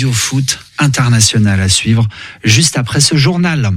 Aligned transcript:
Radio 0.00 0.14
Foot 0.14 0.58
international 0.78 1.60
à 1.60 1.68
suivre 1.68 2.08
juste 2.42 2.78
après 2.78 3.00
ce 3.00 3.16
journal. 3.16 3.70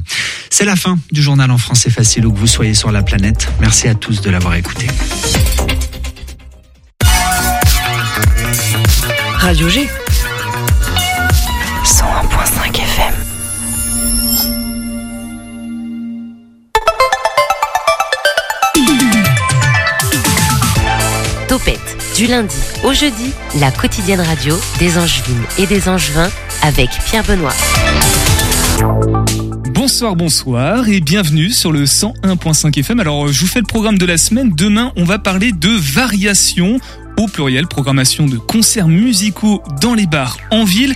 C'est 0.49 0.63
la 0.63 0.77
fin 0.77 0.97
du 1.11 1.21
journal 1.21 1.51
en 1.51 1.57
français 1.57 1.89
facile 1.89 2.25
où 2.25 2.31
que 2.31 2.39
vous 2.39 2.47
soyez 2.47 2.73
sur 2.73 2.93
la 2.93 3.03
planète. 3.03 3.49
Merci 3.59 3.89
à 3.89 3.93
tous 3.93 4.21
de 4.21 4.29
l'avoir 4.29 4.55
écouté. 4.55 4.87
Radio 9.41 9.67
G. 9.67 9.89
lundi 22.27 22.55
au 22.83 22.93
jeudi, 22.93 23.31
la 23.59 23.71
quotidienne 23.71 24.21
radio 24.21 24.55
des 24.79 24.97
Angevines 24.97 25.43
et 25.57 25.65
des 25.65 25.89
Angevins 25.89 26.29
avec 26.61 26.89
Pierre 27.05 27.23
Benoît. 27.23 27.53
Bonsoir, 29.73 30.15
bonsoir 30.15 30.87
et 30.87 31.01
bienvenue 31.01 31.49
sur 31.49 31.71
le 31.71 31.83
101.5 31.83 32.79
FM. 32.79 32.99
Alors, 32.99 33.27
je 33.27 33.39
vous 33.41 33.47
fais 33.47 33.59
le 33.59 33.65
programme 33.65 33.97
de 33.97 34.05
la 34.05 34.17
semaine. 34.17 34.51
Demain, 34.55 34.93
on 34.95 35.03
va 35.03 35.19
parler 35.19 35.51
de 35.51 35.69
variations 35.69 36.79
au 37.17 37.27
pluriel, 37.27 37.67
programmation 37.67 38.25
de 38.25 38.37
concerts 38.37 38.87
musicaux 38.87 39.61
dans 39.81 39.93
les 39.93 40.07
bars 40.07 40.37
en 40.51 40.63
ville. 40.63 40.95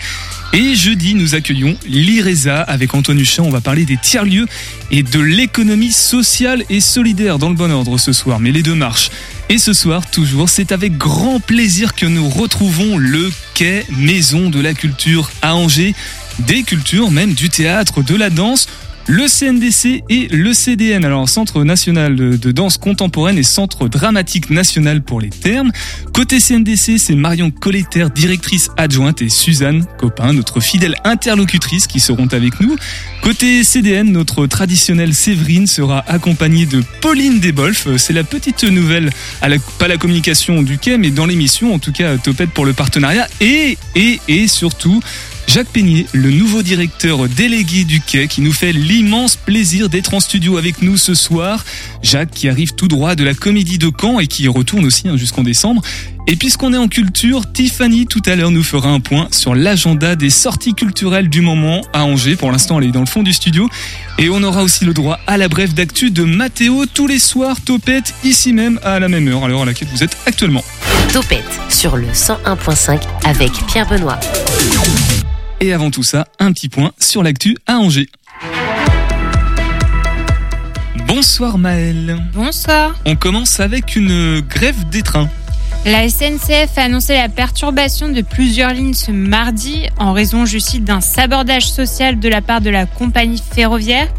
Et 0.53 0.75
jeudi, 0.75 1.13
nous 1.13 1.35
accueillons 1.35 1.75
l'IRESA 1.85 2.61
avec 2.61 2.93
Antoine 2.93 3.19
Huchin. 3.19 3.43
On 3.43 3.49
va 3.49 3.61
parler 3.61 3.85
des 3.85 3.97
tiers-lieux 3.97 4.47
et 4.91 5.03
de 5.03 5.19
l'économie 5.19 5.91
sociale 5.91 6.63
et 6.69 6.79
solidaire 6.79 7.37
dans 7.37 7.49
le 7.49 7.55
bon 7.55 7.71
ordre 7.71 7.97
ce 7.97 8.13
soir. 8.13 8.39
Mais 8.39 8.51
les 8.51 8.63
deux 8.63 8.75
marches. 8.75 9.09
Et 9.49 9.57
ce 9.57 9.71
soir, 9.71 10.09
toujours, 10.11 10.49
c'est 10.49 10.73
avec 10.73 10.97
grand 10.97 11.39
plaisir 11.39 11.95
que 11.95 12.05
nous 12.05 12.27
retrouvons 12.27 12.97
le 12.97 13.31
Quai 13.53 13.85
Maison 13.89 14.49
de 14.49 14.59
la 14.59 14.73
Culture 14.73 15.31
à 15.41 15.55
Angers. 15.55 15.95
Des 16.39 16.63
cultures, 16.63 17.11
même 17.11 17.33
du 17.33 17.49
théâtre, 17.49 18.03
de 18.03 18.13
la 18.13 18.29
danse 18.29 18.67
le 19.07 19.27
CNDC 19.27 20.03
et 20.09 20.27
le 20.29 20.53
CDN, 20.53 21.05
alors 21.05 21.29
Centre 21.29 21.63
National 21.63 22.15
de 22.15 22.51
Danse 22.51 22.77
Contemporaine 22.77 23.37
et 23.37 23.43
Centre 23.43 23.87
Dramatique 23.87 24.49
National 24.49 25.01
pour 25.01 25.21
les 25.21 25.29
termes. 25.29 25.71
Côté 26.13 26.39
CNDC, 26.39 26.97
c'est 26.97 27.15
Marion 27.15 27.49
Colletter, 27.49 28.07
directrice 28.13 28.69
adjointe, 28.75 29.21
et 29.21 29.29
Suzanne 29.29 29.85
Copin, 29.97 30.33
notre 30.33 30.59
fidèle 30.59 30.95
interlocutrice, 31.05 31.87
qui 31.87 32.01
seront 32.01 32.27
avec 32.27 32.59
nous. 32.59 32.75
Côté 33.21 33.63
CDN, 33.63 34.11
notre 34.11 34.45
traditionnelle 34.45 35.13
Séverine 35.13 35.67
sera 35.67 36.03
accompagnée 36.07 36.65
de 36.65 36.83
Pauline 37.01 37.39
Desbolf. 37.39 37.87
C'est 37.97 38.13
la 38.13 38.25
petite 38.25 38.63
nouvelle, 38.63 39.11
à 39.41 39.47
la, 39.47 39.57
pas 39.79 39.87
la 39.87 39.97
communication 39.97 40.61
du 40.61 40.77
quai, 40.77 40.97
mais 40.97 41.11
dans 41.11 41.25
l'émission, 41.25 41.73
en 41.73 41.79
tout 41.79 41.93
cas, 41.93 42.17
topette 42.17 42.49
pour 42.49 42.65
le 42.65 42.73
partenariat. 42.73 43.27
Et, 43.39 43.77
et, 43.95 44.19
et 44.27 44.47
surtout, 44.47 45.01
Jacques 45.47 45.69
Peignet, 45.69 46.05
le 46.11 46.29
nouveau 46.29 46.61
directeur 46.61 47.29
délégué 47.29 47.85
du 47.85 48.01
quai, 48.01 48.27
qui 48.27 48.41
nous 48.41 48.51
fait 48.51 48.73
l'immense 48.73 49.37
plaisir 49.37 49.87
d'être 49.87 50.13
en 50.13 50.19
studio 50.19 50.57
avec 50.57 50.81
nous 50.81 50.97
ce 50.97 51.13
soir. 51.13 51.63
Jacques 52.03 52.31
qui 52.31 52.49
arrive 52.49 52.73
tout 52.73 52.89
droit 52.89 53.15
de 53.15 53.23
la 53.23 53.33
comédie 53.33 53.77
de 53.77 53.89
Caen 53.89 54.19
et 54.19 54.27
qui 54.27 54.47
retourne 54.49 54.85
aussi 54.85 55.07
hein, 55.07 55.15
jusqu'en 55.15 55.43
décembre. 55.43 55.81
Et 56.27 56.35
puisqu'on 56.35 56.73
est 56.73 56.77
en 56.77 56.89
culture, 56.89 57.49
Tiffany 57.51 58.05
tout 58.05 58.21
à 58.25 58.35
l'heure 58.35 58.51
nous 58.51 58.61
fera 58.61 58.89
un 58.89 58.99
point 58.99 59.29
sur 59.31 59.55
l'agenda 59.55 60.17
des 60.17 60.29
sorties 60.29 60.73
culturelles 60.73 61.29
du 61.29 61.39
moment 61.39 61.81
à 61.93 62.03
Angers. 62.03 62.35
Pour 62.35 62.51
l'instant, 62.51 62.79
elle 62.79 62.89
est 62.89 62.91
dans 62.91 62.99
le 62.99 63.05
fond 63.05 63.23
du 63.23 63.31
studio. 63.31 63.69
Et 64.19 64.29
on 64.29 64.43
aura 64.43 64.63
aussi 64.63 64.83
le 64.83 64.93
droit 64.93 65.17
à 65.27 65.37
la 65.37 65.47
brève 65.47 65.73
d'actu 65.73 66.11
de 66.11 66.23
Mathéo 66.23 66.85
tous 66.85 67.07
les 67.07 67.19
soirs, 67.19 67.61
Topette, 67.61 68.13
ici 68.25 68.51
même 68.51 68.81
à 68.83 68.99
la 68.99 69.07
même 69.07 69.27
heure, 69.29 69.45
à 69.45 69.47
l'heure 69.47 69.61
à 69.61 69.65
laquelle 69.65 69.87
vous 69.93 70.03
êtes 70.03 70.17
actuellement. 70.25 70.63
Topette 71.13 71.45
sur 71.69 71.95
le 71.95 72.07
101.5 72.07 72.99
avec 73.23 73.53
Pierre 73.65 73.87
Benoît. 73.87 74.19
Et 75.59 75.73
avant 75.73 75.89
tout 75.89 76.03
ça, 76.03 76.27
un 76.39 76.51
petit 76.51 76.69
point 76.69 76.91
sur 76.99 77.23
l'actu 77.23 77.57
à 77.65 77.77
Angers. 77.77 78.09
Bonsoir 81.07 81.57
Maëlle. 81.57 82.17
Bonsoir. 82.33 82.93
On 83.05 83.15
commence 83.15 83.59
avec 83.59 83.95
une 83.95 84.41
grève 84.41 84.87
des 84.89 85.01
trains. 85.01 85.29
La 85.85 86.07
SNCF 86.07 86.77
a 86.77 86.83
annoncé 86.83 87.15
la 87.15 87.29
perturbation 87.29 88.09
de 88.09 88.21
plusieurs 88.21 88.73
lignes 88.73 88.93
ce 88.93 89.11
mardi 89.11 89.87
en 89.97 90.13
raison, 90.13 90.45
je 90.45 90.59
cite, 90.59 90.83
d'un 90.83 91.01
sabordage 91.01 91.69
social 91.71 92.19
de 92.19 92.29
la 92.29 92.41
part 92.41 92.61
de 92.61 92.69
la 92.69 92.85
compagnie 92.85 93.41
ferroviaire 93.53 94.09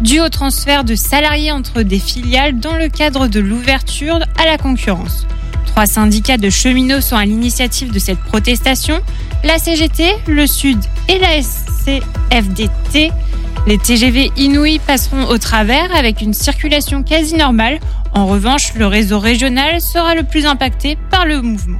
dû 0.00 0.20
au 0.20 0.28
transfert 0.28 0.84
de 0.84 0.94
salariés 0.94 1.52
entre 1.52 1.82
des 1.82 1.98
filiales 1.98 2.58
dans 2.58 2.76
le 2.76 2.88
cadre 2.88 3.28
de 3.28 3.40
l'ouverture 3.40 4.18
à 4.36 4.46
la 4.46 4.58
concurrence. 4.58 5.26
Trois 5.66 5.86
syndicats 5.86 6.38
de 6.38 6.50
cheminots 6.50 7.00
sont 7.00 7.16
à 7.16 7.24
l'initiative 7.24 7.92
de 7.92 7.98
cette 7.98 8.18
protestation, 8.18 9.00
la 9.44 9.58
CGT, 9.58 10.16
le 10.26 10.46
Sud 10.46 10.78
et 11.08 11.18
la 11.18 11.40
SCFDT. 11.40 13.10
Les 13.66 13.78
TGV 13.78 14.30
Inouï 14.36 14.78
passeront 14.78 15.26
au 15.26 15.38
travers 15.38 15.94
avec 15.94 16.22
une 16.22 16.32
circulation 16.32 17.02
quasi 17.02 17.34
normale. 17.34 17.80
En 18.12 18.26
revanche, 18.26 18.74
le 18.74 18.86
réseau 18.86 19.18
régional 19.18 19.80
sera 19.80 20.14
le 20.14 20.22
plus 20.22 20.46
impacté 20.46 20.96
par 21.10 21.26
le 21.26 21.42
mouvement. 21.42 21.78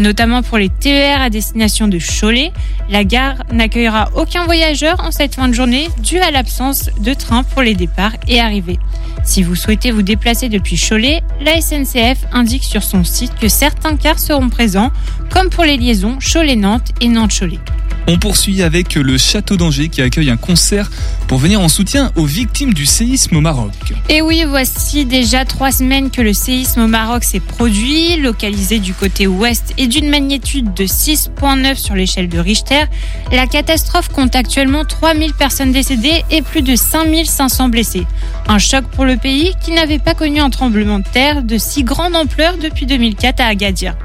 Notamment 0.00 0.42
pour 0.42 0.58
les 0.58 0.70
TER 0.70 1.20
à 1.20 1.30
destination 1.30 1.86
de 1.86 1.98
Cholet, 1.98 2.52
la 2.88 3.04
gare 3.04 3.36
n'accueillera 3.52 4.10
aucun 4.16 4.44
voyageur 4.44 4.98
en 5.00 5.12
cette 5.12 5.36
fin 5.36 5.48
de 5.48 5.52
journée 5.52 5.88
dû 5.98 6.18
à 6.18 6.30
l'absence 6.30 6.90
de 6.98 7.14
train 7.14 7.44
pour 7.44 7.62
les 7.62 7.74
départs 7.74 8.14
et 8.26 8.40
arrivées. 8.40 8.80
Si 9.22 9.42
vous 9.42 9.54
souhaitez 9.54 9.92
vous 9.92 10.02
déplacer 10.02 10.48
depuis 10.48 10.76
Cholet, 10.76 11.22
la 11.40 11.60
SNCF 11.60 12.26
indique 12.32 12.64
sur 12.64 12.82
son 12.82 13.04
site 13.04 13.34
que 13.40 13.48
certains 13.48 13.96
cars 13.96 14.18
seront 14.18 14.48
présents, 14.48 14.90
comme 15.30 15.48
pour 15.48 15.64
les 15.64 15.76
liaisons 15.76 16.18
Cholet-Nantes 16.18 16.90
et 17.00 17.08
Nantes-Cholet. 17.08 17.60
On 18.06 18.18
poursuit 18.18 18.62
avec 18.62 18.96
le 18.96 19.16
Château 19.16 19.56
d'Angers 19.56 19.88
qui 19.88 20.02
accueille 20.02 20.28
un 20.28 20.36
concert 20.36 20.90
pour 21.26 21.38
venir 21.38 21.60
en 21.62 21.68
soutien 21.68 22.12
aux 22.16 22.26
victimes 22.26 22.74
du 22.74 22.84
séisme 22.84 23.36
au 23.36 23.40
Maroc. 23.40 23.72
Et 24.10 24.20
oui, 24.20 24.44
voici 24.46 25.06
déjà 25.06 25.46
trois 25.46 25.72
semaines 25.72 26.10
que 26.10 26.20
le 26.20 26.34
séisme 26.34 26.82
au 26.82 26.86
Maroc 26.86 27.24
s'est 27.24 27.40
produit, 27.40 28.16
localisé 28.18 28.78
du 28.78 28.92
côté 28.92 29.26
ouest 29.26 29.72
et 29.78 29.86
d'une 29.86 30.10
magnitude 30.10 30.74
de 30.74 30.84
6.9 30.84 31.76
sur 31.76 31.94
l'échelle 31.94 32.28
de 32.28 32.38
Richter. 32.38 32.84
La 33.32 33.46
catastrophe 33.46 34.08
compte 34.08 34.36
actuellement 34.36 34.84
3000 34.84 35.32
personnes 35.32 35.72
décédées 35.72 36.24
et 36.30 36.42
plus 36.42 36.62
de 36.62 36.76
5500 36.76 37.70
blessés. 37.70 38.06
Un 38.48 38.58
choc 38.58 38.84
pour 38.84 39.06
le 39.06 39.16
pays 39.16 39.54
qui 39.64 39.72
n'avait 39.72 39.98
pas 39.98 40.12
connu 40.12 40.40
un 40.40 40.50
tremblement 40.50 40.98
de 40.98 41.08
terre 41.10 41.42
de 41.42 41.56
si 41.56 41.84
grande 41.84 42.14
ampleur 42.14 42.58
depuis 42.58 42.84
2004 42.84 43.40
à 43.40 43.46
Agadir. 43.46 43.96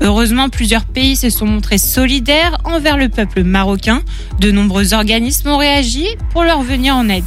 Heureusement, 0.00 0.48
plusieurs 0.48 0.84
pays 0.84 1.16
se 1.16 1.30
sont 1.30 1.46
montrés 1.46 1.78
solidaires 1.78 2.58
envers 2.64 2.96
le 2.96 3.08
peuple 3.08 3.42
marocain. 3.42 4.02
De 4.38 4.50
nombreux 4.50 4.94
organismes 4.94 5.48
ont 5.48 5.58
réagi 5.58 6.06
pour 6.32 6.44
leur 6.44 6.62
venir 6.62 6.96
en 6.96 7.08
aide 7.08 7.24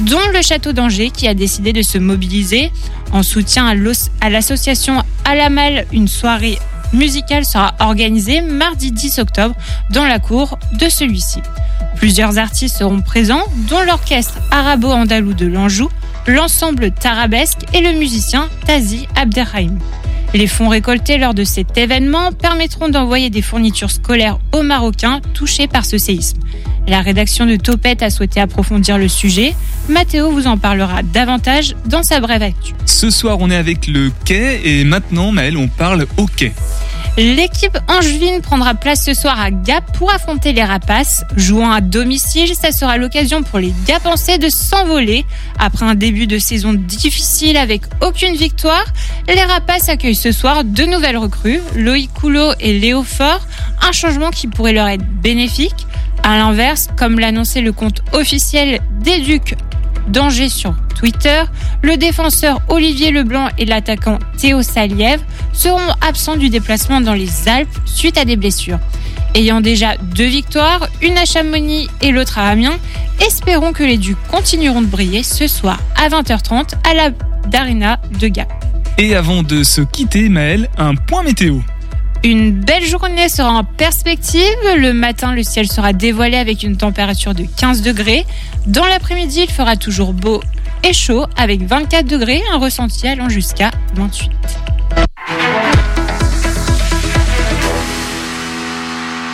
dont 0.00 0.26
le 0.32 0.42
Château 0.42 0.72
d'Angers 0.72 1.10
qui 1.10 1.28
a 1.28 1.34
décidé 1.34 1.72
de 1.72 1.82
se 1.82 1.98
mobiliser 1.98 2.70
en 3.12 3.22
soutien 3.22 3.66
à 4.20 4.30
l'association 4.30 5.02
Alamal. 5.24 5.86
Une 5.92 6.08
soirée 6.08 6.58
musicale 6.92 7.44
sera 7.44 7.74
organisée 7.80 8.40
mardi 8.40 8.92
10 8.92 9.18
octobre 9.18 9.54
dans 9.90 10.04
la 10.04 10.18
cour 10.18 10.58
de 10.72 10.88
celui-ci. 10.88 11.40
Plusieurs 11.96 12.38
artistes 12.38 12.76
seront 12.76 13.00
présents, 13.00 13.44
dont 13.68 13.82
l'orchestre 13.82 14.38
arabo-andalou 14.50 15.32
de 15.32 15.46
l'Anjou, 15.46 15.88
l'ensemble 16.26 16.90
Tarabesque 16.90 17.60
et 17.72 17.80
le 17.80 17.92
musicien 17.98 18.48
Tazi 18.66 19.06
Abderrahim. 19.14 19.78
Les 20.34 20.48
fonds 20.48 20.68
récoltés 20.68 21.16
lors 21.16 21.32
de 21.32 21.44
cet 21.44 21.78
événement 21.78 22.32
permettront 22.32 22.88
d'envoyer 22.88 23.30
des 23.30 23.40
fournitures 23.40 23.92
scolaires 23.92 24.40
aux 24.52 24.62
Marocains 24.62 25.20
touchés 25.32 25.68
par 25.68 25.84
ce 25.84 25.96
séisme. 25.96 26.40
La 26.88 27.02
rédaction 27.02 27.46
de 27.46 27.54
Topette 27.54 28.02
a 28.02 28.10
souhaité 28.10 28.40
approfondir 28.40 28.98
le 28.98 29.06
sujet. 29.06 29.54
Mathéo 29.88 30.32
vous 30.32 30.48
en 30.48 30.58
parlera 30.58 31.04
davantage 31.04 31.76
dans 31.86 32.02
sa 32.02 32.18
brève 32.18 32.42
actu. 32.42 32.74
Ce 32.84 33.10
soir, 33.10 33.38
on 33.38 33.48
est 33.48 33.56
avec 33.56 33.86
le 33.86 34.10
quai 34.24 34.60
et 34.64 34.82
maintenant, 34.82 35.30
Maëlle, 35.30 35.56
on 35.56 35.68
parle 35.68 36.08
au 36.16 36.26
quai. 36.26 36.52
L'équipe 37.16 37.78
angevine 37.86 38.40
prendra 38.40 38.74
place 38.74 39.04
ce 39.04 39.14
soir 39.14 39.40
à 39.40 39.52
Gap 39.52 39.96
pour 39.96 40.12
affronter 40.12 40.52
les 40.52 40.64
Rapaces. 40.64 41.24
Jouant 41.36 41.70
à 41.70 41.80
domicile, 41.80 42.52
ça 42.56 42.72
sera 42.72 42.96
l'occasion 42.96 43.44
pour 43.44 43.60
les 43.60 43.72
Gapensais 43.86 44.38
de 44.38 44.48
s'envoler. 44.48 45.24
Après 45.60 45.86
un 45.86 45.94
début 45.94 46.26
de 46.26 46.40
saison 46.40 46.72
difficile 46.72 47.56
avec 47.56 47.82
aucune 48.02 48.34
victoire, 48.34 48.84
les 49.28 49.42
Rapaces 49.44 49.88
accueillent 49.88 50.16
ce 50.16 50.32
soir 50.32 50.64
deux 50.64 50.86
nouvelles 50.86 51.16
recrues, 51.16 51.60
Loïc 51.76 52.12
Coulot 52.12 52.50
et 52.58 52.80
Léo 52.80 53.04
Fort, 53.04 53.46
un 53.80 53.92
changement 53.92 54.30
qui 54.30 54.48
pourrait 54.48 54.72
leur 54.72 54.88
être 54.88 55.06
bénéfique. 55.06 55.86
À 56.24 56.36
l'inverse, 56.36 56.88
comme 56.96 57.20
l'annonçait 57.20 57.60
le 57.60 57.72
compte 57.72 58.00
officiel 58.12 58.80
des 59.02 59.20
Ducs 59.20 59.54
d'Angers 60.08 60.48
sur 60.48 60.74
Twitter, 60.98 61.42
le 61.82 61.96
défenseur 61.96 62.60
Olivier 62.68 63.10
Leblanc 63.10 63.48
et 63.58 63.64
l'attaquant 63.64 64.18
Théo 64.38 64.62
Salièvre 64.62 65.22
seront 65.52 65.92
absents 66.00 66.36
du 66.36 66.48
déplacement 66.48 67.00
dans 67.00 67.14
les 67.14 67.48
Alpes 67.48 67.68
suite 67.84 68.18
à 68.18 68.24
des 68.24 68.36
blessures. 68.36 68.78
Ayant 69.34 69.60
déjà 69.60 69.96
deux 69.96 70.26
victoires, 70.26 70.88
une 71.02 71.18
à 71.18 71.24
Chamonix 71.24 71.88
et 72.00 72.12
l'autre 72.12 72.38
à 72.38 72.48
Amiens, 72.48 72.78
espérons 73.20 73.72
que 73.72 73.82
les 73.82 73.98
Ducs 73.98 74.16
continueront 74.30 74.80
de 74.80 74.86
briller 74.86 75.22
ce 75.22 75.46
soir 75.46 75.78
à 75.96 76.08
20h30 76.08 76.74
à 76.88 76.94
la 76.94 77.10
d'Arena 77.48 78.00
de 78.20 78.28
Gap. 78.28 78.48
Et 78.96 79.16
avant 79.16 79.42
de 79.42 79.64
se 79.64 79.80
quitter, 79.80 80.28
Maël, 80.28 80.68
un 80.78 80.94
point 80.94 81.24
météo. 81.24 81.58
Une 82.24 82.52
belle 82.52 82.86
journée 82.86 83.28
sera 83.28 83.50
en 83.50 83.64
perspective. 83.64 84.40
Le 84.78 84.94
matin, 84.94 85.34
le 85.34 85.42
ciel 85.42 85.70
sera 85.70 85.92
dévoilé 85.92 86.38
avec 86.38 86.62
une 86.62 86.78
température 86.78 87.34
de 87.34 87.44
15 87.44 87.82
degrés. 87.82 88.24
Dans 88.66 88.86
l'après-midi, 88.86 89.42
il 89.46 89.50
fera 89.50 89.76
toujours 89.76 90.14
beau 90.14 90.40
et 90.82 90.94
chaud 90.94 91.26
avec 91.36 91.60
24 91.60 92.06
degrés, 92.06 92.40
un 92.50 92.56
ressenti 92.56 93.06
allant 93.06 93.28
jusqu'à 93.28 93.72
28. 93.94 94.30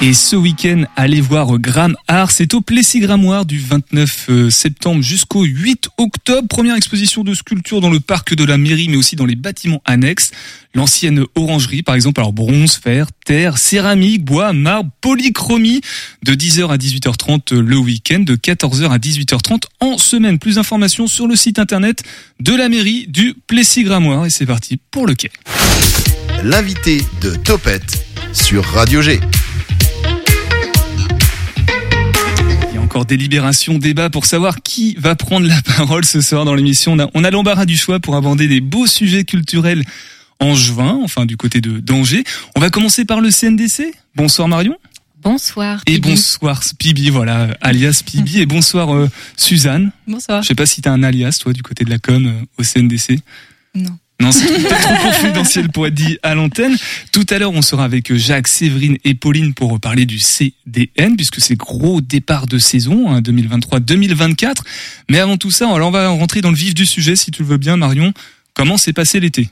Et 0.02 0.14
ce 0.14 0.34
week-end, 0.34 0.84
allez 0.96 1.20
voir 1.20 1.58
Gram 1.58 1.94
Art. 2.08 2.30
C'est 2.30 2.54
au 2.54 2.62
Plessis-Gramoire 2.62 3.44
du 3.44 3.58
29 3.58 4.26
euh, 4.30 4.48
septembre 4.48 5.02
jusqu'au 5.02 5.42
8 5.44 5.90
octobre. 5.98 6.48
Première 6.48 6.74
exposition 6.74 7.22
de 7.22 7.34
sculpture 7.34 7.82
dans 7.82 7.90
le 7.90 8.00
parc 8.00 8.34
de 8.34 8.42
la 8.44 8.56
mairie, 8.56 8.88
mais 8.88 8.96
aussi 8.96 9.14
dans 9.14 9.26
les 9.26 9.34
bâtiments 9.34 9.82
annexes. 9.84 10.30
L'ancienne 10.74 11.26
orangerie, 11.34 11.82
par 11.82 11.96
exemple, 11.96 12.18
alors 12.20 12.32
bronze, 12.32 12.76
fer, 12.82 13.08
terre, 13.26 13.58
céramique, 13.58 14.24
bois, 14.24 14.54
marbre, 14.54 14.90
polychromie, 15.02 15.82
de 16.24 16.32
10h 16.32 16.68
à 16.68 16.78
18h30 16.78 17.58
le 17.58 17.76
week-end, 17.76 18.20
de 18.20 18.36
14h 18.36 18.88
à 18.88 18.96
18h30 18.96 19.64
en 19.80 19.98
semaine. 19.98 20.38
Plus 20.38 20.54
d'informations 20.54 21.08
sur 21.08 21.26
le 21.26 21.36
site 21.36 21.58
internet 21.58 22.02
de 22.40 22.54
la 22.54 22.70
mairie 22.70 23.06
du 23.06 23.34
Plessis-Gramoire. 23.46 24.24
Et 24.24 24.30
c'est 24.30 24.46
parti 24.46 24.78
pour 24.90 25.06
le 25.06 25.14
quai. 25.14 25.30
L'invité 26.42 27.02
de 27.20 27.34
Topette 27.34 28.02
sur 28.32 28.64
Radio 28.64 29.02
G. 29.02 29.20
encore 32.90 33.04
délibération, 33.04 33.78
débat 33.78 34.10
pour 34.10 34.26
savoir 34.26 34.62
qui 34.62 34.96
va 34.98 35.14
prendre 35.14 35.46
la 35.46 35.62
parole 35.76 36.04
ce 36.04 36.20
soir 36.20 36.44
dans 36.44 36.56
l'émission. 36.56 36.94
On 36.94 36.98
a, 36.98 37.08
on 37.14 37.22
a 37.22 37.30
l'embarras 37.30 37.64
du 37.64 37.76
choix 37.76 38.00
pour 38.00 38.16
aborder 38.16 38.48
des 38.48 38.60
beaux 38.60 38.88
sujets 38.88 39.22
culturels 39.22 39.84
en 40.40 40.56
juin, 40.56 40.98
enfin 41.04 41.24
du 41.24 41.36
côté 41.36 41.60
de 41.60 41.78
d'Angers. 41.78 42.24
On 42.56 42.60
va 42.60 42.68
commencer 42.68 43.04
par 43.04 43.20
le 43.20 43.30
CNDC. 43.30 43.94
Bonsoir 44.16 44.48
Marion. 44.48 44.76
Bonsoir. 45.22 45.82
Et 45.86 45.98
bonsoir 45.98 46.62
Pibi, 46.80 47.10
voilà, 47.10 47.56
alias 47.60 48.02
Pibi. 48.04 48.40
et 48.40 48.46
bonsoir 48.46 48.92
euh, 48.92 49.08
Suzanne. 49.36 49.92
Bonsoir. 50.08 50.42
Je 50.42 50.48
sais 50.48 50.56
pas 50.56 50.66
si 50.66 50.82
tu 50.82 50.88
as 50.88 50.92
un 50.92 51.04
alias, 51.04 51.38
toi, 51.40 51.52
du 51.52 51.62
côté 51.62 51.84
de 51.84 51.90
la 51.90 51.98
com 51.98 52.26
euh, 52.26 52.44
au 52.58 52.64
CNDC. 52.64 53.20
Non. 53.76 53.96
Non, 54.20 54.32
c'est 54.32 54.46
trop 54.46 54.94
confidentiel 55.02 55.70
pour 55.70 55.86
être 55.86 55.94
dit 55.94 56.18
à 56.22 56.34
l'antenne. 56.34 56.76
Tout 57.10 57.24
à 57.30 57.38
l'heure, 57.38 57.52
on 57.52 57.62
sera 57.62 57.84
avec 57.84 58.14
Jacques, 58.14 58.48
Séverine 58.48 58.98
et 59.02 59.14
Pauline 59.14 59.54
pour 59.54 59.80
parler 59.80 60.04
du 60.04 60.18
CDN, 60.18 61.16
puisque 61.16 61.40
c'est 61.40 61.56
gros 61.56 62.02
départ 62.02 62.46
de 62.46 62.58
saison, 62.58 63.18
2023-2024. 63.20 64.44
Hein, 64.44 64.52
Mais 65.08 65.20
avant 65.20 65.38
tout 65.38 65.50
ça, 65.50 65.70
alors 65.74 65.88
on 65.88 65.90
va 65.90 66.08
rentrer 66.08 66.42
dans 66.42 66.50
le 66.50 66.56
vif 66.56 66.74
du 66.74 66.84
sujet, 66.84 67.16
si 67.16 67.30
tu 67.30 67.42
le 67.42 67.48
veux 67.48 67.56
bien, 67.56 67.78
Marion. 67.78 68.12
Comment 68.52 68.76
s'est 68.76 68.92
passé 68.92 69.20
l'été? 69.20 69.48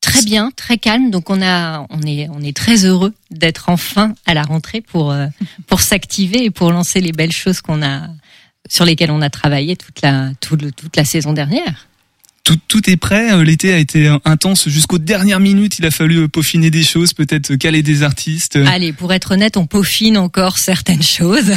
Très 0.00 0.22
bien, 0.22 0.50
très 0.56 0.78
calme. 0.78 1.10
Donc 1.10 1.28
on 1.28 1.42
a, 1.42 1.84
on 1.90 2.00
est, 2.02 2.28
on 2.30 2.40
est 2.40 2.56
très 2.56 2.86
heureux 2.86 3.12
d'être 3.30 3.68
enfin 3.68 4.14
à 4.24 4.32
la 4.32 4.42
rentrée 4.42 4.80
pour 4.80 5.10
euh, 5.10 5.26
pour 5.66 5.80
s'activer 5.80 6.44
et 6.44 6.50
pour 6.50 6.70
lancer 6.70 7.00
les 7.00 7.12
belles 7.12 7.32
choses 7.32 7.60
qu'on 7.60 7.82
a 7.82 8.08
sur 8.68 8.84
lesquelles 8.84 9.10
on 9.10 9.20
a 9.20 9.30
travaillé 9.30 9.76
toute 9.76 10.00
la 10.02 10.30
toute 10.40 10.96
la 10.96 11.04
saison 11.04 11.32
dernière 11.32 11.88
tout, 12.46 12.58
tout 12.68 12.88
est 12.88 12.96
prêt. 12.96 13.32
Euh, 13.32 13.42
l'été 13.42 13.72
a 13.72 13.78
été 13.78 14.16
intense 14.24 14.68
jusqu'aux 14.68 14.98
dernières 14.98 15.40
minutes. 15.40 15.80
Il 15.80 15.84
a 15.84 15.90
fallu 15.90 16.18
euh, 16.18 16.28
peaufiner 16.28 16.70
des 16.70 16.84
choses, 16.84 17.12
peut-être 17.12 17.56
caler 17.56 17.82
des 17.82 18.04
artistes. 18.04 18.56
Allez, 18.66 18.92
pour 18.92 19.12
être 19.12 19.32
honnête, 19.32 19.56
on 19.56 19.66
peaufine 19.66 20.16
encore 20.16 20.58
certaines 20.58 21.02
choses. 21.02 21.52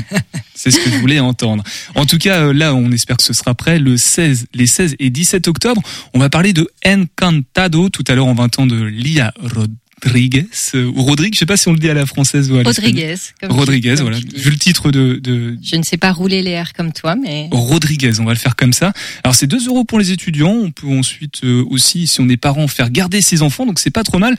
C'est 0.54 0.70
ce 0.70 0.80
que 0.80 0.90
je 0.90 0.96
voulais 0.96 1.20
entendre. 1.20 1.62
En 1.94 2.06
tout 2.06 2.16
cas, 2.16 2.40
euh, 2.40 2.52
là, 2.54 2.74
on 2.74 2.90
espère 2.90 3.18
que 3.18 3.22
ce 3.22 3.34
sera 3.34 3.54
prêt 3.54 3.78
le 3.78 3.98
16, 3.98 4.46
les 4.54 4.66
16 4.66 4.96
et 4.98 5.10
17 5.10 5.46
octobre. 5.46 5.82
On 6.14 6.18
va 6.18 6.30
parler 6.30 6.54
de 6.54 6.70
Encantado. 6.86 7.90
Tout 7.90 8.04
à 8.08 8.14
l'heure, 8.14 8.26
on 8.26 8.34
va 8.34 8.44
entendre 8.44 8.74
Lia 8.86 9.34
Rod 9.42 9.70
Rodriguez 10.04 10.46
euh, 10.74 10.92
ou 10.94 11.02
Rodrigue, 11.02 11.34
je 11.34 11.40
sais 11.40 11.46
pas 11.46 11.56
si 11.56 11.68
on 11.68 11.72
le 11.72 11.78
dit 11.78 11.90
à 11.90 11.94
la 11.94 12.06
française 12.06 12.50
ou 12.50 12.58
à 12.58 12.62
Rodriguez. 12.62 13.14
Rodriguez, 13.42 13.94
voilà. 13.96 14.18
Vu 14.18 14.50
le 14.50 14.58
titre 14.58 14.90
de, 14.90 15.14
de, 15.16 15.56
Je 15.62 15.76
ne 15.76 15.82
sais 15.82 15.96
pas 15.96 16.12
rouler 16.12 16.42
les 16.42 16.60
R 16.60 16.72
comme 16.72 16.92
toi, 16.92 17.16
mais. 17.16 17.48
Rodriguez, 17.50 18.12
on 18.20 18.24
va 18.24 18.32
le 18.32 18.38
faire 18.38 18.56
comme 18.56 18.72
ça. 18.72 18.92
Alors 19.24 19.34
c'est 19.34 19.46
2 19.46 19.68
euros 19.68 19.84
pour 19.84 19.98
les 19.98 20.12
étudiants. 20.12 20.52
On 20.52 20.70
peut 20.70 20.88
ensuite 20.88 21.44
euh, 21.44 21.64
aussi, 21.70 22.06
si 22.06 22.20
on 22.20 22.28
est 22.28 22.36
parent, 22.36 22.66
faire 22.68 22.90
garder 22.90 23.20
ses 23.20 23.42
enfants, 23.42 23.66
donc 23.66 23.78
c'est 23.78 23.90
pas 23.90 24.04
trop 24.04 24.18
mal. 24.18 24.36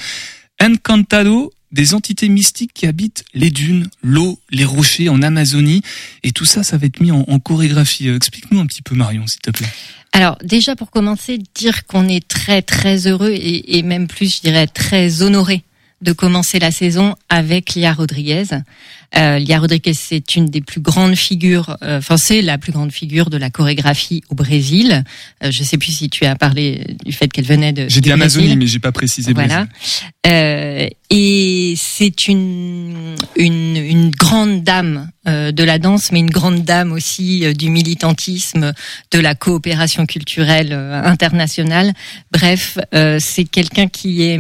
Encantado, 0.62 1.52
des 1.72 1.94
entités 1.94 2.30
mystiques 2.30 2.74
qui 2.74 2.86
habitent 2.86 3.24
les 3.34 3.50
dunes, 3.50 3.90
l'eau, 4.04 4.40
les 4.50 4.66
rochers 4.66 5.10
en 5.10 5.22
Amazonie. 5.22 5.82
Et 6.24 6.32
tout 6.32 6.46
ça, 6.46 6.64
ça 6.64 6.78
va 6.78 6.88
être 6.88 7.00
mis 7.00 7.12
en, 7.12 7.40
chorégraphie. 7.40 8.10
Euh, 8.10 8.16
explique-nous 8.16 8.60
un 8.60 8.66
petit 8.66 8.82
peu, 8.82 8.96
Marion, 8.96 9.28
s'il 9.28 9.42
te 9.42 9.52
plaît. 9.52 9.70
Alors 10.14 10.38
déjà 10.44 10.76
pour 10.76 10.92
commencer, 10.92 11.40
dire 11.56 11.86
qu'on 11.86 12.08
est 12.10 12.28
très 12.28 12.62
très 12.62 13.08
heureux 13.08 13.32
et, 13.32 13.78
et, 13.78 13.84
même 13.84 14.08
plus, 14.08 14.36
je 14.36 14.42
dirais, 14.42 14.68
très 14.68 15.22
honoré 15.22 15.64
de 16.02 16.12
commencer 16.12 16.60
la 16.60 16.72
saison 16.72 17.16
avec 17.30 17.76
Lia 17.76 17.94
Rodriguez. 17.94 18.46
Euh, 19.18 19.40
Lia 19.40 19.60
Rodriguez, 19.60 19.94
c'est 19.94 20.36
une 20.36 20.46
des 20.46 20.62
plus 20.62 20.80
grandes 20.80 21.16
figures, 21.16 21.76
euh, 21.84 21.98
enfin 21.98 22.16
c'est 22.16 22.42
la 22.42 22.58
plus 22.58 22.72
grande 22.72 22.92
figure 22.92 23.30
de 23.30 23.38
la 23.38 23.50
chorégraphie 23.50 24.24
au 24.30 24.36
Brésil. 24.36 25.04
Euh, 25.44 25.52
je 25.52 25.64
sais 25.64 25.78
plus 25.78 25.92
si 25.92 26.10
tu 26.10 26.26
as 26.26 26.36
parlé 26.36 26.96
du 27.06 27.12
fait 27.12 27.28
qu'elle 27.28 27.46
venait 27.46 27.74
de. 27.74 27.90
J'ai 27.90 28.02
dit 28.02 28.12
Amazonie, 28.12 28.56
mais 28.56 28.68
j'ai 28.68 28.80
pas 28.80 28.94
précisé. 28.94 29.34
Voilà. 29.34 29.68
Euh, 30.28 30.88
et 31.10 31.74
c'est 31.78 32.28
une, 32.28 33.16
une, 33.36 33.76
une 33.76 34.12
grande 34.12 34.64
dame 34.64 35.10
euh, 35.28 35.52
de 35.52 35.64
la 35.64 35.80
danse, 35.80 36.12
mais 36.12 36.20
une 36.20 36.30
grande 36.30 36.64
dame 36.64 36.92
aussi 36.92 37.44
euh, 37.44 37.54
du 37.54 37.70
militantisme, 37.70 38.72
de 39.12 39.20
la 39.20 39.34
coopération 39.34 40.06
culturelle 40.06 40.74
internationale. 40.74 41.94
Bref, 42.32 42.78
c'est 43.20 43.46
quelqu'un 43.46 43.88
qui 43.88 44.24
est 44.24 44.40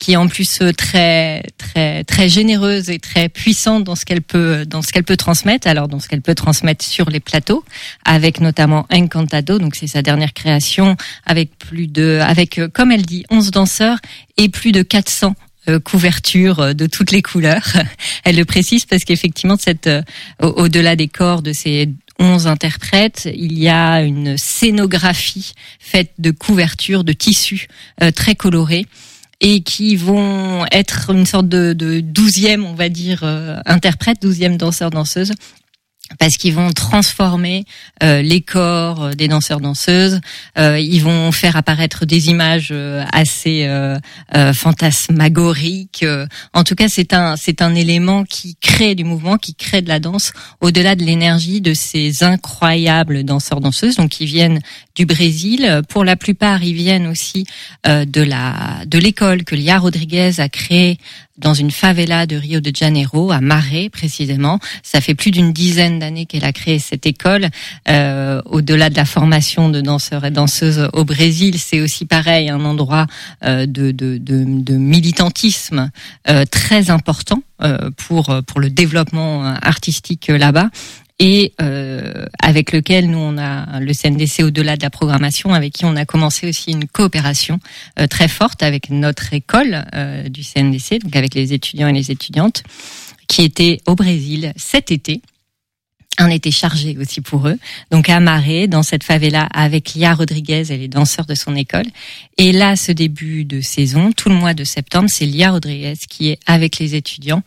qui 0.00 0.12
est 0.12 0.16
en 0.16 0.28
plus 0.28 0.60
très 0.76 1.42
très 1.56 2.04
très 2.04 2.28
généreuse 2.28 2.90
et 2.90 2.98
très 2.98 3.28
puissante 3.28 3.84
dans 3.84 3.94
ce 3.94 4.04
qu'elle 4.08 4.22
peut 4.22 4.64
dans 4.64 4.80
ce 4.80 4.90
qu'elle 4.90 5.04
peut 5.04 5.18
transmettre. 5.18 5.68
Alors 5.68 5.86
dans 5.86 6.00
ce 6.00 6.08
qu'elle 6.08 6.22
peut 6.22 6.34
transmettre 6.34 6.82
sur 6.82 7.10
les 7.10 7.20
plateaux, 7.20 7.62
avec 8.06 8.40
notamment 8.40 8.86
Encantado, 8.90 9.58
donc 9.58 9.74
c'est 9.74 9.86
sa 9.86 10.00
dernière 10.00 10.32
création, 10.32 10.96
avec 11.26 11.58
plus 11.58 11.88
de 11.88 12.18
avec 12.22 12.60
comme 12.72 12.90
elle 12.90 13.04
dit 13.04 13.24
11 13.30 13.50
danseurs 13.50 13.98
et 14.38 14.48
plus 14.48 14.72
de 14.72 14.82
400 14.82 15.34
euh, 15.68 15.78
couvertures 15.78 16.60
euh, 16.60 16.72
de 16.72 16.86
toutes 16.86 17.10
les 17.10 17.20
couleurs. 17.20 17.74
Elle 18.24 18.36
le 18.36 18.46
précise 18.46 18.86
parce 18.86 19.04
qu'effectivement, 19.04 19.56
cette 19.58 19.90
au-delà 20.40 20.96
des 20.96 21.08
corps 21.08 21.42
de 21.42 21.52
ces 21.52 21.90
11 22.18 22.46
interprètes, 22.46 23.28
il 23.32 23.58
y 23.58 23.68
a 23.68 24.00
une 24.02 24.36
scénographie 24.38 25.52
faite 25.78 26.12
de 26.18 26.30
couvertures, 26.30 27.04
de 27.04 27.12
tissus 27.12 27.68
euh, 28.02 28.10
très 28.10 28.34
colorés 28.34 28.86
et 29.40 29.62
qui 29.62 29.96
vont 29.96 30.64
être 30.72 31.10
une 31.10 31.26
sorte 31.26 31.48
de, 31.48 31.72
de 31.72 32.00
douzième, 32.00 32.64
on 32.64 32.74
va 32.74 32.88
dire, 32.88 33.20
euh, 33.22 33.56
interprète, 33.66 34.20
douzième 34.20 34.56
danseur-danseuse 34.56 35.32
parce 36.18 36.36
qu'ils 36.36 36.54
vont 36.54 36.72
transformer 36.72 37.64
euh, 38.02 38.22
les 38.22 38.40
corps 38.40 39.04
euh, 39.04 39.12
des 39.12 39.28
danseurs 39.28 39.60
danseuses, 39.60 40.20
euh, 40.58 40.78
ils 40.78 41.02
vont 41.02 41.32
faire 41.32 41.56
apparaître 41.56 42.06
des 42.06 42.28
images 42.28 42.70
euh, 42.70 43.04
assez 43.12 43.66
euh, 43.66 43.98
fantasmagoriques. 44.54 46.04
En 46.54 46.64
tout 46.64 46.74
cas, 46.74 46.88
c'est 46.88 47.12
un 47.12 47.36
c'est 47.36 47.60
un 47.60 47.74
élément 47.74 48.24
qui 48.24 48.56
crée 48.56 48.94
du 48.94 49.04
mouvement, 49.04 49.36
qui 49.36 49.54
crée 49.54 49.82
de 49.82 49.88
la 49.88 50.00
danse 50.00 50.32
au-delà 50.60 50.94
de 50.94 51.04
l'énergie 51.04 51.60
de 51.60 51.74
ces 51.74 52.22
incroyables 52.22 53.24
danseurs 53.24 53.60
danseuses. 53.60 53.96
Donc, 53.96 54.20
ils 54.20 54.26
viennent 54.26 54.60
du 54.98 55.06
Brésil. 55.06 55.82
Pour 55.88 56.04
la 56.04 56.16
plupart, 56.16 56.64
ils 56.64 56.74
viennent 56.74 57.06
aussi 57.06 57.46
de 57.84 58.20
la 58.20 58.82
de 58.84 58.98
l'école 58.98 59.44
que 59.44 59.54
Lia 59.54 59.78
Rodriguez 59.78 60.32
a 60.40 60.48
créée 60.48 60.98
dans 61.38 61.54
une 61.54 61.70
favela 61.70 62.26
de 62.26 62.36
Rio 62.36 62.60
de 62.60 62.74
Janeiro, 62.74 63.30
à 63.30 63.40
Maré 63.40 63.88
précisément. 63.90 64.58
Ça 64.82 65.00
fait 65.00 65.14
plus 65.14 65.30
d'une 65.30 65.52
dizaine 65.52 65.98
d'années 65.98 66.26
qu'elle 66.26 66.44
a 66.44 66.52
créé 66.52 66.78
cette 66.78 67.06
école. 67.06 67.48
Euh, 67.88 68.42
Au-delà 68.44 68.90
de 68.90 68.96
la 68.96 69.04
formation 69.04 69.68
de 69.68 69.80
danseurs 69.80 70.24
et 70.24 70.30
danseuses 70.30 70.88
au 70.92 71.04
Brésil, 71.04 71.58
c'est 71.58 71.80
aussi 71.80 72.04
pareil 72.04 72.50
un 72.50 72.64
endroit 72.64 73.06
euh, 73.44 73.66
de, 73.66 73.92
de, 73.92 74.18
de, 74.18 74.44
de, 74.46 74.74
militantisme 74.74 75.90
euh, 76.28 76.44
très 76.44 76.90
important 76.90 77.42
euh, 77.62 77.90
pour 77.96 78.34
pour 78.46 78.60
le 78.60 78.70
développement 78.70 79.44
artistique 79.62 80.28
là-bas 80.28 80.70
et 81.18 81.52
euh, 81.60 82.26
avec 82.40 82.72
lequel 82.72 83.10
nous 83.10 83.18
on 83.18 83.38
a 83.38 83.80
le 83.80 83.92
CNDC 83.92 84.44
au-delà 84.44 84.76
de 84.76 84.82
la 84.82 84.90
programmation, 84.90 85.52
avec 85.52 85.72
qui 85.72 85.84
on 85.84 85.96
a 85.96 86.04
commencé 86.04 86.48
aussi 86.48 86.70
une 86.70 86.86
coopération 86.86 87.58
euh, 87.98 88.06
très 88.06 88.28
forte 88.28 88.62
avec 88.62 88.90
notre 88.90 89.32
école 89.34 89.84
euh, 89.94 90.28
du 90.28 90.42
CNDC, 90.42 91.00
donc 91.02 91.16
avec 91.16 91.34
les 91.34 91.52
étudiants 91.52 91.88
et 91.88 91.92
les 91.92 92.10
étudiantes, 92.10 92.62
qui 93.26 93.42
étaient 93.42 93.80
au 93.86 93.94
Brésil 93.94 94.52
cet 94.56 94.90
été 94.90 95.20
un 96.18 96.28
été 96.28 96.50
chargé 96.50 96.96
aussi 97.00 97.20
pour 97.20 97.48
eux. 97.48 97.58
Donc 97.90 98.08
à 98.08 98.20
Maré, 98.20 98.66
dans 98.66 98.82
cette 98.82 99.04
favela, 99.04 99.48
avec 99.54 99.94
Lia 99.94 100.14
Rodriguez 100.14 100.72
et 100.72 100.76
les 100.76 100.88
danseurs 100.88 101.26
de 101.26 101.34
son 101.34 101.54
école. 101.54 101.86
Et 102.36 102.52
là, 102.52 102.76
ce 102.76 102.92
début 102.92 103.44
de 103.44 103.60
saison, 103.60 104.12
tout 104.12 104.28
le 104.28 104.34
mois 104.34 104.54
de 104.54 104.64
septembre, 104.64 105.08
c'est 105.08 105.24
Lia 105.24 105.52
Rodriguez 105.52 105.94
qui 106.08 106.30
est 106.30 106.38
avec 106.46 106.78
les 106.78 106.94
étudiants. 106.94 107.42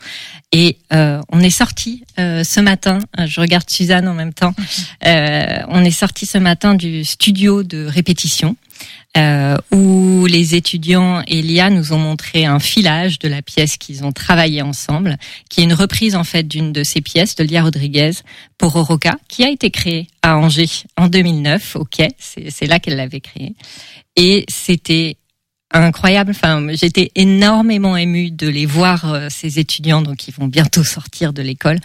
Et 0.52 0.78
euh, 0.94 1.22
on 1.30 1.42
est 1.42 1.50
sorti 1.50 2.04
euh, 2.20 2.44
ce 2.44 2.60
matin. 2.60 3.00
Je 3.26 3.40
regarde 3.40 3.70
Suzanne 3.70 4.08
en 4.08 4.14
même 4.14 4.34
temps. 4.34 4.54
Euh, 5.04 5.60
on 5.68 5.84
est 5.84 5.92
sorti 5.92 6.26
ce 6.26 6.38
matin 6.38 6.76
du 6.76 7.04
studio 7.04 7.64
de 7.64 7.86
répétition 7.86 8.56
euh, 9.18 9.58
où 9.72 10.26
les 10.26 10.56
étudiants 10.56 11.22
et 11.28 11.42
Lia 11.42 11.70
nous 11.70 11.92
ont 11.92 11.98
montré 11.98 12.46
un 12.46 12.60
filage 12.60 13.20
de 13.20 13.28
la 13.28 13.42
pièce 13.42 13.78
qu'ils 13.78 14.06
ont 14.06 14.12
travaillé 14.12 14.62
ensemble, 14.62 15.18
qui 15.50 15.62
est 15.62 15.66
une 15.66 15.74
reprise 15.74 16.16
en 16.16 16.24
fait 16.24 16.48
d'une 16.48 16.72
de 16.72 16.84
ces 16.84 17.02
pièces 17.02 17.36
de 17.36 17.44
Lia 17.44 17.64
Rodriguez 17.64 18.12
pour 18.58 18.76
Oroca, 18.76 19.18
qui 19.28 19.44
a 19.44 19.50
été 19.50 19.70
créée 19.70 20.08
à 20.22 20.38
Angers 20.38 20.86
en 20.98 21.08
2009 21.08 21.76
au 21.76 21.86
Quai. 21.86 22.10
C'est 22.20 22.68
là 22.68 22.80
qu'elle 22.80 22.96
l'avait 22.96 23.22
créée. 23.22 23.56
Et 24.16 24.46
c'était 24.50 25.18
incroyable. 25.80 26.32
Enfin, 26.32 26.66
j'étais 26.72 27.12
énormément 27.16 27.96
émue 27.96 28.32
de 28.32 28.48
les 28.48 28.66
voir 28.66 29.12
euh, 29.12 29.28
ces 29.30 29.60
étudiants, 29.60 30.02
donc 30.02 30.28
ils 30.28 30.34
vont 30.34 30.48
bientôt 30.48 30.84
sortir 30.84 31.34
de 31.34 31.42
l'école, 31.42 31.80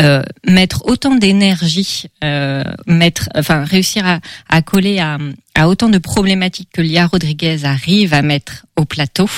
euh, 0.00 0.22
mettre 0.46 0.84
autant 0.86 1.14
d'énergie, 1.14 2.04
euh, 2.24 2.64
mettre, 2.86 3.28
enfin, 3.34 3.64
réussir 3.64 4.06
à, 4.06 4.20
à 4.48 4.62
coller 4.62 4.98
à, 4.98 5.18
autant 5.66 5.88
de 5.88 5.98
problématiques 5.98 6.68
que 6.72 6.82
Lia 6.82 7.06
Rodriguez 7.06 7.64
arrive 7.64 8.14
à 8.14 8.22
mettre 8.22 8.66
au 8.76 8.84
plateau, 8.84 9.28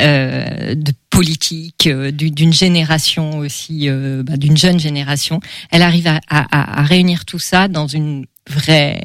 euh, 0.00 0.74
de 0.74 0.92
politique, 1.10 1.86
d'une 1.88 2.52
génération 2.52 3.38
aussi, 3.38 3.88
bah, 3.90 4.38
d'une 4.38 4.56
jeune 4.56 4.80
génération. 4.80 5.40
Elle 5.70 5.82
arrive 5.82 6.06
à 6.06 6.82
réunir 6.82 7.26
tout 7.26 7.38
ça 7.38 7.68
dans 7.68 7.86
une 7.88 8.24
vraie, 8.48 9.02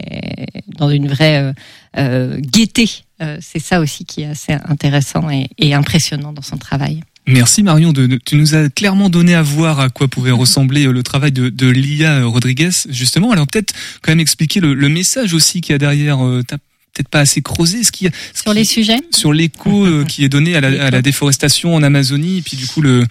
dans 0.78 0.90
une 0.90 1.10
vraie 1.10 1.54
gaieté 1.98 3.05
euh, 3.22 3.38
c'est 3.42 3.60
ça 3.60 3.80
aussi 3.80 4.06
qui 4.06 4.22
est 4.22 4.28
assez 4.28 4.54
intéressant 4.54 5.30
et, 5.30 5.74
impressionnant 5.74 6.34
dans 6.34 6.42
son 6.42 6.58
travail. 6.58 7.02
Merci 7.28 7.64
Marion, 7.64 7.92
de, 7.92 8.20
tu 8.24 8.36
nous 8.36 8.54
as 8.54 8.70
clairement 8.70 9.10
donné 9.10 9.34
à 9.34 9.42
voir 9.42 9.80
à 9.80 9.90
quoi 9.90 10.08
pouvait 10.08 10.32
ressembler 10.32 10.86
euh, 10.86 10.92
le 10.92 11.02
travail 11.02 11.32
de, 11.32 11.50
de 11.50 11.68
Lia 11.68 12.24
Rodriguez, 12.26 12.70
justement. 12.90 13.32
Alors 13.32 13.48
peut-être 13.48 13.74
quand 14.02 14.12
même 14.12 14.20
expliquer 14.20 14.60
le, 14.60 14.90
message 14.90 15.34
aussi 15.34 15.62
qu'il 15.62 15.74
y 15.74 15.76
a 15.76 15.80
derrière. 15.80 16.24
Euh, 16.24 16.42
peut-être 16.44 17.10
pas 17.10 17.20
assez 17.20 17.42
creusé. 17.42 17.84
Ce 17.84 17.92
qui, 17.92 18.08
sur 18.34 18.54
les 18.54 18.64
sujets? 18.64 19.02
Sur 19.12 19.34
l'écho 19.34 20.06
qui 20.08 20.24
est 20.24 20.30
donné 20.30 20.56
à 20.56 20.62
la, 20.62 20.86
à 20.86 20.92
la, 20.92 21.02
déforestation 21.02 21.76
en 21.76 21.84
Amazonie, 21.84 22.38
et 22.38 22.42
puis 22.42 22.56
du 22.56 22.68
coup 22.68 22.82
le, 22.82 23.04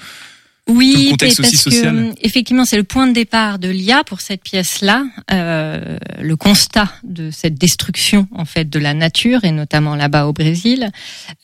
oui, 0.67 1.15
parce 1.19 1.37
que 1.37 2.25
effectivement, 2.25 2.65
c'est 2.65 2.79
le 2.79 2.85
point 2.85 3.07
de 3.07 3.13
départ 3.13 3.59
de 3.59 3.69
l'IA 3.69 4.03
pour 4.03 4.23
cette 4.23 4.43
pièce-là, 4.43 5.05
euh, 5.31 5.99
le 6.21 6.37
constat 6.37 6.91
de 7.03 7.31
cette 7.31 7.57
destruction 7.57 8.29
en 8.33 8.47
fait 8.47 8.71
de 8.71 8.79
la 8.79 8.95
nature 8.95 9.45
et 9.45 9.51
notamment 9.51 9.95
là-bas 9.95 10.27
au 10.27 10.33
Brésil. 10.33 10.91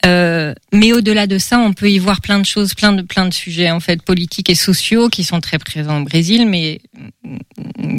Euh, 0.07 0.55
mais 0.73 0.95
au-delà 0.95 1.27
de 1.27 1.37
ça, 1.37 1.59
on 1.59 1.75
peut 1.75 1.91
y 1.91 1.99
voir 1.99 2.23
plein 2.23 2.39
de 2.39 2.47
choses, 2.47 2.73
plein 2.73 2.93
de 2.93 3.03
plein 3.03 3.27
de 3.27 3.35
sujets 3.35 3.71
en 3.71 3.81
fait 3.81 4.03
politiques 4.03 4.49
et 4.49 4.55
sociaux 4.55 5.11
qui 5.11 5.23
sont 5.23 5.41
très 5.41 5.59
présents 5.59 6.01
au 6.01 6.05
Brésil, 6.05 6.47
mais 6.49 6.81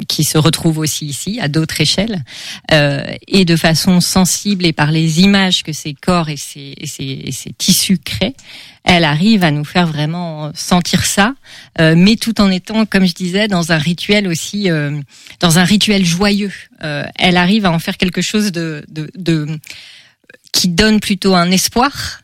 qui 0.08 0.24
se 0.24 0.38
retrouvent 0.38 0.78
aussi 0.78 1.06
ici 1.06 1.38
à 1.40 1.46
d'autres 1.46 1.80
échelles 1.80 2.24
euh, 2.72 3.00
et 3.28 3.44
de 3.44 3.54
façon 3.54 4.00
sensible 4.00 4.66
et 4.66 4.72
par 4.72 4.90
les 4.90 5.20
images 5.20 5.62
que 5.62 5.72
ces 5.72 5.94
corps 5.94 6.28
et 6.30 6.36
ces, 6.36 6.74
et 6.76 6.86
ces, 6.88 7.04
et 7.04 7.32
ces 7.32 7.52
tissus 7.52 7.98
créent 7.98 8.34
elle 8.84 9.04
arrive 9.04 9.44
à 9.44 9.50
nous 9.50 9.64
faire 9.64 9.86
vraiment 9.86 10.50
sentir 10.54 11.04
ça, 11.04 11.34
euh, 11.80 11.94
mais 11.96 12.16
tout 12.16 12.40
en 12.40 12.50
étant, 12.50 12.84
comme 12.84 13.06
je 13.06 13.14
disais, 13.14 13.48
dans 13.48 13.72
un 13.72 13.78
rituel 13.78 14.26
aussi, 14.26 14.70
euh, 14.70 15.00
dans 15.40 15.58
un 15.58 15.64
rituel 15.64 16.04
joyeux. 16.04 16.52
Euh, 16.82 17.04
elle 17.16 17.36
arrive 17.36 17.64
à 17.64 17.70
en 17.70 17.78
faire 17.78 17.96
quelque 17.96 18.22
chose 18.22 18.50
de, 18.50 18.84
de, 18.88 19.10
de 19.14 19.46
qui 20.52 20.68
donne 20.68 21.00
plutôt 21.00 21.34
un 21.34 21.50
espoir. 21.50 22.18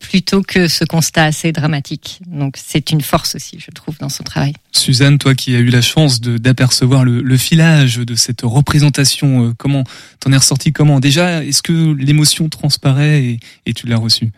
plutôt 0.00 0.42
que 0.42 0.66
ce 0.66 0.84
constat 0.84 1.22
assez 1.22 1.52
dramatique. 1.52 2.18
Donc 2.26 2.56
c'est 2.58 2.90
une 2.90 3.00
force 3.00 3.36
aussi, 3.36 3.60
je 3.64 3.70
trouve, 3.70 3.96
dans 3.98 4.08
son 4.08 4.24
travail. 4.24 4.54
Suzanne, 4.72 5.18
toi 5.18 5.36
qui 5.36 5.54
as 5.54 5.60
eu 5.60 5.68
la 5.70 5.82
chance 5.82 6.20
d'apercevoir 6.20 7.04
le, 7.04 7.22
le, 7.22 7.36
filage 7.36 7.98
de 7.98 8.16
cette 8.16 8.40
représentation, 8.42 9.54
comment 9.56 9.84
t'en 10.18 10.32
es 10.32 10.36
ressorti 10.36 10.72
Comment? 10.72 10.98
Déjà 10.98 11.44
Est-ce 11.44 11.62
que 11.62 11.94
l'émotion 11.94 12.48
transparaît 12.48 13.22
et, 13.22 13.40
et 13.66 13.72
tu 13.72 13.86
l'as 13.86 13.98
reçue? 13.98 14.32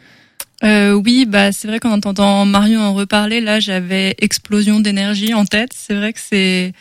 Euh, 0.65 0.93
oui, 0.93 1.27
bah 1.27 1.53
c'est 1.53 1.69
vrai 1.69 1.79
qu'en 1.79 1.93
entendant 1.93 2.47
Marion 2.47 2.81
en 2.81 2.95
reparler, 2.95 3.41
là 3.41 3.61
j'avais 3.61 4.15
explosion 4.19 4.81
d'énergie 4.81 5.35
en 5.35 5.45
tête. 5.45 5.71
C'est 5.75 5.95
vrai 5.95 6.13
que 6.13 6.21
c'est 6.21 6.73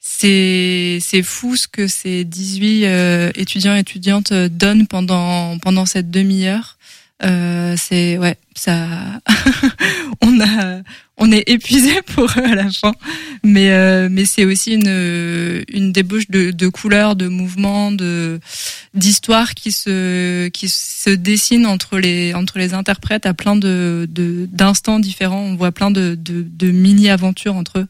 c'est 0.00 0.98
c'est 1.00 1.22
fou 1.22 1.56
ce 1.56 1.66
que 1.66 1.86
ces 1.88 2.24
18 2.24 2.84
euh, 2.86 3.30
étudiants 3.34 3.74
et 3.74 3.80
étudiantes 3.80 4.32
donnent 4.32 4.86
pendant 4.86 5.58
pendant 5.58 5.86
cette 5.86 6.10
demi-heure. 6.10 6.76
Euh, 7.24 7.74
c'est 7.76 8.18
ouais, 8.18 8.36
ça 8.54 8.86
on 10.22 10.40
a 10.40 10.80
on 11.18 11.30
est 11.30 11.48
épuisé 11.48 12.02
pour 12.14 12.24
eux 12.24 12.44
à 12.44 12.54
la 12.54 12.70
fin, 12.70 12.94
mais 13.44 13.70
euh, 13.70 14.08
mais 14.10 14.24
c'est 14.24 14.44
aussi 14.44 14.72
une 14.74 15.64
une 15.68 15.92
débauche 15.92 16.28
de, 16.28 16.50
de 16.50 16.68
couleurs, 16.68 17.14
de 17.14 17.28
mouvements, 17.28 17.92
de 17.92 18.40
d'histoires 18.94 19.54
qui 19.54 19.70
se 19.70 20.48
qui 20.48 20.68
se 20.68 21.10
dessinent 21.10 21.66
entre 21.66 21.98
les 21.98 22.34
entre 22.34 22.58
les 22.58 22.74
interprètes 22.74 23.26
à 23.26 23.34
plein 23.34 23.54
de 23.54 24.08
d'instants 24.50 24.98
différents. 24.98 25.42
On 25.42 25.54
voit 25.54 25.72
plein 25.72 25.92
de 25.92 26.16
de, 26.16 26.44
de 26.48 26.70
mini 26.72 27.08
aventures 27.08 27.54
entre 27.54 27.80
eux. 27.80 27.88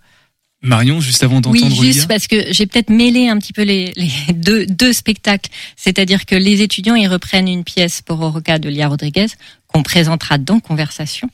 Marion, 0.63 1.01
juste 1.01 1.25
avant 1.25 1.41
d'entendre 1.41 1.77
Oui, 1.79 1.93
juste 1.93 2.07
parce 2.07 2.29
que 2.29 2.53
j'ai 2.53 2.67
peut-être 2.67 2.91
mêlé 2.91 3.29
un 3.29 3.39
petit 3.39 3.53
peu 3.53 3.63
les, 3.63 3.93
les 3.97 4.11
deux, 4.35 4.67
deux 4.67 4.93
spectacles. 4.93 5.51
C'est-à-dire 5.77 6.25
que 6.25 6.37
les 6.37 6.63
étudiants, 6.63 6.95
ils 6.95 7.09
reprennent 7.09 7.49
une 7.49 7.65
pièce 7.65 8.01
pour 8.01 8.21
Oroca 8.21 8.59
de 8.59 8.69
Lia 8.69 8.89
Rodriguez 8.89 9.27
qu'on 9.67 9.83
présentera 9.83 10.39
dans 10.39 10.61
Conversation 10.61 11.29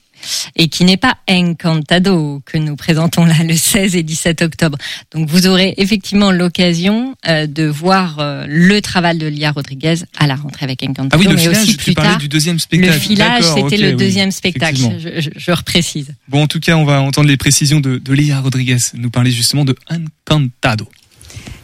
et 0.56 0.68
qui 0.68 0.84
n'est 0.84 0.96
pas 0.96 1.16
Encantado 1.28 2.42
que 2.44 2.58
nous 2.58 2.76
présentons 2.76 3.24
là 3.24 3.34
le 3.44 3.54
16 3.54 3.96
et 3.96 4.02
17 4.02 4.42
octobre. 4.42 4.78
Donc 5.12 5.28
vous 5.28 5.46
aurez 5.46 5.74
effectivement 5.76 6.30
l'occasion 6.30 7.14
euh, 7.28 7.46
de 7.46 7.64
voir 7.64 8.18
euh, 8.18 8.44
le 8.48 8.80
travail 8.80 9.18
de 9.18 9.26
Lia 9.26 9.52
Rodriguez 9.52 9.96
à 10.18 10.26
la 10.26 10.36
rentrée 10.36 10.64
avec 10.64 10.82
Encantado. 10.82 11.10
Ah 11.12 11.18
oui, 11.18 11.26
le 11.26 11.34
mais 11.34 11.42
filage, 11.42 11.62
aussi 11.62 11.76
plus 11.76 11.94
tard, 11.94 12.18
du 12.18 12.28
deuxième 12.28 12.58
spectacle. 12.58 12.94
Le 12.94 12.98
filage, 13.00 13.44
c'était 13.54 13.76
le 13.76 13.92
deuxième 13.94 14.30
spectacle. 14.30 14.78
Je, 14.98 15.20
je, 15.20 15.30
je, 15.34 15.50
reprécise. 15.52 16.14
Bon, 16.28 16.42
en 16.42 16.46
tout 16.46 16.60
cas, 16.60 16.76
on 16.76 16.84
va 16.84 17.00
entendre 17.00 17.28
les 17.28 17.36
précisions 17.36 17.80
de, 17.80 17.98
de 17.98 18.12
Lia 18.12 18.40
Rodriguez 18.40 18.78
nous 18.94 19.10
parler 19.10 19.30
justement 19.30 19.64
de 19.64 19.74
Encantado. 19.90 20.88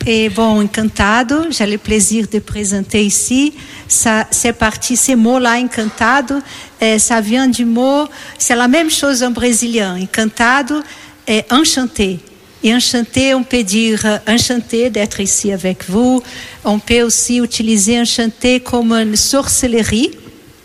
Et 0.07 0.29
bon, 0.29 0.63
Encantado, 0.63 1.47
j'ai 1.51 1.67
le 1.67 1.79
plaisir 1.79 2.27
de 2.31 2.39
présenter 2.39 3.05
ici. 3.05 3.55
Ça, 3.89 4.27
c'est 4.31 4.53
parti, 4.53 4.97
ce 4.97 5.13
mot-là, 5.13 5.57
Encantado, 5.59 6.35
é, 6.81 6.99
ça 6.99 7.21
vient 7.23 7.49
du 7.49 7.65
mot, 7.65 8.07
c'est 8.39 8.55
la 8.55 8.69
même 8.69 8.91
chose 8.91 9.23
en 9.23 9.31
brésilien. 9.31 9.97
Encantado 9.97 10.83
é 11.27 11.47
enchanté. 11.51 12.19
Et 12.63 12.75
enchanté, 12.75 13.35
on 13.35 13.43
peut 13.43 13.63
dire 13.63 14.21
enchanté 14.27 14.91
d'être 14.91 15.21
ici 15.21 15.53
avec 15.53 15.89
vous. 15.89 16.23
On 16.65 16.79
peut 16.79 17.03
aussi 17.03 17.39
utiliser 17.39 18.01
enchanté 18.01 18.61
comme 18.61 18.93
une 18.93 19.17
sorcellerie, 19.17 20.11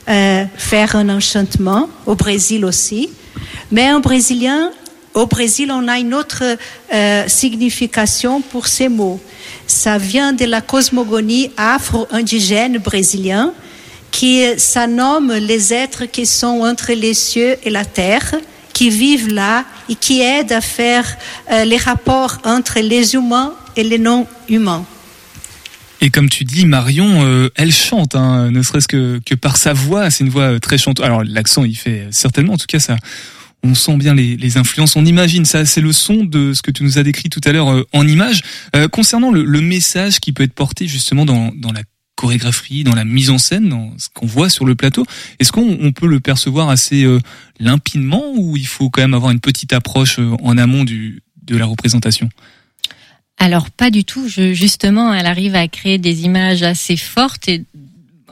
euh, 0.08 0.46
faire 0.58 0.96
un 0.96 1.10
enchantement, 1.10 1.90
au 2.06 2.16
Brésil 2.16 2.64
aussi. 2.66 3.10
Mais 3.72 3.92
en 3.92 4.00
brésilien, 4.00 4.72
au 5.14 5.26
Brésil, 5.26 5.72
on 5.72 5.88
a 5.88 6.00
une 6.00 6.14
autre 6.14 6.44
euh, 6.94 7.24
signification 7.28 8.42
pour 8.42 8.68
ces 8.68 8.90
mots. 8.90 9.20
Ça 9.68 9.98
vient 9.98 10.34
de 10.34 10.46
la 10.46 10.62
cosmogonie 10.62 11.52
afro-indigène 11.58 12.78
brésilienne, 12.78 13.52
qui 14.12 14.44
ça 14.58 14.88
nomme 14.88 15.34
les 15.34 15.74
êtres 15.74 16.06
qui 16.06 16.26
sont 16.26 16.62
entre 16.62 16.94
les 16.94 17.14
cieux 17.14 17.58
et 17.64 17.70
la 17.70 17.86
terre, 17.86 18.36
qui 18.74 18.90
vivent 18.90 19.30
là 19.34 19.66
et 19.90 19.96
qui 19.96 20.22
aident 20.22 20.54
à 20.54 20.62
faire 20.62 21.06
euh, 21.52 21.66
les 21.66 21.78
rapports 21.78 22.38
entre 22.44 22.80
les 22.80 23.16
humains 23.16 23.54
et 23.76 23.84
les 23.84 23.98
non-humains. 23.98 24.86
Et 26.02 26.10
comme 26.12 26.30
tu 26.30 26.46
dis, 26.46 26.66
Marion, 26.66 27.26
euh, 27.26 27.50
elle 27.56 27.74
chante, 27.74 28.16
hein, 28.16 28.52
ne 28.52 28.62
serait-ce 28.62 28.88
que, 28.88 29.20
que 29.26 29.36
par 29.36 29.58
sa 29.58 29.74
voix. 29.74 30.10
C'est 30.10 30.24
une 30.24 30.30
voix 30.30 30.60
très 30.60 30.78
chante. 30.78 31.02
Alors 31.02 31.24
l'accent, 31.26 31.66
il 31.66 31.76
fait 31.76 32.08
certainement, 32.12 32.54
en 32.54 32.58
tout 32.58 32.68
cas, 32.68 32.80
ça, 32.80 32.96
on 33.64 33.76
sent 33.76 33.98
bien 33.98 34.14
les, 34.16 34.38
les, 34.38 34.58
influences, 34.58 34.96
on 34.96 35.06
imagine 35.06 35.46
ça, 35.46 35.66
c'est 35.66 35.82
le 35.82 35.92
son 35.92 36.24
de 36.24 36.54
ce 36.54 36.62
que 36.62 36.72
tu 36.72 36.84
nous 36.84 36.98
as 36.98 37.04
décrit 37.04 37.30
tout 37.30 37.42
à 37.46 37.52
l'heure 37.52 37.72
euh, 37.72 37.86
en 37.94 38.08
image. 38.08 38.42
Euh, 38.76 38.88
concernant 38.88 39.32
le, 39.32 39.44
le, 39.44 39.62
message 39.62 40.20
qui 40.20 40.32
peut 40.32 40.44
être 40.44 40.54
porté 40.54 40.88
justement 40.88 41.26
dans, 41.26 41.52
dans 41.56 41.72
la 41.72 41.82
chorégraphie, 42.16 42.84
dans 42.84 42.96
la 42.96 43.06
mise 43.06 43.30
en 43.30 43.38
scène, 43.38 43.70
dans 43.70 43.94
ce 43.98 44.08
qu'on 44.14 44.26
voit 44.26 44.50
sur 44.50 44.66
le 44.66 44.76
plateau, 44.76 45.06
est-ce 45.40 45.52
qu'on 45.52 45.92
peut 45.92 46.08
le 46.08 46.20
percevoir 46.20 46.70
assez 46.70 47.04
euh, 47.04 47.20
limpidement 47.60 48.34
ou 48.36 48.58
il 48.58 48.68
faut 48.68 48.90
quand 48.90 49.02
même 49.02 49.14
avoir 49.14 49.32
une 49.32 49.40
petite 49.40 49.74
approche 49.74 50.20
en 50.20 50.58
amont 50.58 50.84
du, 50.84 51.22
de 51.44 51.58
la 51.58 51.66
représentation? 51.66 52.30
Alors 53.38 53.70
pas 53.70 53.90
du 53.90 54.04
tout. 54.04 54.28
Je, 54.28 54.54
justement, 54.54 55.14
elle 55.14 55.26
arrive 55.26 55.56
à 55.56 55.68
créer 55.70 55.98
des 55.98 56.24
images 56.24 56.62
assez 56.62 56.98
fortes 56.98 57.48
et 57.48 57.64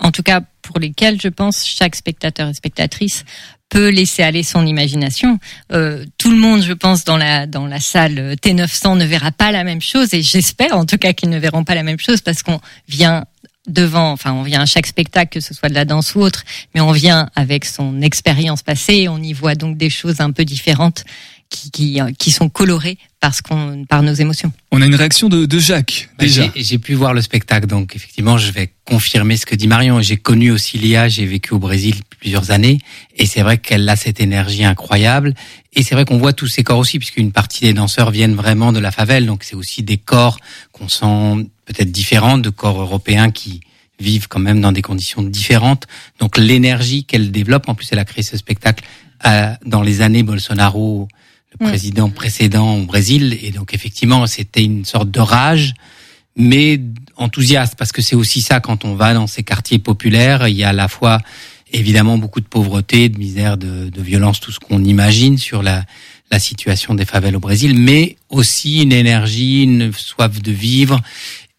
en 0.02 0.12
tout 0.12 0.24
cas 0.24 0.42
pour 0.62 0.80
lesquelles 0.80 1.20
je 1.22 1.30
pense 1.30 1.66
chaque 1.66 1.96
spectateur 1.96 2.50
et 2.50 2.54
spectatrice 2.54 3.24
peut 3.70 3.90
laisser 3.90 4.24
aller 4.24 4.44
son 4.44 4.66
imagination. 4.66 5.40
Euh, 5.74 6.06
tout 6.18 6.32
le 6.32 6.38
monde, 6.38 6.62
je 6.62 6.74
pense, 6.74 7.04
dans 7.04 7.18
la 7.18 7.48
dans 7.48 7.66
la 7.66 7.80
salle 7.80 8.36
T900 8.42 8.98
ne 8.98 9.06
verra 9.06 9.32
pas 9.32 9.52
la 9.52 9.64
même 9.64 9.82
chose 9.82 10.14
et 10.14 10.22
j'espère 10.22 10.78
en 10.78 10.86
tout 10.86 10.98
cas 10.98 11.14
qu'ils 11.14 11.30
ne 11.30 11.40
verront 11.40 11.64
pas 11.64 11.76
la 11.76 11.84
même 11.84 12.00
chose 12.00 12.22
parce 12.22 12.44
qu'on 12.44 12.60
vient 12.88 13.26
devant, 13.68 14.12
enfin 14.12 14.34
on 14.34 14.44
vient 14.44 14.62
à 14.62 14.66
chaque 14.66 14.88
spectacle, 14.88 15.40
que 15.40 15.46
ce 15.46 15.54
soit 15.54 15.70
de 15.70 15.74
la 15.74 15.86
danse 15.86 16.16
ou 16.16 16.22
autre, 16.22 16.44
mais 16.74 16.82
on 16.82 16.92
vient 16.92 17.30
avec 17.36 17.66
son 17.66 18.02
expérience 18.02 18.64
passée, 18.64 19.08
on 19.10 19.22
y 19.22 19.34
voit 19.34 19.56
donc 19.56 19.78
des 19.78 19.90
choses 19.90 20.22
un 20.22 20.32
peu 20.32 20.46
différentes 20.46 21.04
qui, 21.50 21.72
qui, 21.72 22.00
qui 22.18 22.32
sont 22.32 22.50
colorés 22.50 22.98
parce 23.20 23.42
qu'on 23.42 23.86
par 23.86 24.04
nos 24.04 24.14
émotions. 24.14 24.52
On 24.72 24.82
a 24.82 24.86
une 24.86 24.96
réaction 24.96 25.28
de, 25.30 25.46
de 25.46 25.60
Jacques 25.60 26.10
Bah, 26.18 26.26
déjà. 26.26 26.44
J'ai 26.56 26.64
j'ai 26.64 26.78
pu 26.78 26.94
voir 26.94 27.14
le 27.14 27.22
spectacle, 27.22 27.68
donc 27.68 27.96
effectivement, 27.96 28.38
je 28.38 28.52
vais 28.52 28.72
confirmer 28.86 29.38
ce 29.38 29.46
que 29.46 29.56
dit 29.56 29.68
Marion. 29.68 30.02
J'ai 30.02 30.18
connu 30.18 30.52
aussi 30.52 30.78
Lia, 30.78 31.10
j'ai 31.10 31.26
vécu 31.26 31.54
au 31.54 31.60
Brésil 31.60 31.96
plusieurs 32.20 32.52
années, 32.52 32.80
et 33.16 33.26
c'est 33.26 33.42
vrai 33.42 33.58
qu'elle 33.58 33.88
a 33.90 33.96
cette 33.96 34.20
énergie 34.20 34.64
incroyable. 34.64 35.34
Et 35.74 35.84
c'est 35.84 35.96
vrai 35.96 36.06
qu'on 36.06 36.18
voit 36.18 36.34
tous 36.34 36.48
ces 36.48 36.64
corps 36.64 36.80
aussi, 36.80 37.00
puisqu'une 37.00 37.32
partie 37.32 37.62
des 37.66 37.74
danseurs 37.74 38.12
viennent 38.12 38.36
vraiment 38.36 38.72
de 38.72 38.80
la 38.80 38.92
favelle, 38.92 39.26
donc 39.26 39.44
c'est 39.44 39.56
aussi 39.56 39.84
des 39.84 39.98
corps 39.98 40.40
qu'on 40.72 40.90
sent 40.90 41.48
peut-être 41.66 41.92
différents 41.92 42.38
de 42.38 42.50
corps 42.50 42.80
européens 42.80 43.32
qui 43.32 43.62
vivent 44.00 44.28
quand 44.28 44.40
même 44.40 44.62
dans 44.62 44.72
des 44.72 44.82
conditions 44.82 45.24
différentes. 45.24 45.88
Donc 46.20 46.38
l'énergie 46.38 47.04
qu'elle 47.04 47.32
développe, 47.32 47.68
en 47.68 47.76
plus 47.76 47.88
elle 47.92 48.00
a 48.00 48.06
créé 48.06 48.24
ce 48.24 48.38
spectacle 48.38 48.84
euh, 49.26 49.54
dans 49.66 49.82
les 49.82 50.02
années 50.02 50.24
Bolsonaro, 50.24 51.08
le 51.52 51.66
président 51.66 52.10
précédent 52.10 52.78
au 52.78 52.86
Brésil, 52.86 53.38
et 53.42 53.52
donc 53.52 53.74
effectivement 53.74 54.26
c'était 54.28 54.64
une 54.64 54.86
sorte 54.86 55.12
de 55.12 55.20
rage 55.20 55.74
mais 56.38 56.80
enthousiaste 57.16 57.76
parce 57.78 57.92
que 57.92 58.02
c'est 58.02 58.16
aussi 58.16 58.42
ça 58.42 58.60
quand 58.60 58.86
on 58.86 58.94
va 58.96 59.14
dans 59.14 59.28
ces 59.28 59.44
quartiers 59.44 59.80
populaires, 59.80 60.48
il 60.48 60.56
y 60.56 60.64
a 60.64 60.70
à 60.70 60.74
la 60.74 60.88
fois 60.88 61.20
évidemment 61.74 62.18
beaucoup 62.18 62.40
de 62.40 62.46
pauvreté, 62.46 63.10
de 63.10 63.18
misère, 63.18 63.58
de, 63.58 63.90
de 63.90 64.02
violence, 64.02 64.40
tout 64.40 64.52
ce 64.52 64.60
qu'on 64.60 64.84
imagine 64.84 65.38
sur 65.38 65.64
la, 65.64 65.84
la 66.32 66.40
situation 66.40 66.94
des 66.94 67.06
favelles 67.06 67.36
au 67.36 67.40
Brésil, 67.40 67.78
mais 67.78 68.18
aussi 68.30 68.84
une 68.84 68.94
énergie, 68.94 69.64
une 69.64 69.92
soif 69.92 70.42
de 70.42 70.52
vivre 70.52 71.02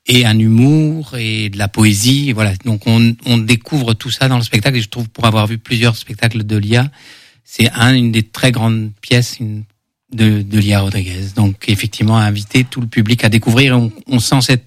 et 0.07 0.25
un 0.25 0.39
humour 0.39 1.17
et 1.19 1.51
de 1.51 1.59
la 1.59 1.69
poésie. 1.69 2.33
Voilà, 2.33 2.55
donc 2.65 2.87
on, 2.87 3.15
on 3.27 3.37
découvre 3.37 3.95
tout 3.95 4.11
ça 4.11 4.29
dans 4.29 4.39
le 4.39 4.45
spectacle 4.45 4.79
et 4.79 4.81
je 4.81 4.89
trouve 4.89 5.09
pour 5.09 5.27
avoir 5.27 5.47
vu 5.47 5.59
plusieurs 5.59 5.97
spectacles 5.97 6.45
de 6.45 6.57
Lia, 6.57 6.91
c'est 7.45 7.71
un, 7.73 7.95
une 7.95 8.13
des 8.13 8.23
très 8.23 8.53
grandes 8.53 8.93
pièces, 9.01 9.39
de, 10.13 10.43
de 10.43 10.59
Lia 10.59 10.81
Rodriguez. 10.81 11.29
Donc 11.37 11.69
effectivement, 11.69 12.17
inviter 12.17 12.65
tout 12.65 12.81
le 12.81 12.87
public 12.87 13.25
à 13.25 13.29
découvrir. 13.29 13.79
On, 13.79 13.93
on 14.07 14.19
sent 14.19 14.41
cette, 14.43 14.65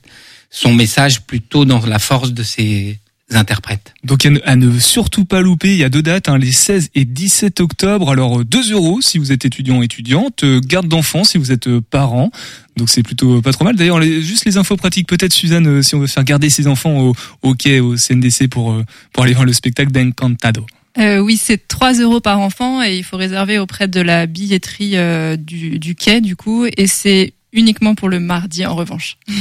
son 0.50 0.74
message 0.74 1.22
plutôt 1.22 1.66
dans 1.66 1.86
la 1.86 2.00
force 2.00 2.34
de 2.34 2.44
ses 2.44 3.00
interprètes. 3.32 3.94
Donc 4.04 4.26
à 4.26 4.56
ne, 4.56 4.80
surtout 4.80 5.24
pas 5.24 5.40
louper, 5.42 5.72
il 5.72 5.78
y 5.78 5.86
a 5.86 5.90
deux 5.90 6.02
dates, 6.02 6.28
hein, 6.28 6.38
les 6.38 6.52
16 6.52 6.90
et 6.96 7.06
17 7.06 7.62
octobre. 7.62 8.12
Alors 8.12 8.42
euh, 8.42 8.44
2 8.44 8.74
euros 8.74 9.02
si 9.02 9.18
vous 9.18 9.32
êtes 9.32 9.46
étudiant 9.46 9.82
étudiante, 9.82 10.44
euh, 10.44 10.60
garde 10.60 10.88
d'enfants 10.88 11.24
si 11.24 11.38
vous 11.38 11.52
êtes 11.52 11.68
euh, 11.68 11.82
parent. 11.82 12.30
Donc 12.78 12.90
c'est 12.90 13.04
plutôt 13.04 13.38
euh, 13.38 13.42
pas 13.42 13.52
trop 13.52 13.66
mal. 13.66 13.76
D'ailleurs, 13.76 14.02
juste 14.02 14.46
les 14.46 14.58
infos 14.58 14.78
pratiques, 14.78 15.08
peut-être 15.08 15.34
Suzanne, 15.34 15.68
euh, 15.68 15.82
si 15.82 15.96
on 15.96 16.00
veut 16.00 16.08
faire 16.08 16.24
garder 16.24 16.50
ses 16.50 16.68
enfants 16.68 16.98
au, 17.00 17.16
au 17.42 17.54
quai, 17.54 17.80
au 17.80 17.98
CNDC 17.98 18.48
pour, 18.50 18.72
euh, 18.72 18.84
pour 19.14 19.24
aller 19.24 19.34
voir 19.34 19.46
le 19.46 19.54
spectacle 19.54 19.92
d'Encantado. 19.92 20.66
Euh, 20.98 21.20
oui, 21.20 21.38
c'est 21.38 21.68
3 21.68 21.94
euros 21.94 22.20
par 22.20 22.40
enfant 22.40 22.84
et 22.84 22.98
il 22.98 23.04
faut 23.04 23.18
réserver 23.18 23.60
auprès 23.60 23.88
de 23.88 24.02
la 24.02 24.26
billetterie 24.26 24.98
euh, 24.98 25.38
du, 25.38 25.80
du 25.80 25.96
quai, 25.96 26.22
du 26.22 26.36
coup, 26.36 26.66
et 26.66 26.88
c'est 26.88 27.34
uniquement 27.54 27.96
pour 27.96 28.10
le 28.10 28.20
mardi 28.20 28.66
en 28.66 28.76
revanche. 28.76 29.18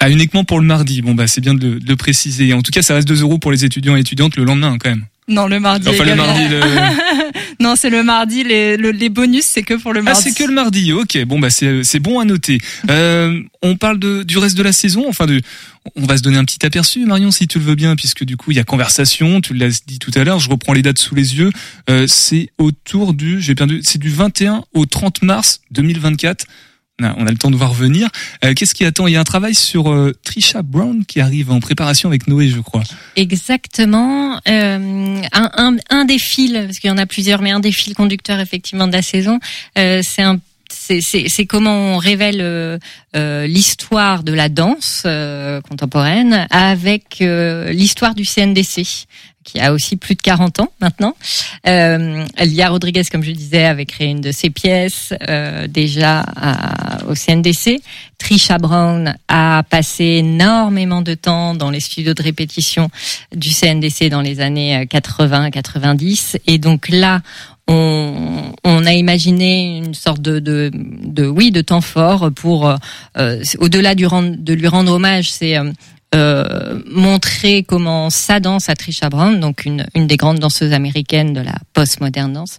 Ah, 0.00 0.10
uniquement 0.10 0.44
pour 0.44 0.60
le 0.60 0.66
mardi. 0.66 1.00
Bon, 1.00 1.14
bah, 1.14 1.26
c'est 1.26 1.40
bien 1.40 1.54
de 1.54 1.66
le, 1.66 1.80
de 1.80 1.88
le 1.88 1.96
préciser. 1.96 2.52
En 2.52 2.60
tout 2.60 2.72
cas, 2.72 2.82
ça 2.82 2.94
reste 2.94 3.08
2 3.08 3.22
euros 3.22 3.38
pour 3.38 3.52
les 3.52 3.64
étudiants 3.64 3.96
et 3.96 4.00
étudiantes 4.00 4.36
le 4.36 4.44
lendemain, 4.44 4.72
hein, 4.72 4.78
quand 4.78 4.90
même. 4.90 5.06
Non, 5.26 5.46
le 5.46 5.58
mardi. 5.58 5.88
Enfin, 5.88 6.04
le 6.04 6.14
mardi, 6.16 6.48
le- 6.48 6.60
non, 7.60 7.76
c'est 7.76 7.88
le 7.88 8.02
mardi. 8.02 8.44
Les, 8.44 8.76
le- 8.76 8.90
les 8.90 9.08
bonus, 9.08 9.44
c'est 9.46 9.62
que 9.62 9.72
pour 9.74 9.94
le 9.94 10.00
Ah, 10.00 10.02
mardi. 10.02 10.20
c'est 10.22 10.34
que 10.36 10.44
le 10.44 10.52
mardi. 10.52 10.92
Ok, 10.92 11.16
bon, 11.24 11.38
bah, 11.38 11.48
c'est, 11.48 11.82
c'est 11.82 11.98
bon 12.00 12.18
à 12.20 12.24
noter. 12.24 12.58
Euh, 12.90 13.40
on 13.62 13.76
parle 13.76 13.98
de, 13.98 14.22
du 14.22 14.36
reste 14.36 14.56
de 14.58 14.62
la 14.62 14.72
saison. 14.72 15.06
Enfin, 15.08 15.24
de, 15.26 15.40
on 15.96 16.04
va 16.04 16.18
se 16.18 16.22
donner 16.22 16.36
un 16.36 16.44
petit 16.44 16.64
aperçu, 16.66 17.06
Marion, 17.06 17.30
si 17.30 17.46
tu 17.48 17.58
le 17.58 17.64
veux 17.64 17.74
bien, 17.74 17.96
puisque 17.96 18.22
du 18.24 18.36
coup, 18.36 18.50
il 18.50 18.56
y 18.58 18.60
a 18.60 18.64
conversation. 18.64 19.40
Tu 19.40 19.54
l'as 19.54 19.80
dit 19.86 19.98
tout 19.98 20.10
à 20.14 20.22
l'heure. 20.24 20.38
Je 20.38 20.50
reprends 20.50 20.74
les 20.74 20.82
dates 20.82 20.98
sous 20.98 21.14
les 21.14 21.36
yeux. 21.36 21.50
Euh, 21.88 22.06
c'est 22.06 22.50
autour 22.58 23.14
du, 23.14 23.40
j'ai 23.40 23.54
perdu, 23.54 23.80
c'est 23.82 23.98
du 23.98 24.10
21 24.10 24.62
au 24.74 24.84
30 24.84 25.22
mars 25.22 25.60
2024. 25.70 26.44
On 27.00 27.06
a, 27.06 27.14
on 27.18 27.26
a 27.26 27.30
le 27.30 27.36
temps 27.36 27.50
de 27.50 27.56
voir 27.56 27.72
venir. 27.72 28.08
Euh, 28.44 28.54
qu'est-ce 28.54 28.72
qui 28.72 28.84
attend? 28.84 29.08
Il 29.08 29.14
y 29.14 29.16
a 29.16 29.20
un 29.20 29.24
travail 29.24 29.56
sur 29.56 29.90
euh, 29.90 30.12
Trisha 30.22 30.62
Brown 30.62 31.04
qui 31.04 31.20
arrive 31.20 31.50
en 31.50 31.58
préparation 31.58 32.08
avec 32.08 32.28
Noé, 32.28 32.48
je 32.48 32.60
crois. 32.60 32.84
Exactement. 33.16 34.36
Euh, 34.48 35.20
un, 35.32 35.50
un, 35.56 35.76
un 35.90 36.04
des 36.04 36.20
fils, 36.20 36.52
parce 36.52 36.78
qu'il 36.78 36.88
y 36.88 36.92
en 36.92 36.98
a 36.98 37.06
plusieurs, 37.06 37.42
mais 37.42 37.50
un 37.50 37.58
des 37.58 37.72
fils 37.72 37.94
conducteurs 37.94 38.38
effectivement 38.38 38.86
de 38.86 38.92
la 38.92 39.02
saison, 39.02 39.40
euh, 39.76 40.02
c'est 40.04 40.22
un 40.22 40.38
c'est 40.70 41.46
comment 41.46 41.94
on 41.94 41.98
révèle 41.98 42.40
euh, 42.40 42.78
euh, 43.14 43.46
l'histoire 43.46 44.22
de 44.24 44.32
la 44.32 44.48
danse 44.48 45.02
euh, 45.06 45.60
contemporaine 45.60 46.48
avec 46.50 47.20
euh, 47.20 47.70
l'histoire 47.70 48.14
du 48.14 48.24
CNDC 48.24 49.06
qui 49.44 49.60
a 49.60 49.72
aussi 49.72 49.96
plus 49.96 50.14
de 50.14 50.22
40 50.22 50.60
ans 50.60 50.72
maintenant. 50.80 51.14
Euh, 51.66 52.24
Lia 52.40 52.68
Rodriguez, 52.70 53.02
comme 53.10 53.22
je 53.22 53.30
disais, 53.30 53.64
avait 53.64 53.84
créé 53.86 54.08
une 54.08 54.20
de 54.20 54.32
ses 54.32 54.50
pièces 54.50 55.12
euh, 55.28 55.66
déjà 55.68 56.20
à- 56.36 57.04
au 57.06 57.14
CNDC. 57.14 57.80
Trisha 58.18 58.58
Brown 58.58 59.14
a 59.28 59.62
passé 59.68 60.04
énormément 60.04 61.02
de 61.02 61.14
temps 61.14 61.54
dans 61.54 61.70
les 61.70 61.80
studios 61.80 62.14
de 62.14 62.22
répétition 62.22 62.88
du 63.34 63.50
CNDC 63.50 64.08
dans 64.08 64.22
les 64.22 64.40
années 64.40 64.86
80-90. 64.86 66.38
Et 66.46 66.58
donc 66.58 66.88
là, 66.88 67.20
on, 67.66 68.52
on 68.64 68.86
a 68.86 68.92
imaginé 68.92 69.78
une 69.78 69.94
sorte 69.94 70.20
de, 70.20 70.38
de, 70.38 70.70
de 70.74 71.26
oui 71.26 71.50
de 71.50 71.60
temps 71.60 71.80
fort 71.80 72.30
pour 72.34 72.68
euh, 73.18 73.42
au-delà 73.58 73.94
du 73.94 74.04
de 74.06 74.52
lui 74.52 74.68
rendre 74.68 74.92
hommage, 74.92 75.30
c'est 75.32 75.56
euh, 75.56 75.70
euh, 76.14 76.78
montrer 76.90 77.64
comment 77.64 78.08
sa 78.08 78.40
danse 78.40 78.68
à 78.68 78.74
Trisha 78.74 79.08
Brown, 79.08 79.40
donc 79.40 79.64
une, 79.64 79.86
une 79.94 80.06
des 80.06 80.16
grandes 80.16 80.38
danseuses 80.38 80.72
américaines 80.72 81.32
de 81.32 81.40
la 81.40 81.54
postmoderne 81.72 82.32
danse, 82.32 82.58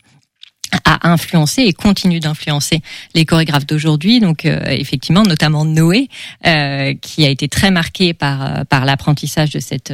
a 0.83 1.09
influencé 1.09 1.63
et 1.63 1.73
continue 1.73 2.19
d'influencer 2.19 2.81
les 3.13 3.25
chorégraphes 3.25 3.65
d'aujourd'hui. 3.65 4.19
Donc 4.19 4.45
euh, 4.45 4.59
effectivement, 4.67 5.23
notamment 5.23 5.65
Noé, 5.65 6.09
euh, 6.45 6.93
qui 7.01 7.25
a 7.25 7.29
été 7.29 7.47
très 7.47 7.71
marqué 7.71 8.13
par 8.13 8.43
euh, 8.43 8.63
par 8.63 8.85
l'apprentissage 8.85 9.51
de 9.51 9.59
cette 9.59 9.93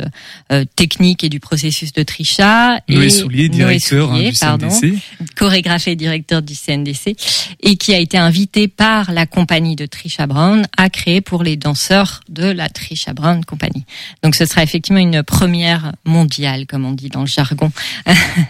euh, 0.52 0.66
technique 0.76 1.24
et 1.24 1.30
du 1.30 1.40
processus 1.40 1.94
de 1.94 2.04
Trisha. 2.04 2.80
Noé 2.90 3.06
et 3.06 3.10
Soulier, 3.10 3.50
Noé 3.50 3.58
directeur 3.58 4.12
hein, 4.12 4.20
du 4.20 4.32
pardon, 4.40 4.70
CNDC. 4.70 5.02
chorégraphe 5.36 5.88
et 5.88 5.96
directeur 5.96 6.42
du 6.42 6.56
CNDC, 6.56 7.16
et 7.62 7.76
qui 7.76 7.94
a 7.94 8.00
été 8.00 8.18
invité 8.18 8.68
par 8.68 9.12
la 9.12 9.26
compagnie 9.26 9.76
de 9.76 9.86
Trisha 9.86 10.28
Brown 10.28 10.66
à 10.78 10.90
créer 10.90 11.22
pour 11.22 11.44
les 11.44 11.58
danseurs 11.58 12.22
de 12.30 12.46
la 12.46 12.70
Trisha 12.70 13.14
Brown 13.14 13.44
Company. 13.46 13.86
Donc 14.24 14.36
ce 14.36 14.46
sera 14.46 14.64
effectivement 14.64 15.00
une 15.00 15.24
première 15.24 15.92
mondiale, 16.06 16.66
comme 16.66 16.86
on 16.86 16.94
dit 16.94 17.10
dans 17.10 17.22
le 17.22 17.28
jargon. 17.28 17.72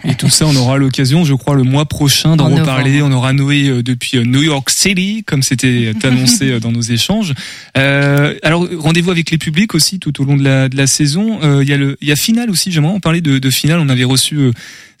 Et 0.04 0.14
tout 0.14 0.28
ça, 0.28 0.46
on 0.46 0.56
aura 0.56 0.76
l'occasion, 0.76 1.24
je 1.24 1.34
crois, 1.34 1.54
le 1.54 1.62
mois 1.62 1.86
prochain 1.86 2.21
d'en 2.24 2.50
En 2.50 2.56
reparler. 2.56 3.02
On 3.02 3.12
aura 3.12 3.32
Noé 3.32 3.68
euh, 3.68 3.82
depuis 3.82 4.18
euh, 4.18 4.24
New 4.24 4.42
York 4.42 4.70
City, 4.70 5.24
comme 5.26 5.42
c'était 5.42 5.92
annoncé 6.02 6.50
euh, 6.50 6.60
dans 6.60 6.72
nos 6.72 6.80
échanges. 6.80 7.34
Euh, 7.76 8.34
alors, 8.42 8.66
rendez-vous 8.78 9.10
avec 9.10 9.30
les 9.30 9.38
publics 9.38 9.74
aussi 9.74 9.98
tout 9.98 10.20
au 10.20 10.24
long 10.24 10.36
de 10.36 10.44
la, 10.44 10.68
de 10.68 10.76
la 10.76 10.86
saison. 10.86 11.40
Euh, 11.42 11.62
Il 11.62 11.68
y 11.68 11.72
a 11.72 11.76
le, 11.76 11.96
il 12.00 12.08
y 12.08 12.12
a 12.12 12.16
finale 12.16 12.50
aussi. 12.50 12.72
J'aimerais 12.72 12.92
en 12.94 13.00
parler 13.00 13.20
de, 13.20 13.38
de 13.38 13.50
finale. 13.50 13.80
On 13.80 13.88
avait 13.88 14.04
reçu 14.04 14.50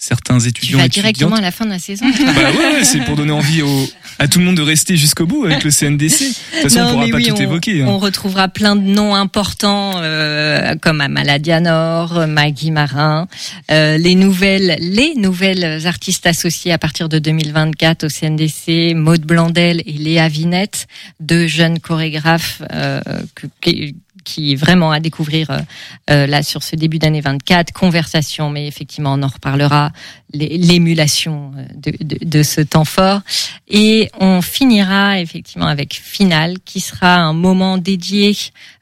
euh, 0.02 0.06
certains 0.14 0.38
Tu 0.38 0.48
étudiants. 0.48 0.78
vas 0.78 0.84
étudiantes. 0.86 1.04
directement 1.14 1.36
à 1.36 1.40
la 1.40 1.50
fin 1.50 1.64
de 1.64 1.70
la 1.70 1.78
saison. 1.78 2.04
Bah 2.06 2.32
ouais, 2.50 2.72
ouais, 2.74 2.84
c'est 2.84 3.00
pour 3.04 3.16
donner 3.16 3.32
envie 3.32 3.62
au, 3.62 3.88
à 4.18 4.28
tout 4.28 4.38
le 4.40 4.44
monde 4.44 4.56
de 4.56 4.62
rester 4.62 4.96
jusqu'au 4.96 5.26
bout 5.26 5.44
avec 5.44 5.62
le 5.64 5.70
CNDC. 5.70 5.98
De 6.20 6.26
toute 6.62 6.62
façon, 6.62 6.80
on 6.80 6.82
Non, 6.84 6.90
pourra 6.92 7.04
mais 7.06 7.10
pas 7.12 7.16
oui, 7.18 7.24
tout 7.28 7.34
on, 7.36 7.40
évoquer. 7.40 7.82
hein. 7.82 7.86
on 7.88 7.98
retrouvera 7.98 8.48
plein 8.48 8.76
de 8.76 8.82
noms 8.82 9.14
importants 9.14 9.92
euh, 9.96 10.74
comme 10.80 11.00
Amala 11.00 11.38
Dianor, 11.38 12.26
Maggie 12.26 12.70
Marin, 12.70 13.28
euh, 13.70 13.96
les 13.98 14.14
nouvelles, 14.14 14.76
les 14.80 15.14
nouvelles 15.14 15.86
artistes 15.86 16.26
associées 16.26 16.72
à 16.72 16.78
partir 16.78 17.08
de 17.08 17.18
2024 17.18 18.04
au 18.04 18.08
CNDC, 18.08 18.94
Maude 18.94 19.22
Blandel 19.22 19.82
et 19.86 19.92
Léa 19.92 20.28
Vinette, 20.28 20.86
deux 21.20 21.46
jeunes 21.46 21.78
chorégraphes 21.80 22.62
euh, 22.72 23.00
que- 23.60 23.92
qui, 24.24 24.32
qui 24.32 24.54
vraiment 24.56 24.90
à 24.92 25.00
découvrir 25.00 25.50
euh, 25.50 25.58
euh, 26.10 26.26
là 26.26 26.42
sur 26.42 26.62
ce 26.62 26.76
début 26.76 26.98
d'année 26.98 27.20
24. 27.20 27.72
Conversation, 27.72 28.50
mais 28.50 28.66
effectivement 28.66 29.14
on 29.14 29.22
en 29.22 29.28
reparlera. 29.28 29.90
l'é- 30.32 30.58
L'émulation 30.58 31.52
euh, 31.56 31.64
de, 31.74 31.92
de, 32.04 32.18
de 32.24 32.42
ce 32.42 32.60
temps 32.60 32.84
fort. 32.84 33.20
Et 33.68 34.10
on 34.20 34.42
finira 34.42 35.20
effectivement 35.20 35.66
avec 35.66 35.94
Finale, 35.94 36.56
qui 36.64 36.80
sera 36.80 37.16
un 37.16 37.32
moment 37.32 37.78
dédié, 37.78 38.36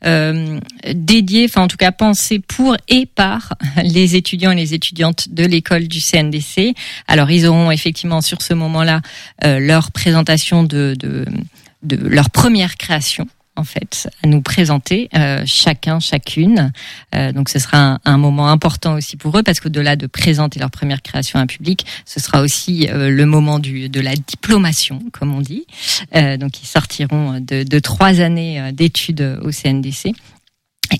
euh, 0.04 0.58
dédié, 0.94 1.46
enfin 1.48 1.62
en 1.62 1.68
tout 1.68 1.76
cas 1.76 1.92
pensé 1.92 2.38
pour 2.38 2.76
et 2.88 3.06
par 3.06 3.54
les 3.84 4.16
étudiants 4.16 4.50
et 4.52 4.56
les 4.56 4.74
étudiantes 4.74 5.28
de 5.30 5.44
l'école 5.44 5.88
du 5.88 6.00
CNDC. 6.00 6.74
Alors 7.08 7.30
ils 7.30 7.46
auront 7.46 7.70
effectivement 7.70 8.20
sur 8.20 8.42
ce 8.42 8.54
moment-là 8.54 9.00
euh, 9.44 9.58
leur 9.58 9.90
présentation 9.92 10.62
de, 10.64 10.94
de, 10.98 11.24
de 11.82 11.96
leur 11.96 12.30
première 12.30 12.76
création 12.76 13.26
en 13.60 13.64
fait 13.64 14.08
à 14.24 14.26
nous 14.26 14.40
présenter 14.40 15.08
euh, 15.14 15.42
chacun 15.44 16.00
chacune. 16.00 16.72
Euh, 17.14 17.30
donc 17.32 17.50
ce 17.50 17.58
sera 17.58 18.00
un, 18.04 18.18
moment 18.18 18.48
important 18.48 18.94
aussi 18.94 19.16
pour 19.16 19.38
eux 19.38 19.42
parce 19.42 19.60
qu'au-delà 19.60 19.96
de 19.96 20.06
présenter 20.06 20.58
leur 20.58 20.70
première 20.70 21.02
création 21.02 21.38
à 21.38 21.42
un 21.42 21.46
public 21.46 21.86
ce 22.06 22.18
sera 22.20 22.40
aussi 22.40 22.88
euh, 22.88 23.10
le 23.10 23.26
moment 23.26 23.58
de 23.58 24.00
la 24.00 24.16
diplomation 24.16 25.02
comme 25.12 25.34
on 25.34 25.40
dit. 25.40 25.66
Donc 26.12 26.62
ils 26.62 26.66
sortiront 26.66 27.40
de, 27.40 27.62
de 27.62 27.78
trois 27.78 28.20
années 28.20 28.72
d'études 28.72 29.38
au 29.42 29.50
CNDC 29.50 30.12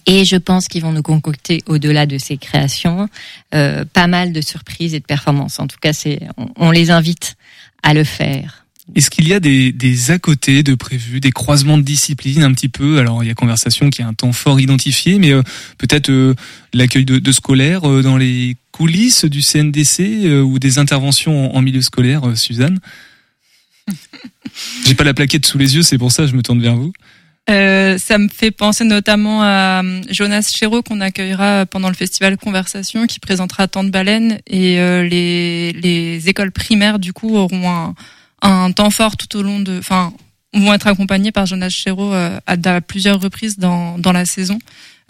et 0.07 0.25
je 0.25 0.37
pense 0.37 0.69
qu'ils 0.69 0.83
vont 0.83 0.93
nous 0.93 1.03
concocter 1.03 1.63
au-delà 1.67 2.07
de 2.07 2.19
ces 2.19 2.37
créations 2.37 3.09
pas 3.51 4.07
mal 4.07 4.33
de 4.33 4.41
surprises 4.41 4.95
et 4.95 5.01
de 5.01 5.05
performances. 5.05 5.59
En 5.59 5.67
tout 5.67 5.79
cas 5.81 5.93
on 6.57 6.71
les 6.71 6.91
invite 6.91 7.37
à 7.83 7.95
le 7.95 8.05
faire 8.05 8.60
Est-ce 8.97 9.11
qu'il 9.11 9.29
y 9.29 9.35
a 9.35 9.41
des, 9.41 9.73
des 9.73 10.11
à 10.11 10.19
côté 10.19 10.63
de 10.63 10.75
prévus, 10.75 11.21
des 11.21 11.31
croisements 11.31 11.79
de 11.79 11.83
disciplines 11.83 12.43
un 12.43 12.53
petit 12.53 12.69
peu? 12.69 12.99
Alors 12.99 13.23
il 13.23 13.29
y 13.29 13.31
a 13.31 13.35
conversation 13.35 13.89
qui 13.89 14.03
a 14.03 14.07
un 14.07 14.15
temps 14.15 14.33
fort 14.33 14.59
identifié, 14.61 15.19
mais 15.19 15.33
euh, 15.33 15.43
peut-être 15.79 16.11
euh, 16.11 16.35
l'accueil 16.73 17.05
de, 17.05 17.19
de 17.19 17.33
scolaires 17.33 17.89
euh, 17.89 18.03
dans 18.03 18.17
les 18.17 18.57
coulisses 18.73 19.25
du 19.25 19.43
CNDC 19.43 20.43
ou 20.43 20.59
des 20.59 20.79
interventions 20.79 21.55
en, 21.55 21.63
milieu 21.63 21.83
scolaire, 21.83 22.37
Suzanne? 22.37 22.81
J'ai 24.87 24.95
pas 24.95 25.05
la 25.05 25.15
plaquette 25.15 25.45
sous 25.45 25.59
les 25.59 25.77
yeux, 25.77 25.83
c'est 25.83 25.99
pour 25.99 26.11
ça 26.11 26.25
que 26.25 26.31
je 26.31 26.37
me 26.37 26.43
tourne 26.43 26.63
vers 26.63 26.77
vous. 26.77 26.93
Euh, 27.51 27.99
ça 27.99 28.17
me 28.19 28.29
fait 28.29 28.51
penser 28.51 28.85
notamment 28.85 29.43
à 29.43 29.83
Jonas 30.09 30.51
Chéreau 30.55 30.83
qu'on 30.83 31.01
accueillera 31.01 31.67
pendant 31.67 31.89
le 31.89 31.95
festival 31.95 32.37
Conversation 32.37 33.07
qui 33.07 33.19
présentera 33.19 33.69
Tant 33.69 33.85
de 33.85 33.91
baleines 33.91 34.39
et 34.47 34.77
les, 34.77 35.73
les 35.73 36.29
écoles 36.29 36.53
primaires 36.53 36.99
du 36.99 37.13
coup 37.13 37.37
auront 37.37 37.69
un, 37.69 37.95
un 38.43 38.73
temps 38.73 38.91
fort 38.91 39.17
tout 39.17 39.37
au 39.37 39.43
long 39.43 39.61
de, 39.61 39.79
enfin, 39.79 40.13
vont 40.53 40.73
être 40.75 40.87
accompagnés 40.87 41.33
par 41.33 41.47
Jonas 41.47 41.71
Chéreau 41.71 42.13
euh, 42.13 42.39
à, 42.47 42.81
plusieurs 42.81 43.21
reprises 43.21 43.59
dans, 43.59 43.99
dans 43.99 44.13
la 44.13 44.25
saison 44.25 44.59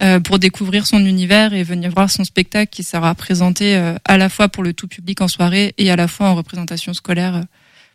euh, 0.03 0.21
pour 0.21 0.39
découvrir 0.39 0.87
son 0.87 1.05
univers 1.05 1.55
et 1.55 1.63
venir 1.63 1.91
voir 1.91 2.11
son 2.11 2.25
spectacle 2.25 2.71
qui 2.71 2.83
sera 2.83 3.15
présenté 3.15 3.77
euh, 3.77 3.95
à 4.05 4.19
la 4.19 4.29
fois 4.29 4.49
pour 4.49 4.63
le 4.63 4.75
tout 4.75 4.89
public 4.89 5.21
en 5.21 5.29
soirée 5.29 5.75
et 5.79 5.91
à 5.91 5.97
la 5.97 6.09
fois 6.09 6.29
en 6.29 6.35
représentation 6.35 6.93
scolaire 6.93 7.45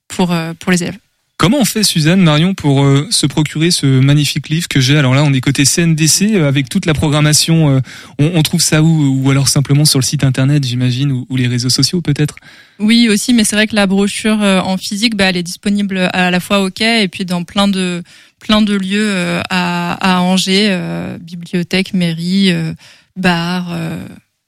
pour, 0.08 0.36
pour 0.60 0.72
les 0.72 0.84
élèves. 0.84 1.00
Comment 1.38 1.60
on 1.60 1.66
fait, 1.66 1.84
Suzanne, 1.84 2.22
Marion, 2.22 2.54
pour 2.54 2.86
euh, 2.86 3.08
se 3.12 3.26
procurer 3.26 3.70
ce 3.70 3.86
magnifique 3.86 4.48
livre 4.48 4.70
que 4.70 4.80
j'ai? 4.80 4.98
Alors 4.98 5.14
là, 5.14 5.22
on 5.26 5.34
est 5.34 5.42
côté 5.42 5.66
CNDC 5.66 6.34
euh, 6.34 6.48
avec 6.48 6.70
toute 6.70 6.86
la 6.86 6.94
programmation. 6.94 7.76
Euh, 7.76 7.80
on, 8.20 8.42
trouve 8.42 8.62
ça 8.62 8.82
où? 8.82 9.22
Ou 9.22 9.32
alors 9.32 9.50
simplement 9.50 9.84
sur 9.84 10.00
le 10.00 10.06
site 10.06 10.24
internet, 10.24 10.64
j'imagine, 10.64 11.12
ou, 11.12 11.36
les 11.36 11.48
réseaux 11.48 11.70
sociaux 11.70 12.02
peut-être? 12.02 12.38
Oui, 12.80 13.10
aussi, 13.10 13.34
mais 13.34 13.44
c'est 13.44 13.58
vrai 13.58 13.68
que 13.68 13.76
la 13.76 13.86
brochure 13.86 14.40
en 14.40 14.78
physique, 14.78 15.18
bah, 15.18 15.26
elle 15.26 15.36
est 15.36 15.44
disponible 15.44 16.10
à 16.14 16.32
la 16.32 16.40
fois 16.40 16.64
au 16.64 16.70
quai 16.70 17.04
et 17.04 17.10
puis 17.10 17.26
dans 17.26 17.44
plein 17.44 17.68
de 17.68 18.02
plein 18.40 18.62
de 18.62 18.74
lieux 18.76 19.42
à 19.50 20.22
Angers, 20.22 20.78
bibliothèque, 21.20 21.94
mairie, 21.94 22.54
bar 23.18 23.76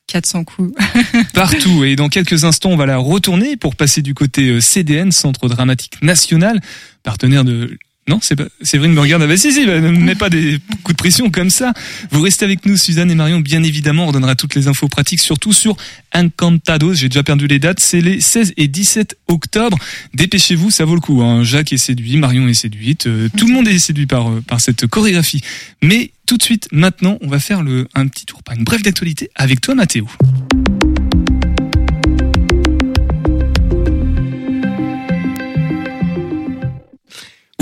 400 0.07 0.43
coups. 0.45 0.73
Partout. 1.33 1.83
Et 1.83 1.95
dans 1.95 2.09
quelques 2.09 2.43
instants, 2.43 2.71
on 2.71 2.77
va 2.77 2.85
la 2.85 2.97
retourner 2.97 3.57
pour 3.57 3.75
passer 3.75 4.01
du 4.01 4.13
côté 4.13 4.49
euh, 4.49 4.61
CDN, 4.61 5.11
Centre 5.11 5.47
Dramatique 5.47 6.01
National, 6.01 6.61
partenaire 7.03 7.43
de 7.43 7.77
non, 8.07 8.19
c'est 8.21 8.37
pas. 8.37 8.45
Séverine 8.61 8.93
me 8.93 9.01
regarde. 9.01 9.21
Ah 9.21 9.27
bah 9.27 9.35
si 9.35 9.51
si, 9.51 9.65
bah, 9.65 9.81
ne 9.81 9.89
mets 9.89 10.15
pas 10.15 10.29
des 10.29 10.59
coups 10.83 10.95
de 10.95 10.97
pression 10.97 11.29
comme 11.29 11.49
ça. 11.49 11.73
Vous 12.11 12.21
restez 12.21 12.45
avec 12.45 12.65
nous, 12.65 12.77
Suzanne 12.77 13.11
et 13.11 13.15
Marion. 13.15 13.41
Bien 13.41 13.63
évidemment, 13.63 14.07
on 14.07 14.11
donnera 14.13 14.35
toutes 14.35 14.55
les 14.55 14.69
infos 14.69 14.87
pratiques, 14.87 15.19
surtout 15.19 15.51
sur 15.51 15.75
Encantados. 16.15 16.93
J'ai 16.93 17.09
déjà 17.09 17.23
perdu 17.23 17.47
les 17.47 17.59
dates. 17.59 17.81
C'est 17.81 17.99
les 17.99 18.21
16 18.21 18.53
et 18.55 18.69
17 18.69 19.17
octobre. 19.27 19.77
Dépêchez-vous, 20.13 20.71
ça 20.71 20.85
vaut 20.85 20.95
le 20.95 21.01
coup. 21.01 21.21
Hein. 21.21 21.43
Jacques 21.43 21.73
est 21.73 21.77
séduit, 21.77 22.15
Marion 22.15 22.47
est 22.47 22.53
séduite. 22.53 23.07
Euh, 23.07 23.27
tout 23.35 23.45
le 23.45 23.53
monde 23.53 23.67
est 23.67 23.77
séduit 23.77 24.07
par 24.07 24.29
euh, 24.29 24.41
par 24.41 24.61
cette 24.61 24.87
chorégraphie. 24.87 25.41
Mais 25.81 26.11
tout 26.25 26.37
de 26.37 26.43
suite, 26.43 26.69
maintenant, 26.71 27.17
on 27.21 27.27
va 27.27 27.39
faire 27.39 27.61
le 27.61 27.87
un 27.93 28.07
petit 28.07 28.25
tour, 28.25 28.41
pas 28.41 28.55
une 28.55 28.63
brève 28.63 28.83
d'actualité 28.83 29.29
avec 29.35 29.59
toi, 29.59 29.75
Mathéo. 29.75 30.07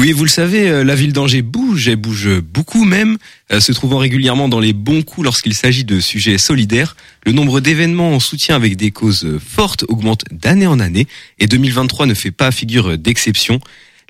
Oui, 0.05 0.11
vous 0.11 0.23
le 0.23 0.29
savez, 0.29 0.69
euh, 0.69 0.83
la 0.83 0.93
ville 0.93 1.13
d'Angers 1.13 1.41
bouge, 1.41 1.87
elle 1.87 1.95
bouge 1.95 2.29
beaucoup 2.39 2.85
même, 2.85 3.17
euh, 3.51 3.59
se 3.59 3.71
trouvant 3.71 3.97
régulièrement 3.97 4.47
dans 4.47 4.59
les 4.59 4.71
bons 4.71 5.01
coups 5.01 5.25
lorsqu'il 5.25 5.55
s'agit 5.55 5.83
de 5.83 5.99
sujets 5.99 6.37
solidaires. 6.37 6.95
Le 7.25 7.31
nombre 7.31 7.59
d'événements 7.59 8.11
en 8.11 8.19
soutien 8.19 8.55
avec 8.55 8.77
des 8.77 8.91
causes 8.91 9.27
fortes 9.43 9.83
augmente 9.87 10.23
d'année 10.29 10.67
en 10.67 10.79
année 10.79 11.07
et 11.39 11.47
2023 11.47 12.05
ne 12.05 12.13
fait 12.13 12.29
pas 12.29 12.51
figure 12.51 12.99
d'exception. 12.99 13.59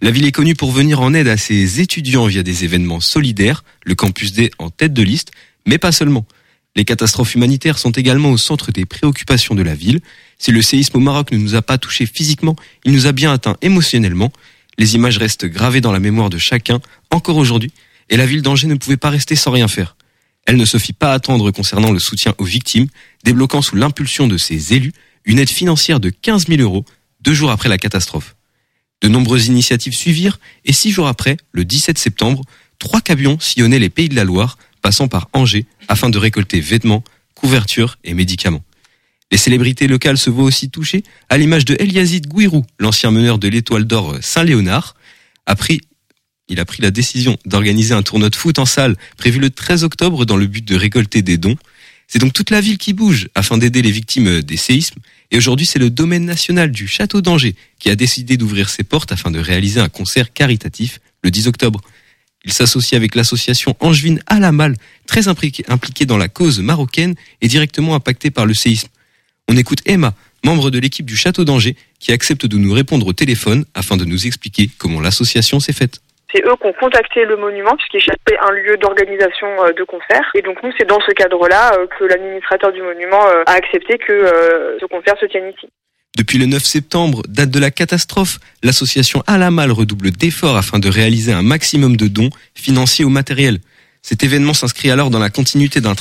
La 0.01 0.11
ville 0.11 0.25
est 0.25 0.33
connue 0.33 0.53
pour 0.53 0.73
venir 0.73 0.99
en 0.99 1.13
aide 1.13 1.29
à 1.29 1.37
ses 1.37 1.79
étudiants 1.79 2.25
via 2.25 2.43
des 2.43 2.65
événements 2.65 2.99
solidaires, 2.99 3.63
le 3.85 3.95
campus 3.95 4.33
D 4.33 4.51
en 4.59 4.69
tête 4.69 4.91
de 4.91 5.01
liste, 5.01 5.31
mais 5.65 5.77
pas 5.77 5.93
seulement. 5.93 6.25
Les 6.75 6.83
catastrophes 6.83 7.35
humanitaires 7.35 7.77
sont 7.77 7.91
également 7.91 8.31
au 8.31 8.37
centre 8.37 8.73
des 8.73 8.83
préoccupations 8.83 9.55
de 9.55 9.63
la 9.63 9.75
ville. 9.75 10.01
Si 10.39 10.51
le 10.51 10.61
séisme 10.61 10.97
au 10.97 10.99
Maroc 10.99 11.31
ne 11.31 11.37
nous 11.37 11.55
a 11.55 11.61
pas 11.61 11.77
touchés 11.77 12.05
physiquement, 12.05 12.57
il 12.83 12.91
nous 12.91 13.07
a 13.07 13.13
bien 13.13 13.31
atteint 13.31 13.55
émotionnellement. 13.61 14.33
Les 14.77 14.95
images 14.95 15.17
restent 15.17 15.45
gravées 15.45 15.81
dans 15.81 15.91
la 15.91 15.99
mémoire 15.99 16.29
de 16.29 16.37
chacun, 16.37 16.81
encore 17.11 17.37
aujourd'hui, 17.37 17.71
et 18.09 18.17
la 18.17 18.25
ville 18.25 18.41
d'Angers 18.41 18.67
ne 18.67 18.75
pouvait 18.75 18.97
pas 18.97 19.09
rester 19.09 19.35
sans 19.35 19.51
rien 19.51 19.67
faire. 19.67 19.95
Elle 20.45 20.57
ne 20.57 20.65
se 20.65 20.77
fit 20.77 20.93
pas 20.93 21.13
attendre 21.13 21.51
concernant 21.51 21.91
le 21.91 21.99
soutien 21.99 22.35
aux 22.37 22.43
victimes, 22.43 22.87
débloquant 23.23 23.61
sous 23.61 23.75
l'impulsion 23.75 24.27
de 24.27 24.37
ses 24.37 24.73
élus 24.73 24.93
une 25.25 25.39
aide 25.39 25.49
financière 25.49 25.99
de 25.99 26.09
15 26.09 26.47
000 26.47 26.61
euros 26.61 26.85
deux 27.21 27.33
jours 27.33 27.49
après 27.49 27.69
la 27.69 27.79
catastrophe. 27.79 28.35
De 29.01 29.07
nombreuses 29.07 29.47
initiatives 29.47 29.95
suivirent 29.95 30.39
et 30.63 30.73
six 30.73 30.91
jours 30.91 31.07
après, 31.07 31.37
le 31.51 31.65
17 31.65 31.97
septembre, 31.97 32.43
trois 32.79 33.01
camions 33.01 33.39
sillonnaient 33.39 33.79
les 33.79 33.89
pays 33.89 34.09
de 34.09 34.15
la 34.15 34.23
Loire, 34.23 34.57
passant 34.81 35.07
par 35.07 35.29
Angers 35.33 35.65
afin 35.87 36.09
de 36.09 36.17
récolter 36.17 36.59
vêtements, 36.59 37.03
couvertures 37.33 37.97
et 38.03 38.13
médicaments. 38.13 38.63
Les 39.31 39.37
célébrités 39.37 39.87
locales 39.87 40.17
se 40.17 40.29
voient 40.29 40.43
aussi 40.45 40.69
touchées, 40.69 41.03
à 41.29 41.37
l'image 41.37 41.65
de 41.65 41.75
Eliazid 41.79 42.27
Gouirou, 42.27 42.65
l'ancien 42.79 43.11
meneur 43.11 43.39
de 43.39 43.47
l'étoile 43.47 43.85
d'or 43.85 44.15
Saint-Léonard. 44.21 44.95
il 46.47 46.59
a 46.59 46.65
pris 46.65 46.81
la 46.81 46.91
décision 46.91 47.37
d'organiser 47.45 47.93
un 47.93 48.03
tournoi 48.03 48.29
de 48.29 48.35
foot 48.35 48.59
en 48.59 48.65
salle 48.65 48.95
prévu 49.17 49.39
le 49.39 49.49
13 49.49 49.83
octobre 49.83 50.25
dans 50.25 50.37
le 50.37 50.45
but 50.45 50.63
de 50.63 50.75
récolter 50.75 51.21
des 51.23 51.37
dons. 51.37 51.57
C'est 52.07 52.19
donc 52.19 52.33
toute 52.33 52.51
la 52.51 52.61
ville 52.61 52.77
qui 52.77 52.93
bouge 52.93 53.29
afin 53.33 53.57
d'aider 53.57 53.81
les 53.81 53.89
victimes 53.89 54.41
des 54.43 54.57
séismes. 54.57 54.99
Et 55.31 55.37
aujourd'hui, 55.37 55.65
c'est 55.65 55.79
le 55.79 55.89
domaine 55.89 56.25
national 56.25 56.69
du 56.69 56.87
Château 56.87 57.21
d'Angers 57.21 57.55
qui 57.79 57.89
a 57.89 57.95
décidé 57.95 58.37
d'ouvrir 58.37 58.69
ses 58.69 58.83
portes 58.83 59.11
afin 59.11 59.31
de 59.31 59.39
réaliser 59.39 59.79
un 59.79 59.89
concert 59.89 60.31
caritatif 60.33 60.99
le 61.23 61.31
10 61.31 61.47
octobre. 61.47 61.81
Il 62.43 62.53
s'associe 62.53 62.95
avec 62.95 63.15
l'association 63.15 63.75
Angevine 63.79 64.21
à 64.27 64.39
la 64.39 64.51
Malle, 64.51 64.75
très 65.07 65.27
impliquée 65.27 66.05
dans 66.05 66.17
la 66.17 66.27
cause 66.27 66.59
marocaine 66.59 67.15
et 67.41 67.47
directement 67.47 67.95
impactée 67.95 68.29
par 68.29 68.45
le 68.45 68.53
séisme. 68.53 68.89
On 69.47 69.57
écoute 69.57 69.79
Emma, 69.85 70.13
membre 70.43 70.71
de 70.71 70.79
l'équipe 70.79 71.05
du 71.05 71.15
Château 71.15 71.45
d'Angers, 71.45 71.75
qui 71.99 72.11
accepte 72.11 72.47
de 72.47 72.57
nous 72.57 72.73
répondre 72.73 73.05
au 73.05 73.13
téléphone 73.13 73.65
afin 73.75 73.95
de 73.95 74.03
nous 74.03 74.25
expliquer 74.25 74.69
comment 74.79 74.99
l'association 74.99 75.59
s'est 75.59 75.73
faite. 75.73 76.01
C'est 76.33 76.43
eux 76.45 76.55
qui 76.59 76.67
ont 76.67 76.73
contacté 76.73 77.23
le 77.25 77.37
monument 77.37 77.75
puisqu'il 77.77 78.01
cherchait 78.01 78.37
un 78.41 78.51
lieu 78.51 78.75
d'organisation 78.77 79.47
euh, 79.63 79.71
de 79.71 79.83
concert. 79.83 80.25
Et 80.33 80.41
donc 80.41 80.61
nous, 80.63 80.71
c'est 80.77 80.87
dans 80.87 80.99
ce 80.99 81.11
cadre-là 81.11 81.73
euh, 81.77 81.85
que 81.87 82.05
l'administrateur 82.05 82.73
du 82.73 82.81
monument 82.81 83.25
euh, 83.27 83.43
a 83.45 83.51
accepté 83.51 83.97
que 83.99 84.77
ce 84.81 84.85
concert 84.87 85.13
se 85.19 85.27
tienne 85.27 85.53
ici. 85.55 85.67
Depuis 86.17 86.37
le 86.37 86.47
9 86.47 86.63
septembre, 86.63 87.21
date 87.27 87.51
de 87.51 87.59
la 87.59 87.71
catastrophe, 87.71 88.39
l'association 88.63 89.21
Alamal 89.27 89.71
redouble 89.71 90.11
d'efforts 90.11 90.57
afin 90.57 90.79
de 90.79 90.89
réaliser 90.89 91.31
un 91.31 91.43
maximum 91.43 91.97
de 91.97 92.07
dons 92.07 92.29
financiers 92.55 93.05
ou 93.05 93.09
matériels. 93.09 93.59
Cet 94.01 94.23
événement 94.23 94.53
s'inscrit 94.53 94.91
alors 94.91 95.09
dans 95.09 95.19
la 95.19 95.29
continuité 95.29 95.81
d'un 95.81 95.95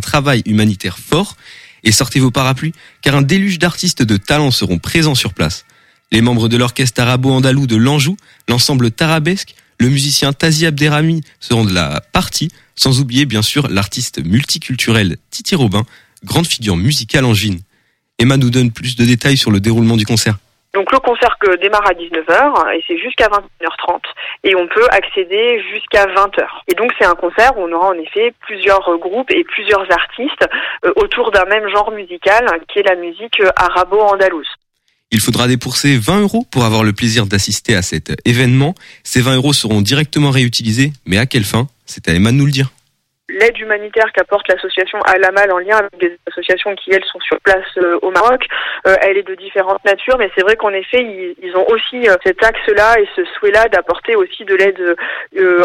travail 0.00 0.42
humanitaire 0.46 0.98
fort 0.98 1.36
et 1.84 1.92
sortez 1.92 2.20
vos 2.20 2.30
parapluies, 2.30 2.72
car 3.02 3.14
un 3.14 3.22
déluge 3.22 3.58
d'artistes 3.58 4.02
de 4.02 4.16
talent 4.16 4.50
seront 4.50 4.78
présents 4.78 5.14
sur 5.14 5.34
place. 5.34 5.64
Les 6.12 6.20
membres 6.20 6.48
de 6.48 6.56
l'orchestre 6.56 7.00
arabo-andalou 7.00 7.66
de 7.66 7.76
l'Anjou, 7.76 8.16
l'ensemble 8.48 8.90
Tarabesque, 8.90 9.54
le 9.80 9.88
musicien 9.88 10.32
Tazi 10.32 10.66
Abderrami 10.66 11.22
seront 11.40 11.64
de 11.64 11.72
la 11.72 12.00
partie, 12.12 12.50
sans 12.76 13.00
oublier 13.00 13.26
bien 13.26 13.42
sûr 13.42 13.68
l'artiste 13.68 14.24
multiculturel 14.24 15.16
Titi 15.30 15.54
Robin, 15.54 15.84
grande 16.24 16.46
figure 16.46 16.76
musicale 16.76 17.24
angine. 17.24 17.60
Emma 18.18 18.36
nous 18.36 18.50
donne 18.50 18.70
plus 18.70 18.96
de 18.96 19.04
détails 19.04 19.36
sur 19.36 19.50
le 19.50 19.60
déroulement 19.60 19.96
du 19.96 20.06
concert. 20.06 20.38
Donc 20.74 20.90
le 20.90 20.98
concert 20.98 21.36
démarre 21.60 21.86
à 21.86 21.92
19h 21.92 22.74
et 22.76 22.84
c'est 22.86 22.98
jusqu'à 22.98 23.28
21h30 23.28 24.00
et 24.42 24.56
on 24.56 24.66
peut 24.66 24.86
accéder 24.90 25.62
jusqu'à 25.72 26.06
20h. 26.06 26.44
Et 26.68 26.74
donc 26.74 26.92
c'est 26.98 27.04
un 27.04 27.14
concert 27.14 27.56
où 27.56 27.62
on 27.62 27.72
aura 27.72 27.90
en 27.90 27.98
effet 27.98 28.34
plusieurs 28.40 28.98
groupes 28.98 29.30
et 29.30 29.44
plusieurs 29.44 29.86
artistes 29.90 30.48
euh, 30.84 30.92
autour 30.96 31.30
d'un 31.30 31.44
même 31.44 31.68
genre 31.68 31.92
musical 31.92 32.44
qui 32.68 32.80
est 32.80 32.88
la 32.88 32.96
musique 32.96 33.40
euh, 33.40 33.50
arabo-andalouse. 33.54 34.48
Il 35.12 35.20
faudra 35.20 35.46
débourser 35.46 35.96
20 35.96 36.22
euros 36.22 36.44
pour 36.50 36.64
avoir 36.64 36.82
le 36.82 36.92
plaisir 36.92 37.26
d'assister 37.26 37.76
à 37.76 37.82
cet 37.82 38.12
événement. 38.24 38.74
Ces 39.04 39.20
20 39.20 39.36
euros 39.36 39.52
seront 39.52 39.80
directement 39.80 40.30
réutilisés, 40.30 40.92
mais 41.06 41.18
à 41.18 41.26
quelle 41.26 41.44
fin? 41.44 41.68
C'est 41.86 42.08
à 42.08 42.14
Emma 42.14 42.32
de 42.32 42.36
nous 42.36 42.46
le 42.46 42.52
dire 42.52 42.70
l'aide 43.28 43.58
humanitaire 43.58 44.12
qu'apporte 44.12 44.48
l'association 44.48 45.00
Alamal 45.02 45.50
en 45.52 45.58
lien 45.58 45.78
avec 45.78 45.98
des 45.98 46.18
associations 46.28 46.74
qui 46.74 46.92
elles 46.92 47.04
sont 47.04 47.20
sur 47.20 47.40
place 47.40 47.66
euh, 47.78 47.98
au 48.02 48.10
Maroc, 48.10 48.46
euh, 48.86 48.94
elle 49.00 49.16
est 49.16 49.22
de 49.22 49.34
différentes 49.34 49.84
natures, 49.84 50.18
mais 50.18 50.30
c'est 50.36 50.42
vrai 50.42 50.56
qu'en 50.56 50.72
effet 50.72 51.34
ils, 51.40 51.56
ont 51.56 51.66
aussi 51.68 52.08
euh, 52.08 52.16
cet 52.24 52.42
axe-là 52.42 53.00
et 53.00 53.08
ce 53.16 53.24
souhait-là 53.24 53.68
d'apporter 53.68 54.16
aussi 54.16 54.44
de 54.44 54.54
l'aide 54.54 54.96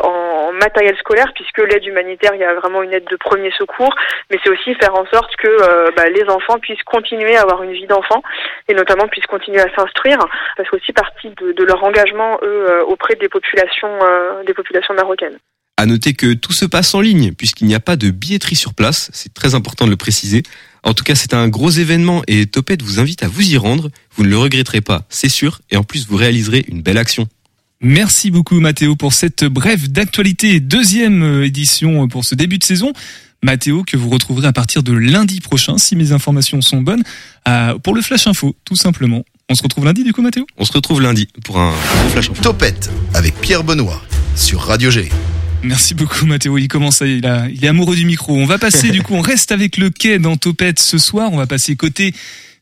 en, 0.04 0.52
matériel 0.54 0.95
scolaire, 0.98 1.32
puisque 1.36 1.60
l'aide 1.60 1.86
humanitaire 1.86 2.32
il 2.34 2.41
y 2.41 2.43
a 2.43 2.54
vraiment 2.54 2.82
une 2.82 2.93
aide 2.93 3.06
de 3.06 3.15
premier 3.15 3.52
secours, 3.52 3.93
mais 4.30 4.38
c'est 4.43 4.50
aussi 4.50 4.74
faire 4.76 4.95
en 4.95 5.06
sorte 5.06 5.36
que 5.38 5.91
bah, 5.95 6.10
les 6.10 6.24
enfants 6.30 6.60
puissent 6.60 6.84
continuer 6.84 7.38
à 7.38 7.41
avoir 7.41 7.63
une 7.63 7.72
vie 7.72 7.88
d'enfant 7.88 8.22
et 8.67 8.74
notamment 8.74 9.08
puissent 9.08 9.26
continuer 9.26 9.62
à 9.62 9.74
s'instruire, 9.76 10.19
parce 10.58 10.69
que 10.69 10.76
aussi 10.76 10.91
partie 10.91 11.30
de, 11.30 11.54
de, 11.54 11.63
leur 11.63 11.84
engagement 11.84 12.39
eux 12.43 12.84
auprès 12.88 13.15
des 13.15 13.30
populations 13.30 14.00
des 14.45 14.54
populations 14.54 14.93
marocaines. 14.93 15.39
À 15.80 15.86
noter 15.86 16.13
que 16.13 16.34
tout 16.34 16.52
se 16.52 16.65
passe 16.65 16.94
en 16.94 17.00
ligne 17.00 17.32
puisqu'il 17.32 17.65
n'y 17.65 17.74
a 17.74 17.80
pas 17.80 17.96
de 17.96 18.12
billetterie 18.12 18.58
sur 18.58 18.74
place. 18.74 19.10
C'est 19.13 19.34
très 19.34 19.56
important 19.56 19.86
de 19.86 19.89
le 19.89 19.96
préciser. 19.96 20.44
En 20.84 20.94
tout 20.94 21.06
cas, 21.06 21.15
c'est 21.15 21.34
un 21.34 21.48
gros 21.48 21.70
événement 21.70 22.22
et 22.28 22.48
Topette 22.48 22.82
vous 22.82 23.00
invite 23.00 23.24
à 23.24 23.30
vous 23.30 23.50
y 23.50 23.56
rendre. 23.56 23.89
Vous 24.13 24.24
ne 24.24 24.28
le 24.28 24.38
regretterez 24.38 24.82
pas, 24.82 25.06
c'est 25.08 25.30
sûr. 25.30 25.62
Et 25.72 25.78
en 25.78 25.86
plus, 25.86 26.06
vous 26.06 26.18
réaliserez 26.18 26.65
une 26.68 26.82
belle 26.82 26.98
action. 26.98 27.30
Merci 27.80 28.30
beaucoup 28.30 28.60
Mathéo 28.60 28.98
pour 28.98 29.13
cette 29.13 29.46
brève 29.46 29.89
d'actualité, 29.89 30.60
deuxième 30.60 31.24
euh, 31.24 31.46
édition 31.46 32.10
pour 32.10 32.26
ce 32.26 32.36
début 32.36 32.58
de 32.58 32.65
saison. 32.65 32.92
Mathéo 33.42 33.84
que 33.84 33.96
vous 33.96 34.10
retrouverez 34.10 34.48
à 34.48 34.52
partir 34.52 34.84
de 34.84 34.92
lundi 34.92 35.39
prochain, 35.39 35.78
si 35.78 35.96
mes 35.96 36.12
informations 36.12 36.62
sont 36.62 36.82
bonnes, 36.82 37.04
pour 37.84 37.96
le 37.96 38.02
Flash 38.02 38.28
Info, 38.28 38.54
tout 38.65 38.76
simplement. 38.76 39.24
On 39.48 39.56
se 39.56 39.63
retrouve 39.63 39.86
lundi 39.86 40.04
du 40.04 40.12
coup 40.12 40.22
Mathéo 40.22 40.46
On 40.58 40.65
se 40.65 40.74
retrouve 40.74 41.02
lundi 41.02 41.30
pour 41.46 41.58
un 41.58 41.72
gros 41.72 42.10
Flash 42.10 42.32
Info. 42.32 42.44
Topette 42.44 42.92
avec 43.13 43.34
Pierre 43.39 43.63
Benoît 43.63 44.02
sur 44.36 44.60
Radio 44.60 44.92
G. 44.92 45.08
Merci 45.63 45.93
beaucoup 45.93 46.26
Mathéo, 46.26 46.58
il 46.58 46.67
commence 46.67 47.02
à, 47.02 47.06
il, 47.06 47.26
il 47.54 47.65
est 47.65 47.67
amoureux 47.67 47.95
du 47.95 48.06
micro. 48.06 48.36
On 48.36 48.45
va 48.45 48.58
passer 48.58 48.89
du 48.91 49.02
coup, 49.02 49.13
on 49.13 49.22
reste 49.22 49.52
avec 49.52 49.78
le 49.78 49.89
quai 49.89 50.19
dans 50.19 50.38
Topette 50.38 50.80
ce 50.80 50.98
soir, 50.98 51.30
on 51.32 51.38
va 51.38 51.48
passer 51.48 51.76
côté 51.76 52.13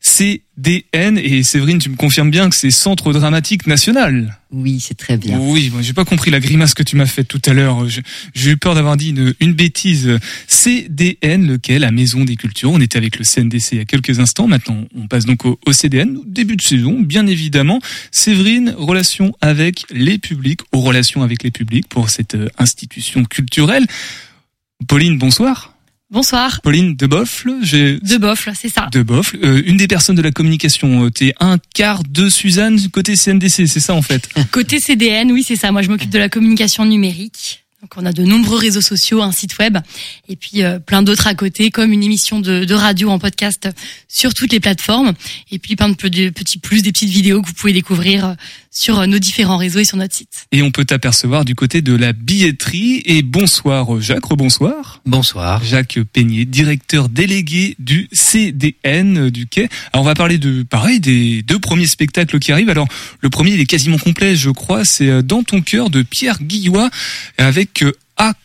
CDN. 0.08 1.18
Et 1.18 1.42
Séverine, 1.42 1.78
tu 1.78 1.90
me 1.90 1.96
confirmes 1.96 2.30
bien 2.30 2.48
que 2.48 2.56
c'est 2.56 2.70
Centre 2.70 3.12
Dramatique 3.12 3.66
National. 3.66 4.38
Oui, 4.50 4.80
c'est 4.80 4.96
très 4.96 5.18
bien. 5.18 5.38
Oui, 5.38 5.70
j'ai 5.82 5.92
pas 5.92 6.06
compris 6.06 6.30
la 6.30 6.40
grimace 6.40 6.72
que 6.72 6.82
tu 6.82 6.96
m'as 6.96 7.06
faite 7.06 7.28
tout 7.28 7.42
à 7.44 7.52
l'heure. 7.52 7.86
J'ai 8.34 8.50
eu 8.50 8.56
peur 8.56 8.74
d'avoir 8.74 8.96
dit 8.96 9.10
une, 9.10 9.34
une, 9.40 9.52
bêtise. 9.52 10.18
CDN, 10.46 11.46
lequel 11.46 11.82
la 11.82 11.90
Maison 11.90 12.24
des 12.24 12.36
Cultures. 12.36 12.70
On 12.70 12.80
était 12.80 12.96
avec 12.96 13.18
le 13.18 13.24
CNDC 13.24 13.72
il 13.72 13.78
y 13.78 13.80
a 13.82 13.84
quelques 13.84 14.18
instants. 14.18 14.48
Maintenant, 14.48 14.84
on 14.96 15.06
passe 15.06 15.26
donc 15.26 15.44
au, 15.44 15.60
au 15.66 15.72
CDN, 15.72 16.18
début 16.26 16.56
de 16.56 16.62
saison, 16.62 16.98
bien 16.98 17.26
évidemment. 17.26 17.80
Séverine, 18.10 18.74
relation 18.78 19.36
avec 19.42 19.84
les 19.90 20.18
publics, 20.18 20.60
aux 20.72 20.80
relations 20.80 21.22
avec 21.22 21.42
les 21.42 21.50
publics 21.50 21.86
pour 21.86 22.08
cette 22.08 22.34
euh, 22.34 22.48
institution 22.56 23.24
culturelle. 23.24 23.86
Pauline, 24.86 25.18
bonsoir. 25.18 25.77
Bonsoir. 26.10 26.62
Pauline 26.62 26.96
De 26.96 27.06
Boffle. 27.06 27.60
De 27.60 28.16
Boffle, 28.16 28.52
c'est 28.58 28.70
ça. 28.70 28.88
De 28.90 29.02
Boffle. 29.02 29.38
Euh, 29.44 29.62
une 29.66 29.76
des 29.76 29.86
personnes 29.86 30.16
de 30.16 30.22
la 30.22 30.30
communication. 30.30 31.04
Euh, 31.04 31.10
T'es 31.10 31.34
un 31.38 31.58
quart 31.74 32.02
de 32.02 32.30
Suzanne 32.30 32.80
côté 32.90 33.14
CNDC, 33.14 33.66
c'est 33.66 33.80
ça 33.80 33.92
en 33.92 34.00
fait 34.00 34.26
Côté 34.50 34.80
CDN, 34.80 35.30
oui, 35.32 35.44
c'est 35.46 35.56
ça. 35.56 35.70
Moi, 35.70 35.82
je 35.82 35.90
m'occupe 35.90 36.08
de 36.08 36.18
la 36.18 36.30
communication 36.30 36.86
numérique. 36.86 37.66
Donc 37.82 37.92
on 37.96 38.04
a 38.06 38.12
de 38.12 38.24
nombreux 38.24 38.58
réseaux 38.58 38.80
sociaux, 38.80 39.22
un 39.22 39.30
site 39.30 39.56
web 39.58 39.78
et 40.28 40.34
puis 40.34 40.64
euh, 40.64 40.80
plein 40.80 41.04
d'autres 41.04 41.28
à 41.28 41.34
côté, 41.34 41.70
comme 41.70 41.92
une 41.92 42.02
émission 42.02 42.40
de, 42.40 42.64
de, 42.64 42.74
radio 42.74 43.08
en 43.08 43.20
podcast 43.20 43.68
sur 44.08 44.34
toutes 44.34 44.50
les 44.50 44.58
plateformes 44.58 45.12
et 45.52 45.60
puis 45.60 45.76
plein 45.76 45.88
de, 45.88 45.94
petits 45.94 46.58
plus, 46.58 46.82
des 46.82 46.90
petites 46.90 47.10
vidéos 47.10 47.40
que 47.40 47.46
vous 47.46 47.54
pouvez 47.54 47.72
découvrir 47.72 48.24
euh, 48.26 48.34
sur 48.78 49.00
euh, 49.00 49.06
nos 49.06 49.18
différents 49.18 49.56
réseaux 49.56 49.80
et 49.80 49.84
sur 49.84 49.96
notre 49.96 50.14
site. 50.14 50.46
Et 50.52 50.62
on 50.62 50.70
peut 50.70 50.84
t'apercevoir 50.84 51.44
du 51.44 51.56
côté 51.56 51.82
de 51.82 51.96
la 51.96 52.12
billetterie. 52.12 53.02
Et 53.06 53.22
bonsoir 53.22 54.00
Jacques, 54.00 54.26
rebonsoir. 54.26 55.02
Bonsoir. 55.04 55.64
Jacques 55.64 55.98
Peignet, 56.12 56.44
directeur 56.44 57.08
délégué 57.08 57.74
du 57.80 58.08
CDN 58.12 59.30
du 59.30 59.48
Quai. 59.48 59.68
Alors 59.92 60.02
on 60.02 60.06
va 60.06 60.14
parler 60.14 60.38
de 60.38 60.62
pareil 60.62 61.00
des 61.00 61.42
deux 61.42 61.58
premiers 61.58 61.88
spectacles 61.88 62.38
qui 62.38 62.52
arrivent. 62.52 62.70
Alors 62.70 62.86
le 63.20 63.30
premier 63.30 63.50
il 63.50 63.60
est 63.60 63.66
quasiment 63.66 63.98
complet, 63.98 64.36
je 64.36 64.50
crois, 64.50 64.84
c'est 64.84 65.22
Dans 65.24 65.42
ton 65.42 65.60
cœur 65.60 65.90
de 65.90 66.02
Pierre 66.02 66.40
Guillois 66.40 66.88
avec 67.36 67.82
avec 68.16 68.36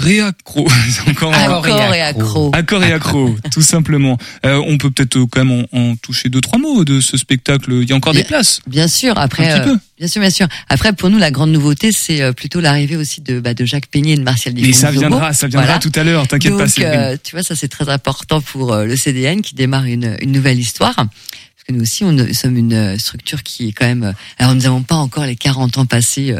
AK 0.00 0.06
Réacro. 0.06 0.68
Encore 1.08 1.34
Accord 1.34 1.94
et 1.94 2.00
accro. 2.00 2.50
Accord 2.54 2.84
et 2.84 2.92
accro, 2.92 3.36
tout 3.50 3.62
simplement. 3.62 4.18
Euh, 4.44 4.62
on 4.66 4.78
peut 4.78 4.90
peut-être 4.90 5.18
quand 5.30 5.44
même 5.44 5.66
en, 5.72 5.96
toucher 5.96 6.28
deux 6.28 6.40
trois 6.40 6.58
mots 6.58 6.84
de 6.84 7.00
ce 7.00 7.16
spectacle. 7.16 7.72
Il 7.72 7.88
y 7.88 7.92
a 7.92 7.96
encore 7.96 8.14
des 8.14 8.24
places. 8.24 8.60
Bien 8.66 8.88
sûr. 8.88 9.18
Après, 9.18 9.50
Un 9.50 9.60
petit 9.60 9.68
peu. 9.70 9.78
bien 9.98 10.08
sûr, 10.08 10.20
bien 10.20 10.30
sûr. 10.30 10.48
Après, 10.68 10.92
pour 10.92 11.10
nous, 11.10 11.18
la 11.18 11.30
grande 11.30 11.50
nouveauté, 11.50 11.92
c'est 11.92 12.22
euh, 12.22 12.32
plutôt 12.32 12.60
l'arrivée 12.60 12.96
aussi 12.96 13.20
de 13.20 13.40
bah, 13.40 13.54
de 13.54 13.64
Jacques 13.64 13.86
Peignet 13.86 14.12
et 14.12 14.16
de 14.16 14.22
Martial 14.22 14.54
Mais 14.54 14.72
ça 14.72 14.90
viendra, 14.90 15.32
ça 15.32 15.46
viendra 15.46 15.78
tout 15.78 15.92
à 15.94 16.04
l'heure. 16.04 16.26
T'inquiète 16.26 16.56
pas. 16.56 16.66
Euh, 16.80 17.16
tu 17.22 17.32
vois, 17.32 17.42
ça 17.42 17.54
c'est 17.54 17.68
très 17.68 17.88
important 17.88 18.40
pour 18.40 18.74
le 18.76 18.96
CDN 18.96 19.42
qui 19.42 19.54
démarre 19.54 19.84
une, 19.84 20.16
une 20.20 20.32
nouvelle 20.32 20.58
histoire 20.58 20.94
parce 20.96 21.66
que 21.66 21.72
nous 21.72 21.82
aussi, 21.82 22.04
on, 22.04 22.12
nous 22.12 22.32
sommes 22.32 22.56
une 22.56 22.98
structure 22.98 23.42
qui 23.42 23.68
est 23.68 23.72
quand 23.72 23.86
même. 23.86 24.14
Alors, 24.38 24.54
nous 24.54 24.62
n'avons 24.62 24.82
pas 24.82 24.94
encore 24.94 25.26
les 25.26 25.36
40 25.36 25.78
ans 25.78 25.86
passés 25.86 26.34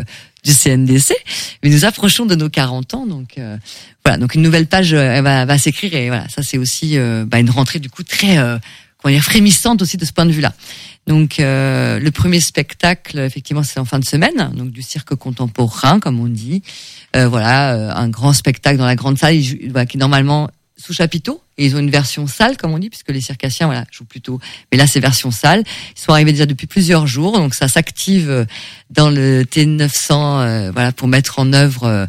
du 0.44 0.52
CNDC, 0.52 1.14
mais 1.62 1.70
nous 1.70 1.84
approchons 1.84 2.26
de 2.26 2.34
nos 2.34 2.48
40 2.48 2.94
ans, 2.94 3.06
donc 3.06 3.34
euh, 3.38 3.56
voilà, 4.04 4.18
donc 4.18 4.34
une 4.34 4.42
nouvelle 4.42 4.66
page 4.66 4.92
euh, 4.94 5.20
va, 5.22 5.44
va 5.44 5.58
s'écrire 5.58 5.94
et 5.94 6.08
voilà, 6.08 6.28
ça 6.28 6.42
c'est 6.42 6.58
aussi 6.58 6.96
euh, 6.96 7.24
bah, 7.26 7.38
une 7.38 7.50
rentrée 7.50 7.78
du 7.78 7.90
coup 7.90 8.02
très 8.02 8.36
comment 8.98 9.14
dire 9.14 9.22
frémissante 9.22 9.82
aussi 9.82 9.96
de 9.96 10.04
ce 10.04 10.12
point 10.12 10.26
de 10.26 10.32
vue-là. 10.32 10.52
Donc 11.06 11.36
le 11.38 12.08
premier 12.10 12.40
spectacle, 12.40 13.18
effectivement, 13.18 13.62
c'est 13.62 13.80
en 13.80 13.86
fin 13.86 13.98
de 13.98 14.04
semaine, 14.04 14.52
donc 14.54 14.70
du 14.70 14.82
cirque 14.82 15.14
contemporain, 15.14 15.98
comme 15.98 16.20
on 16.20 16.26
dit. 16.26 16.62
voilà, 17.14 17.96
un 17.96 18.08
grand 18.10 18.34
spectacle 18.34 18.76
dans 18.76 18.84
la 18.84 18.96
grande 18.96 19.18
salle 19.18 19.38
qui 19.88 19.96
normalement 19.96 20.50
sous 20.80 20.92
chapiteau 20.92 21.42
et 21.58 21.66
ils 21.66 21.76
ont 21.76 21.78
une 21.78 21.90
version 21.90 22.26
salle 22.26 22.56
comme 22.56 22.72
on 22.72 22.78
dit 22.78 22.88
puisque 22.88 23.10
les 23.10 23.20
circassiens 23.20 23.66
voilà 23.66 23.84
jouent 23.90 24.04
plutôt 24.04 24.40
mais 24.72 24.78
là 24.78 24.86
c'est 24.86 25.00
version 25.00 25.30
salle 25.30 25.62
ils 25.96 26.00
sont 26.00 26.12
arrivés 26.12 26.32
déjà 26.32 26.46
depuis 26.46 26.66
plusieurs 26.66 27.06
jours 27.06 27.38
donc 27.38 27.54
ça 27.54 27.68
s'active 27.68 28.30
euh, 28.30 28.44
dans 28.90 29.10
le 29.10 29.44
T900 29.44 30.12
euh, 30.12 30.70
voilà 30.72 30.92
pour 30.92 31.08
mettre 31.08 31.38
en 31.38 31.52
œuvre 31.52 31.84
euh, 31.84 32.06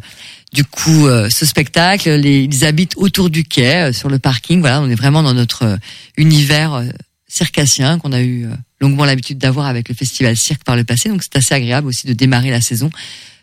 du 0.52 0.64
coup 0.64 1.08
ce 1.30 1.46
spectacle. 1.46 2.10
Les, 2.10 2.42
ils 2.42 2.66
habitent 2.66 2.92
autour 2.96 3.30
du 3.30 3.42
quai 3.42 3.90
sur 3.94 4.10
le 4.10 4.18
parking 4.18 4.60
voilà 4.60 4.82
on 4.82 4.90
est 4.90 4.94
vraiment 4.94 5.22
dans 5.22 5.32
notre 5.32 5.78
univers 6.18 6.84
circassien 7.26 7.98
qu'on 7.98 8.12
a 8.12 8.20
eu 8.20 8.46
longuement 8.78 9.06
l'habitude 9.06 9.38
d'avoir 9.38 9.64
avec 9.64 9.88
le 9.88 9.94
festival 9.94 10.36
cirque 10.36 10.62
par 10.62 10.76
le 10.76 10.84
passé. 10.84 11.08
Donc 11.08 11.22
c'est 11.22 11.36
assez 11.36 11.54
agréable 11.54 11.88
aussi 11.88 12.06
de 12.06 12.12
démarrer 12.12 12.50
la 12.50 12.60
saison 12.60 12.90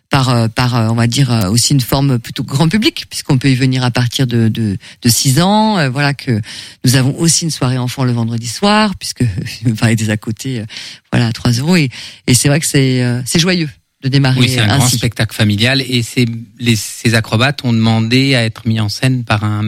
par 0.10 0.30
euh, 0.30 0.48
par 0.48 0.76
euh, 0.76 0.88
on 0.90 0.96
va 0.96 1.08
dire 1.08 1.32
euh, 1.32 1.50
aussi 1.50 1.74
une 1.74 1.82
forme 1.82 2.20
plutôt 2.20 2.44
grand 2.44 2.68
public 2.68 3.06
puisqu'on 3.10 3.38
peut 3.38 3.50
y 3.50 3.56
venir 3.56 3.84
à 3.84 3.92
partir 3.92 4.28
de 4.28 4.48
de, 4.48 4.78
de 5.02 5.10
6 5.10 5.42
ans. 5.42 5.90
Voilà 5.90 6.14
que 6.14 6.42
nous 6.84 6.96
avons 6.96 7.18
aussi 7.20 7.46
une 7.46 7.52
soirée 7.52 7.78
enfant 7.78 8.04
le 8.04 8.12
vendredi 8.12 8.48
soir 8.48 8.96
puisque 8.96 9.24
va 9.66 9.94
des 9.96 10.10
à 10.10 10.18
côté 10.18 10.64
voilà 11.12 11.28
à 11.28 11.32
3 11.32 11.52
euros. 11.52 11.76
Et 11.76 11.90
et 12.28 12.34
c'est 12.34 12.48
vrai 12.48 12.60
que 12.60 12.68
c'est 12.68 13.04
c'est 13.26 13.40
joyeux 13.40 13.70
de 14.02 14.08
démarrer 14.08 14.40
oui 14.40 14.50
c'est 14.50 14.62
un 14.62 14.70
ainsi. 14.70 14.78
grand 14.78 14.90
spectacle 14.90 15.36
familial. 15.36 15.82
Et 15.82 16.04
c'est 16.04 16.26
les 16.60 16.76
ces 16.76 17.14
acrobates 17.14 17.64
ont 17.64 17.74
demandé 17.74 18.36
à 18.36 18.44
être 18.44 18.68
mis 18.68 18.80
en 18.80 18.90
scène 18.90 19.24
par 19.24 19.44
un 19.44 19.62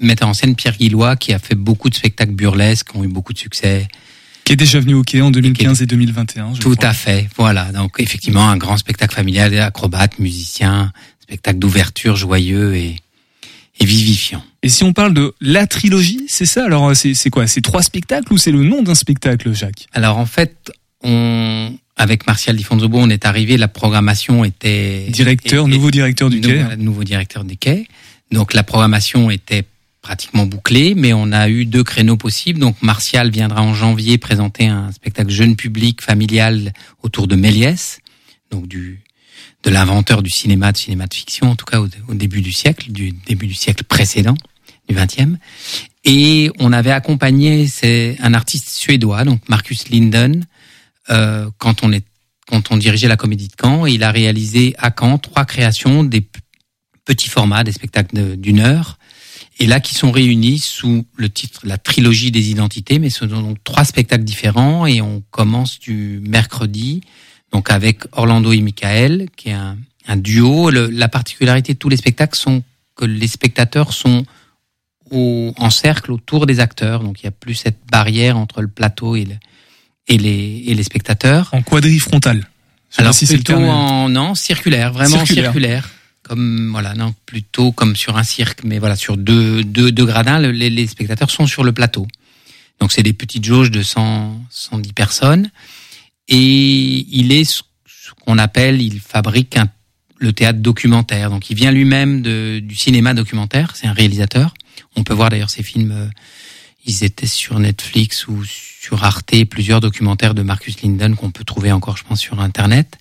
metteur 0.00 0.28
en 0.28 0.34
scène 0.34 0.56
Pierre 0.56 0.76
Guillois 0.76 1.16
qui 1.16 1.32
a 1.32 1.38
fait 1.38 1.54
beaucoup 1.54 1.90
de 1.90 1.94
spectacles 1.94 2.32
burlesques 2.32 2.90
qui 2.90 2.96
ont 2.96 3.04
eu 3.04 3.08
beaucoup 3.08 3.32
de 3.32 3.38
succès 3.38 3.86
qui 4.50 4.54
est 4.54 4.56
déjà 4.56 4.80
venu 4.80 4.94
au 4.94 5.04
quai 5.04 5.20
en 5.22 5.30
2015 5.30 5.80
et 5.80 5.86
2021. 5.86 6.54
Tout 6.54 6.74
à 6.82 6.92
fait, 6.92 7.28
voilà. 7.36 7.70
Donc 7.70 8.00
effectivement, 8.00 8.48
un 8.48 8.56
grand 8.56 8.76
spectacle 8.76 9.14
familial, 9.14 9.56
acrobate, 9.60 10.18
musicien, 10.18 10.92
spectacle 11.20 11.60
d'ouverture 11.60 12.16
joyeux 12.16 12.74
et, 12.74 12.96
et 13.78 13.84
vivifiant. 13.84 14.42
Et 14.64 14.68
si 14.68 14.82
on 14.82 14.92
parle 14.92 15.14
de 15.14 15.32
la 15.40 15.68
trilogie, 15.68 16.24
c'est 16.26 16.46
ça? 16.46 16.64
Alors 16.64 16.90
c'est 16.96 17.30
quoi? 17.30 17.46
C'est 17.46 17.60
trois 17.60 17.84
spectacles 17.84 18.32
ou 18.32 18.38
c'est 18.38 18.50
le 18.50 18.64
nom 18.64 18.82
d'un 18.82 18.96
spectacle, 18.96 19.54
Jacques? 19.54 19.86
Alors 19.92 20.18
en 20.18 20.26
fait, 20.26 20.72
on 21.04 21.72
avec 21.96 22.26
Martial 22.26 22.56
Di 22.56 22.64
Fonzobo, 22.64 22.98
on 22.98 23.08
est 23.08 23.26
arrivé, 23.26 23.56
la 23.56 23.68
programmation 23.68 24.42
était 24.44 25.06
directeur, 25.10 25.68
nouveau 25.68 25.92
directeur 25.92 26.28
du 26.28 26.40
quai, 26.40 26.64
nouveau 26.76 27.04
directeur 27.04 27.44
du 27.44 27.56
quai. 27.56 27.86
Donc 28.32 28.52
la 28.54 28.64
programmation 28.64 29.30
était 29.30 29.62
pratiquement 30.02 30.46
bouclé, 30.46 30.94
mais 30.94 31.12
on 31.12 31.32
a 31.32 31.48
eu 31.48 31.66
deux 31.66 31.84
créneaux 31.84 32.16
possibles. 32.16 32.58
Donc 32.58 32.80
Martial 32.82 33.30
viendra 33.30 33.62
en 33.62 33.74
janvier 33.74 34.18
présenter 34.18 34.66
un 34.66 34.92
spectacle 34.92 35.30
jeune 35.30 35.56
public 35.56 36.00
familial 36.02 36.72
autour 37.02 37.26
de 37.26 37.36
Méliès, 37.36 38.00
donc 38.50 38.66
du 38.66 39.00
de 39.62 39.68
l'inventeur 39.68 40.22
du 40.22 40.30
cinéma, 40.30 40.72
de 40.72 40.78
cinéma 40.78 41.06
de 41.06 41.12
fiction, 41.12 41.50
en 41.50 41.56
tout 41.56 41.66
cas 41.66 41.80
au, 41.80 42.14
début 42.14 42.40
du 42.40 42.50
siècle, 42.50 42.90
du 42.92 43.12
début 43.12 43.46
du 43.46 43.54
siècle 43.54 43.84
précédent, 43.84 44.34
du 44.88 44.94
XXe. 44.94 45.36
Et 46.04 46.50
on 46.58 46.72
avait 46.72 46.92
accompagné 46.92 47.66
c'est 47.66 48.16
un 48.20 48.32
artiste 48.32 48.70
suédois, 48.70 49.24
donc 49.24 49.46
Marcus 49.50 49.90
Linden, 49.90 50.46
euh, 51.10 51.50
quand 51.58 51.82
on 51.82 51.92
est 51.92 52.04
quand 52.50 52.72
on 52.72 52.76
dirigeait 52.76 53.06
la 53.06 53.16
Comédie 53.16 53.48
de 53.48 53.54
Caen. 53.60 53.86
Il 53.86 54.02
a 54.02 54.10
réalisé 54.10 54.74
à 54.78 54.90
Caen 54.98 55.18
trois 55.18 55.44
créations, 55.44 56.02
des 56.02 56.26
petits 57.04 57.28
formats, 57.28 57.62
des 57.62 57.72
spectacles 57.72 58.36
d'une 58.36 58.58
heure, 58.58 58.98
et 59.60 59.66
là 59.66 59.78
qui 59.78 59.94
sont 59.94 60.10
réunis 60.10 60.58
sous 60.58 61.06
le 61.16 61.28
titre 61.28 61.60
La 61.64 61.76
trilogie 61.76 62.30
des 62.30 62.50
identités, 62.50 62.98
mais 62.98 63.10
ce 63.10 63.28
sont 63.28 63.42
donc 63.42 63.62
trois 63.62 63.84
spectacles 63.84 64.24
différents 64.24 64.86
et 64.86 65.02
on 65.02 65.22
commence 65.30 65.78
du 65.78 66.22
mercredi, 66.26 67.02
donc 67.52 67.70
avec 67.70 68.00
Orlando 68.12 68.52
et 68.52 68.60
Michael, 68.62 69.28
qui 69.36 69.50
est 69.50 69.52
un, 69.52 69.76
un 70.08 70.16
duo. 70.16 70.70
Le, 70.70 70.86
la 70.86 71.08
particularité 71.08 71.74
de 71.74 71.78
tous 71.78 71.90
les 71.90 71.98
spectacles 71.98 72.38
sont 72.38 72.62
que 72.96 73.04
les 73.04 73.28
spectateurs 73.28 73.92
sont 73.92 74.24
au, 75.10 75.52
en 75.58 75.70
cercle 75.70 76.10
autour 76.10 76.46
des 76.46 76.58
acteurs, 76.58 77.02
donc 77.02 77.20
il 77.20 77.24
y 77.24 77.28
a 77.28 77.32
plus 77.32 77.54
cette 77.54 77.80
barrière 77.90 78.38
entre 78.38 78.62
le 78.62 78.68
plateau 78.68 79.14
et, 79.14 79.26
le, 79.26 79.34
et, 80.08 80.16
les, 80.16 80.64
et 80.68 80.74
les 80.74 80.82
spectateurs. 80.82 81.50
En 81.52 81.60
quadrifrontal. 81.60 82.48
Alors 82.96 83.12
si 83.12 83.26
plutôt 83.26 83.54
en 83.54 84.08
non 84.08 84.34
circulaire, 84.34 84.92
vraiment 84.92 85.18
circulaire. 85.18 85.52
circulaire 85.52 85.90
comme 86.30 86.70
voilà 86.70 86.94
non 86.94 87.12
plutôt 87.26 87.72
comme 87.72 87.96
sur 87.96 88.16
un 88.16 88.22
cirque 88.22 88.62
mais 88.64 88.78
voilà 88.78 88.96
sur 88.96 89.16
deux 89.16 89.64
deux, 89.64 89.90
deux 89.90 90.06
gradins 90.06 90.38
les, 90.38 90.70
les 90.70 90.86
spectateurs 90.86 91.30
sont 91.30 91.46
sur 91.46 91.64
le 91.64 91.72
plateau 91.72 92.06
donc 92.80 92.92
c'est 92.92 93.02
des 93.02 93.12
petites 93.12 93.44
jauges 93.44 93.70
de 93.70 93.82
100 93.82 94.40
110 94.48 94.92
personnes 94.92 95.50
et 96.28 97.06
il 97.10 97.32
est 97.32 97.44
ce 97.44 97.62
qu'on 98.24 98.38
appelle 98.38 98.80
il 98.80 99.00
fabrique 99.00 99.56
un, 99.56 99.68
le 100.20 100.32
théâtre 100.32 100.60
documentaire. 100.60 101.30
Donc 101.30 101.50
il 101.50 101.56
vient 101.56 101.72
lui-même 101.72 102.22
du 102.22 102.76
cinéma 102.76 103.14
documentaire, 103.14 103.74
c'est 103.74 103.88
un 103.88 103.92
réalisateur. 103.92 104.54
On 104.96 105.02
peut 105.02 105.14
voir 105.14 105.30
d'ailleurs 105.30 105.50
ses 105.50 105.62
films, 105.62 105.92
euh, 105.92 106.06
ils 106.84 107.04
étaient 107.04 107.26
sur 107.26 107.58
Netflix 107.58 108.28
ou 108.28 108.44
sur 108.44 109.02
Arte, 109.04 109.44
plusieurs 109.46 109.80
documentaires 109.80 110.34
de 110.34 110.42
Marcus 110.42 110.80
Linden 110.82 111.16
qu'on 111.16 111.30
peut 111.30 111.44
trouver 111.44 111.72
encore, 111.72 111.96
je 111.96 112.04
pense, 112.04 112.20
sur 112.20 112.40
Internet. 112.40 112.98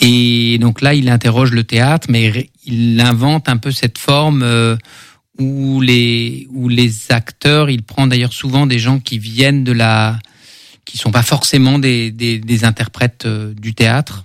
Et 0.00 0.58
donc 0.58 0.80
là, 0.80 0.94
il 0.94 1.08
interroge 1.08 1.52
le 1.52 1.64
théâtre, 1.64 2.06
mais 2.10 2.50
il 2.64 3.00
invente 3.00 3.48
un 3.48 3.56
peu 3.56 3.72
cette 3.72 3.98
forme 3.98 4.42
euh, 4.42 4.76
où 5.38 5.80
les 5.80 6.46
où 6.50 6.68
les 6.68 7.10
acteurs, 7.10 7.68
il 7.68 7.82
prend 7.82 8.06
d'ailleurs 8.06 8.32
souvent 8.32 8.66
des 8.66 8.78
gens 8.78 9.00
qui 9.00 9.18
viennent 9.18 9.64
de 9.64 9.72
la, 9.72 10.18
qui 10.84 10.98
sont 10.98 11.10
pas 11.10 11.22
forcément 11.22 11.78
des 11.78 12.12
des, 12.12 12.38
des 12.38 12.64
interprètes 12.64 13.26
euh, 13.26 13.52
du 13.54 13.74
théâtre, 13.74 14.24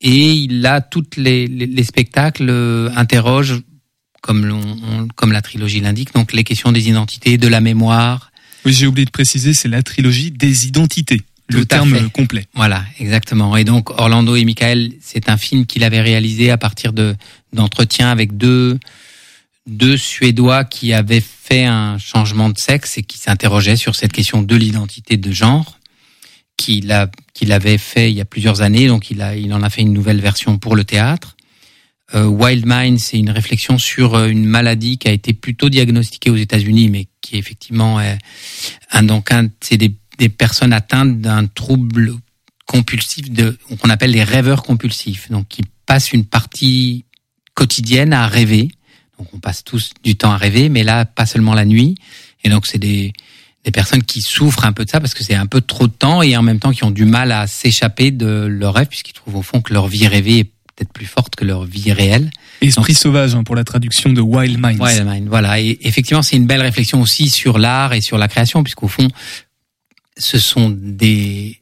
et 0.00 0.32
il 0.32 0.66
a 0.66 0.80
toutes 0.80 1.16
les, 1.16 1.46
les, 1.46 1.84
spectacles 1.84 2.50
euh, 2.50 2.90
interrogent 2.96 3.62
comme 4.22 5.08
comme 5.14 5.30
la 5.30 5.40
trilogie 5.40 5.80
l'indique, 5.80 6.14
donc 6.14 6.32
les 6.32 6.42
questions 6.42 6.72
des 6.72 6.88
identités, 6.88 7.38
de 7.38 7.46
la 7.46 7.60
mémoire. 7.60 8.32
Oui, 8.64 8.72
j'ai 8.72 8.88
oublié 8.88 9.04
de 9.04 9.10
préciser, 9.12 9.54
c'est 9.54 9.68
la 9.68 9.84
trilogie 9.84 10.32
des 10.32 10.66
identités 10.66 11.22
le 11.48 11.64
terme 11.64 12.10
complet. 12.10 12.46
Voilà, 12.54 12.84
exactement. 12.98 13.56
Et 13.56 13.64
donc 13.64 13.90
Orlando 13.90 14.34
et 14.34 14.44
Michael, 14.44 14.92
c'est 15.00 15.28
un 15.28 15.36
film 15.36 15.66
qu'il 15.66 15.84
avait 15.84 16.00
réalisé 16.00 16.50
à 16.50 16.58
partir 16.58 16.92
de 16.92 17.14
d'entretiens 17.52 18.10
avec 18.10 18.36
deux 18.36 18.78
deux 19.66 19.96
Suédois 19.96 20.64
qui 20.64 20.92
avaient 20.92 21.22
fait 21.22 21.64
un 21.64 21.98
changement 21.98 22.48
de 22.50 22.58
sexe 22.58 22.98
et 22.98 23.02
qui 23.02 23.18
s'interrogeaient 23.18 23.76
sur 23.76 23.94
cette 23.94 24.12
question 24.12 24.42
de 24.42 24.56
l'identité 24.56 25.16
de 25.16 25.32
genre 25.32 25.78
qu'il 26.56 26.90
a 26.92 27.10
qu'il 27.34 27.52
avait 27.52 27.78
fait 27.78 28.10
il 28.10 28.16
y 28.16 28.20
a 28.20 28.24
plusieurs 28.24 28.62
années. 28.62 28.88
Donc 28.88 29.10
il 29.10 29.22
a 29.22 29.36
il 29.36 29.52
en 29.52 29.62
a 29.62 29.70
fait 29.70 29.82
une 29.82 29.92
nouvelle 29.92 30.20
version 30.20 30.58
pour 30.58 30.76
le 30.76 30.84
théâtre. 30.84 31.36
Euh, 32.14 32.26
Wild 32.26 32.64
Mind, 32.66 33.00
c'est 33.00 33.18
une 33.18 33.30
réflexion 33.30 33.78
sur 33.78 34.14
euh, 34.14 34.28
une 34.28 34.44
maladie 34.44 34.96
qui 34.96 35.08
a 35.08 35.10
été 35.10 35.32
plutôt 35.32 35.68
diagnostiquée 35.68 36.30
aux 36.30 36.36
États-Unis, 36.36 36.88
mais 36.88 37.08
qui 37.20 37.36
effectivement 37.36 38.00
est 38.00 38.18
un 38.92 39.02
donc 39.02 39.32
un 39.32 39.48
c'est 39.60 39.76
des 39.76 39.92
des 40.18 40.28
personnes 40.28 40.72
atteintes 40.72 41.20
d'un 41.20 41.46
trouble 41.46 42.14
compulsif 42.66 43.30
de 43.30 43.56
qu'on 43.80 43.90
appelle 43.90 44.10
les 44.10 44.24
rêveurs 44.24 44.62
compulsifs, 44.62 45.30
donc 45.30 45.48
qui 45.48 45.62
passent 45.86 46.12
une 46.12 46.24
partie 46.24 47.04
quotidienne 47.54 48.12
à 48.12 48.26
rêver. 48.26 48.68
Donc 49.18 49.28
on 49.32 49.38
passe 49.38 49.64
tous 49.64 49.90
du 50.02 50.16
temps 50.16 50.32
à 50.32 50.36
rêver, 50.36 50.68
mais 50.68 50.82
là 50.82 51.04
pas 51.04 51.26
seulement 51.26 51.54
la 51.54 51.64
nuit. 51.64 51.96
Et 52.44 52.48
donc 52.48 52.66
c'est 52.66 52.78
des 52.78 53.12
des 53.64 53.72
personnes 53.72 54.04
qui 54.04 54.22
souffrent 54.22 54.64
un 54.64 54.72
peu 54.72 54.84
de 54.84 54.90
ça 54.90 55.00
parce 55.00 55.12
que 55.12 55.24
c'est 55.24 55.34
un 55.34 55.46
peu 55.46 55.60
trop 55.60 55.88
de 55.88 55.92
temps 55.92 56.22
et 56.22 56.36
en 56.36 56.42
même 56.42 56.60
temps 56.60 56.70
qui 56.70 56.84
ont 56.84 56.92
du 56.92 57.04
mal 57.04 57.32
à 57.32 57.48
s'échapper 57.48 58.12
de 58.12 58.46
leur 58.46 58.74
rêve 58.74 58.86
puisqu'ils 58.86 59.12
trouvent 59.12 59.36
au 59.36 59.42
fond 59.42 59.60
que 59.60 59.74
leur 59.74 59.88
vie 59.88 60.06
rêvée 60.06 60.38
est 60.38 60.44
peut-être 60.44 60.92
plus 60.92 61.06
forte 61.06 61.34
que 61.34 61.44
leur 61.44 61.64
vie 61.64 61.92
réelle. 61.92 62.30
Esprit 62.60 62.94
sauvage 62.94 63.34
hein, 63.34 63.42
pour 63.42 63.56
la 63.56 63.64
traduction 63.64 64.12
de 64.12 64.20
Wild 64.20 64.60
Minds. 64.60 64.80
Wild 64.80 65.04
Mind, 65.04 65.28
voilà. 65.28 65.60
Et 65.60 65.78
effectivement, 65.82 66.22
c'est 66.22 66.36
une 66.36 66.46
belle 66.46 66.60
réflexion 66.60 67.00
aussi 67.00 67.28
sur 67.28 67.58
l'art 67.58 67.92
et 67.92 68.00
sur 68.00 68.18
la 68.18 68.28
création 68.28 68.62
puisqu'au 68.62 68.88
fond, 68.88 69.08
ce 70.18 70.38
sont 70.38 70.70
des 70.70 71.60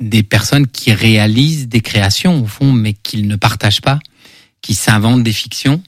des 0.00 0.22
personnes 0.22 0.66
qui 0.66 0.92
réalisent 0.92 1.68
des 1.68 1.80
créations 1.80 2.42
au 2.42 2.46
fond, 2.46 2.72
mais 2.72 2.92
qu'ils 2.92 3.28
ne 3.28 3.36
partagent 3.36 3.80
pas, 3.80 4.00
qui 4.60 4.74
s'inventent 4.74 5.22
des 5.22 5.32
fictions. 5.32 5.82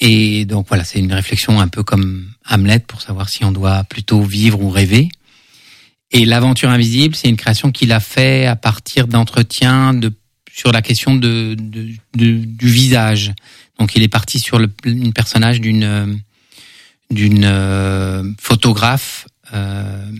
Et 0.00 0.44
donc 0.46 0.66
voilà, 0.68 0.84
c'est 0.84 0.98
une 0.98 1.12
réflexion 1.12 1.60
un 1.60 1.68
peu 1.68 1.82
comme 1.82 2.32
Hamlet 2.48 2.80
pour 2.80 3.02
savoir 3.02 3.28
si 3.28 3.44
on 3.44 3.52
doit 3.52 3.84
plutôt 3.84 4.22
vivre 4.22 4.60
ou 4.62 4.70
rêver. 4.70 5.08
Et 6.10 6.24
l'aventure 6.24 6.70
invisible, 6.70 7.14
c'est 7.14 7.28
une 7.28 7.36
création 7.36 7.70
qu'il 7.70 7.92
a 7.92 8.00
fait 8.00 8.46
à 8.46 8.56
partir 8.56 9.06
d'entretiens 9.06 9.94
de 9.94 10.12
sur 10.52 10.70
la 10.70 10.82
question 10.82 11.14
de, 11.14 11.54
de, 11.54 11.94
du 12.14 12.68
visage. 12.68 13.32
Donc 13.78 13.94
il 13.96 14.02
est 14.02 14.08
parti 14.08 14.38
sur 14.38 14.58
le 14.58 14.70
une 14.84 15.12
personnage 15.12 15.60
d'une 15.60 16.20
d'une 17.10 17.44
euh, 17.44 18.24
photographe 18.38 19.26
euh, 19.54 20.10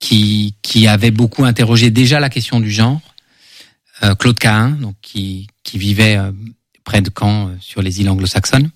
qui, 0.00 0.54
qui 0.62 0.88
avait 0.88 1.12
beaucoup 1.12 1.44
interrogé 1.44 1.90
déjà 1.90 2.18
la 2.18 2.30
question 2.30 2.58
du 2.58 2.70
genre. 2.70 3.00
Euh, 4.02 4.14
Claude 4.14 4.38
Cahin, 4.38 4.70
donc 4.70 4.96
qui, 5.02 5.46
qui 5.62 5.78
vivait 5.78 6.16
euh, 6.16 6.32
près 6.84 7.02
de 7.02 7.10
Caen 7.16 7.48
euh, 7.48 7.56
sur 7.60 7.82
les 7.82 8.00
îles 8.00 8.08
anglo-saxonnes. 8.08 8.70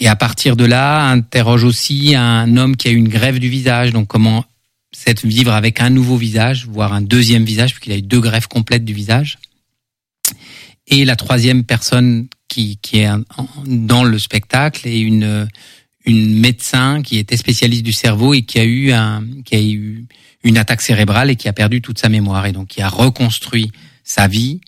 Et 0.00 0.08
à 0.08 0.16
partir 0.16 0.56
de 0.56 0.64
là, 0.64 1.06
interroge 1.10 1.64
aussi 1.64 2.16
un 2.16 2.56
homme 2.56 2.76
qui 2.76 2.88
a 2.88 2.90
eu 2.90 2.96
une 2.96 3.08
grève 3.08 3.38
du 3.38 3.48
visage, 3.48 3.92
donc 3.92 4.08
comment 4.08 4.44
c'est 4.90 5.24
vivre 5.24 5.52
avec 5.52 5.80
un 5.80 5.90
nouveau 5.90 6.16
visage, 6.16 6.66
voire 6.66 6.94
un 6.94 7.02
deuxième 7.02 7.44
visage, 7.44 7.72
puisqu'il 7.74 7.92
a 7.92 7.96
eu 7.96 8.02
deux 8.02 8.20
greffes 8.20 8.46
complètes 8.46 8.84
du 8.84 8.94
visage. 8.94 9.38
Et 10.86 11.04
la 11.04 11.16
troisième 11.16 11.64
personne 11.64 12.28
qui, 12.48 12.78
qui 12.80 13.00
est 13.00 13.08
dans 13.66 14.04
le 14.04 14.18
spectacle 14.18 14.88
est 14.88 15.00
une, 15.00 15.48
une 16.06 16.38
médecin 16.40 17.02
qui 17.02 17.18
était 17.18 17.36
spécialiste 17.36 17.82
du 17.82 17.92
cerveau 17.92 18.34
et 18.34 18.42
qui 18.42 18.58
a 18.58 18.64
eu 18.64 18.92
un, 18.92 19.24
qui 19.44 19.54
a 19.54 19.62
eu 19.62 20.06
une 20.44 20.58
attaque 20.58 20.82
cérébrale 20.82 21.30
et 21.30 21.36
qui 21.36 21.48
a 21.48 21.52
perdu 21.52 21.80
toute 21.80 21.98
sa 21.98 22.08
mémoire 22.08 22.46
et 22.46 22.52
donc 22.52 22.68
qui 22.68 22.82
a 22.82 22.88
reconstruit 22.88 23.72
sa 24.04 24.28
vie 24.28 24.60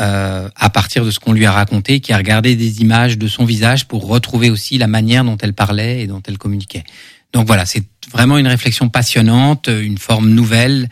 euh, 0.00 0.48
à 0.56 0.70
partir 0.70 1.04
de 1.04 1.10
ce 1.10 1.18
qu'on 1.20 1.32
lui 1.32 1.46
a 1.46 1.52
raconté, 1.52 2.00
qui 2.00 2.12
a 2.12 2.16
regardé 2.16 2.56
des 2.56 2.80
images 2.80 3.16
de 3.16 3.28
son 3.28 3.44
visage 3.44 3.86
pour 3.86 4.06
retrouver 4.06 4.50
aussi 4.50 4.78
la 4.78 4.88
manière 4.88 5.24
dont 5.24 5.36
elle 5.38 5.54
parlait 5.54 6.02
et 6.02 6.06
dont 6.06 6.22
elle 6.26 6.38
communiquait. 6.38 6.84
Donc 7.32 7.46
voilà, 7.46 7.66
c'est 7.66 7.84
vraiment 8.10 8.38
une 8.38 8.46
réflexion 8.46 8.88
passionnante, 8.88 9.68
une 9.68 9.98
forme 9.98 10.30
nouvelle 10.30 10.88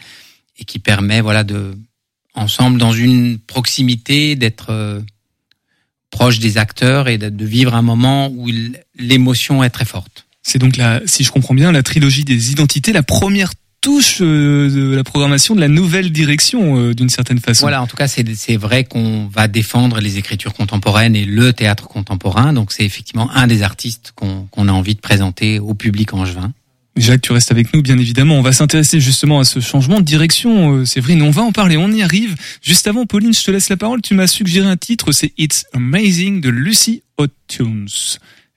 et 0.59 0.65
qui 0.65 0.79
permet 0.79 1.21
voilà 1.21 1.45
de 1.45 1.77
ensemble 2.35 2.79
dans 2.79 2.93
une 2.93 3.39
proximité 3.39 4.37
d'être 4.37 4.71
euh, 4.71 5.01
proche 6.11 6.39
des 6.39 6.59
acteurs 6.59 7.09
et 7.09 7.19
de 7.19 7.45
vivre 7.45 7.75
un 7.75 7.83
moment 7.83 8.29
où 8.29 8.49
l'émotion 8.97 9.63
est 9.63 9.71
très 9.71 9.85
forte. 9.85 10.27
C'est 10.43 10.59
donc 10.59 10.77
la, 10.77 11.01
si 11.07 11.25
je 11.25 11.33
comprends 11.33 11.55
bien, 11.55 11.73
la 11.73 11.83
trilogie 11.83 12.25
des 12.25 12.53
identités, 12.53 12.93
la 12.93 13.03
première 13.03 13.53
touche 13.85 14.23
euh, 14.23 14.71
de 14.71 14.97
la 14.97 15.05
programmation 15.05 15.55
de 15.55 15.61
la 15.61 15.69
nouvelle 15.69 16.11
direction 16.11 16.79
euh, 16.79 16.95
d'une 16.95 17.11
certaine 17.11 17.39
façon. 17.39 17.67
Voilà, 17.67 17.83
en 17.83 17.87
tout 17.87 17.97
cas, 17.97 18.09
c'est 18.09 18.57
vrai 18.57 18.85
qu'on 18.85 19.27
va 19.27 19.47
défendre 19.47 20.01
les 20.01 20.17
écritures 20.17 20.55
contemporaines 20.55 21.15
et 21.15 21.27
le 21.27 21.53
théâtre 21.53 21.87
contemporain. 21.87 22.55
Donc, 22.55 22.73
c'est 22.73 22.85
effectivement 22.85 23.31
un 23.33 23.47
des 23.47 23.63
artistes 23.63 24.15
qu'on 24.17 24.69
a 24.69 24.73
envie 24.73 24.95
de 24.95 25.01
présenter 25.01 25.59
au 25.59 25.75
public 25.75 26.15
angevin. 26.15 26.55
Jacques, 26.97 27.21
tu 27.21 27.33
restes 27.33 27.51
avec 27.51 27.75
nous, 27.75 27.83
bien 27.83 27.99
évidemment. 27.99 28.39
On 28.39 28.43
va 28.43 28.53
s'intéresser 28.53 29.01
justement 29.01 29.41
à 29.41 29.45
ce 29.45 29.61
changement 29.61 30.01
de 30.01 30.07
direction, 30.07 30.79
euh, 30.79 30.85
c'est 30.87 31.01
vrai, 31.01 31.21
on 31.21 31.31
va 31.31 31.43
en 31.43 31.53
parler, 31.53 31.77
on 31.77 31.93
y 31.93 32.01
arrive. 32.01 32.37
Juste 32.63 32.87
avant, 32.87 33.05
Pauline, 33.05 33.35
je 33.35 33.43
te 33.43 33.51
laisse 33.51 33.69
la 33.69 33.77
parole. 33.77 34.01
Tu 34.01 34.15
m'as 34.15 34.29
suggéré 34.29 34.67
un 34.67 34.79
titre, 34.79 35.13
c'est 35.13 35.35
It's 35.37 35.67
Amazing 35.75 36.41
de 36.41 36.49
Lucy 36.49 37.03
Tunes. 37.49 37.89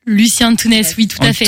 Lucien 0.06 0.56
Tounès, 0.56 0.96
oui, 0.98 1.10
tout 1.10 1.22
à 1.22 1.34
fait. 1.34 1.46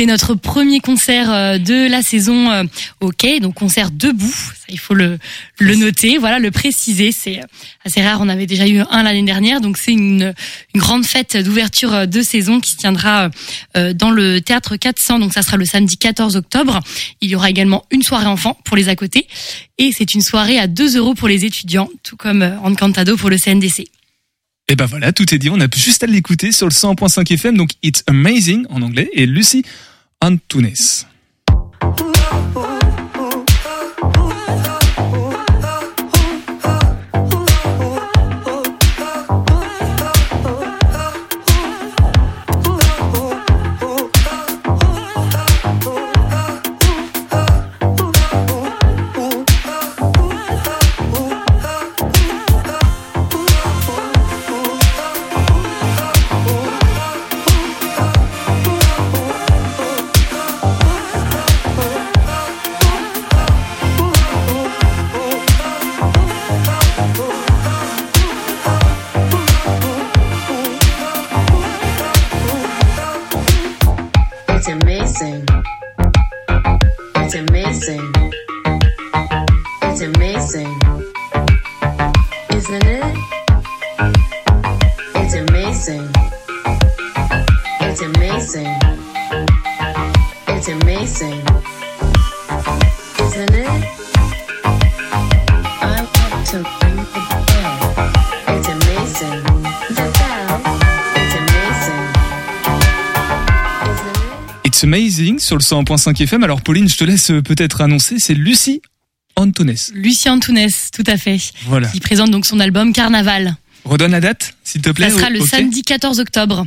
C'est 0.00 0.06
notre 0.06 0.34
premier 0.34 0.80
concert 0.80 1.30
euh, 1.30 1.58
de 1.58 1.86
la 1.86 2.00
saison 2.00 2.50
euh, 2.50 2.64
au 3.02 3.10
Quai, 3.10 3.38
donc 3.38 3.52
concert 3.52 3.90
debout. 3.90 4.32
Ça, 4.32 4.64
il 4.70 4.78
faut 4.78 4.94
le, 4.94 5.18
le 5.58 5.74
noter, 5.74 6.16
voilà, 6.16 6.38
le 6.38 6.50
préciser. 6.50 7.12
C'est 7.12 7.40
assez 7.84 8.00
rare. 8.00 8.18
On 8.22 8.30
avait 8.30 8.46
déjà 8.46 8.66
eu 8.66 8.78
un 8.78 9.02
l'année 9.02 9.24
dernière, 9.24 9.60
donc 9.60 9.76
c'est 9.76 9.92
une, 9.92 10.32
une 10.74 10.80
grande 10.80 11.04
fête 11.04 11.36
d'ouverture 11.36 12.08
de 12.08 12.22
saison 12.22 12.60
qui 12.60 12.70
se 12.70 12.76
tiendra 12.78 13.28
euh, 13.76 13.92
dans 13.92 14.10
le 14.10 14.40
théâtre 14.40 14.76
400. 14.76 15.18
Donc 15.18 15.34
ça 15.34 15.42
sera 15.42 15.58
le 15.58 15.66
samedi 15.66 15.98
14 15.98 16.34
octobre. 16.34 16.80
Il 17.20 17.28
y 17.28 17.36
aura 17.36 17.50
également 17.50 17.84
une 17.90 18.02
soirée 18.02 18.24
enfant 18.24 18.56
pour 18.64 18.78
les 18.78 18.88
à 18.88 18.96
côté, 18.96 19.28
et 19.76 19.92
c'est 19.94 20.14
une 20.14 20.22
soirée 20.22 20.58
à 20.58 20.66
2 20.66 20.96
euros 20.96 21.12
pour 21.12 21.28
les 21.28 21.44
étudiants, 21.44 21.90
tout 22.04 22.16
comme 22.16 22.40
Encantado 22.64 23.18
pour 23.18 23.28
le 23.28 23.36
CNDC. 23.36 23.84
Et 24.68 24.76
ben 24.76 24.86
voilà, 24.86 25.12
tout 25.12 25.34
est 25.34 25.38
dit. 25.38 25.50
On 25.50 25.60
a 25.60 25.66
juste 25.76 26.04
à 26.04 26.06
l'écouter 26.06 26.52
sur 26.52 26.66
le 26.66 26.72
100.5 26.72 27.30
FM, 27.34 27.58
donc 27.58 27.72
It's 27.82 28.02
Amazing 28.06 28.64
en 28.70 28.80
anglais, 28.80 29.10
et 29.12 29.26
Lucy 29.26 29.62
Antunes. 30.22 31.06
amazing. 80.40 80.80
It's 82.48 82.68
amazing. 82.70 83.14
It's 85.14 85.34
amazing. 85.34 86.08
It's 87.80 88.00
amazing. 88.00 88.80
It's 90.48 90.68
amazing. 90.68 91.42
It's 104.64 104.82
Amazing 104.82 105.38
sur 105.38 105.56
le 105.56 105.62
101.5 105.62 106.22
FM. 106.22 106.42
Alors 106.42 106.62
Pauline, 106.62 106.88
je 106.88 106.96
te 106.96 107.04
laisse 107.04 107.30
euh, 107.30 107.42
peut-être 107.42 107.82
annoncer, 107.82 108.18
c'est 108.18 108.32
Lucie 108.32 108.80
Antones. 109.40 109.74
Lucien 109.94 110.38
Tounès, 110.38 110.90
tout 110.92 111.04
à 111.06 111.16
fait. 111.16 111.38
Voilà. 111.66 111.88
Qui 111.88 112.00
présente 112.00 112.30
donc 112.30 112.46
son 112.46 112.60
album 112.60 112.92
Carnaval. 112.92 113.56
Redonne 113.84 114.12
la 114.12 114.20
date, 114.20 114.54
s'il 114.62 114.82
te 114.82 114.90
plaît. 114.90 115.10
Ça 115.10 115.16
sera 115.16 115.30
le 115.30 115.40
samedi 115.40 115.82
14 115.82 116.20
octobre 116.20 116.66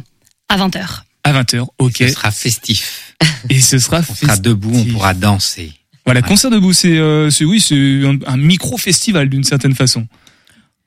à 0.49 0.57
20h. 0.57 1.01
À 1.24 1.34
20h, 1.34 1.67
ok. 1.78 1.95
Ce 1.97 2.07
sera 2.09 2.32
festif. 2.32 3.15
Et 3.49 3.61
ce 3.61 3.78
sera 3.80 4.01
On 4.09 4.15
sera 4.15 4.38
debout, 4.38 4.74
on 4.74 4.86
pourra 4.86 5.13
danser. 5.13 5.71
Voilà, 6.05 6.21
concert 6.21 6.49
debout, 6.49 6.74
c'est, 6.74 6.97
euh, 6.97 7.30
c'est 7.30 7.45
oui, 7.45 7.61
c'est 7.61 7.76
un, 8.05 8.17
un 8.28 8.38
micro-festival 8.38 9.30
d'une 9.30 9.43
certaine 9.45 9.74
façon. 9.74 10.05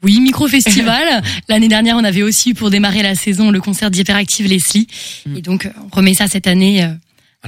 Oui, 0.03 0.21
micro-festival. 0.21 1.23
L'année 1.49 1.69
dernière, 1.69 1.97
on 1.97 2.05
avait 2.05 2.23
aussi 2.23 2.51
eu 2.51 2.55
pour 2.55 2.69
démarrer 2.69 3.03
la 3.03 3.15
saison 3.15 3.51
le 3.51 3.61
concert 3.61 3.91
d'Hyperactive 3.91 4.47
Leslie. 4.47 4.89
Et 5.35 5.41
donc, 5.41 5.65
euh, 5.65 5.71
on 5.91 5.97
remet 5.97 6.13
ça 6.13 6.29
cette 6.29 6.47
année. 6.47 6.87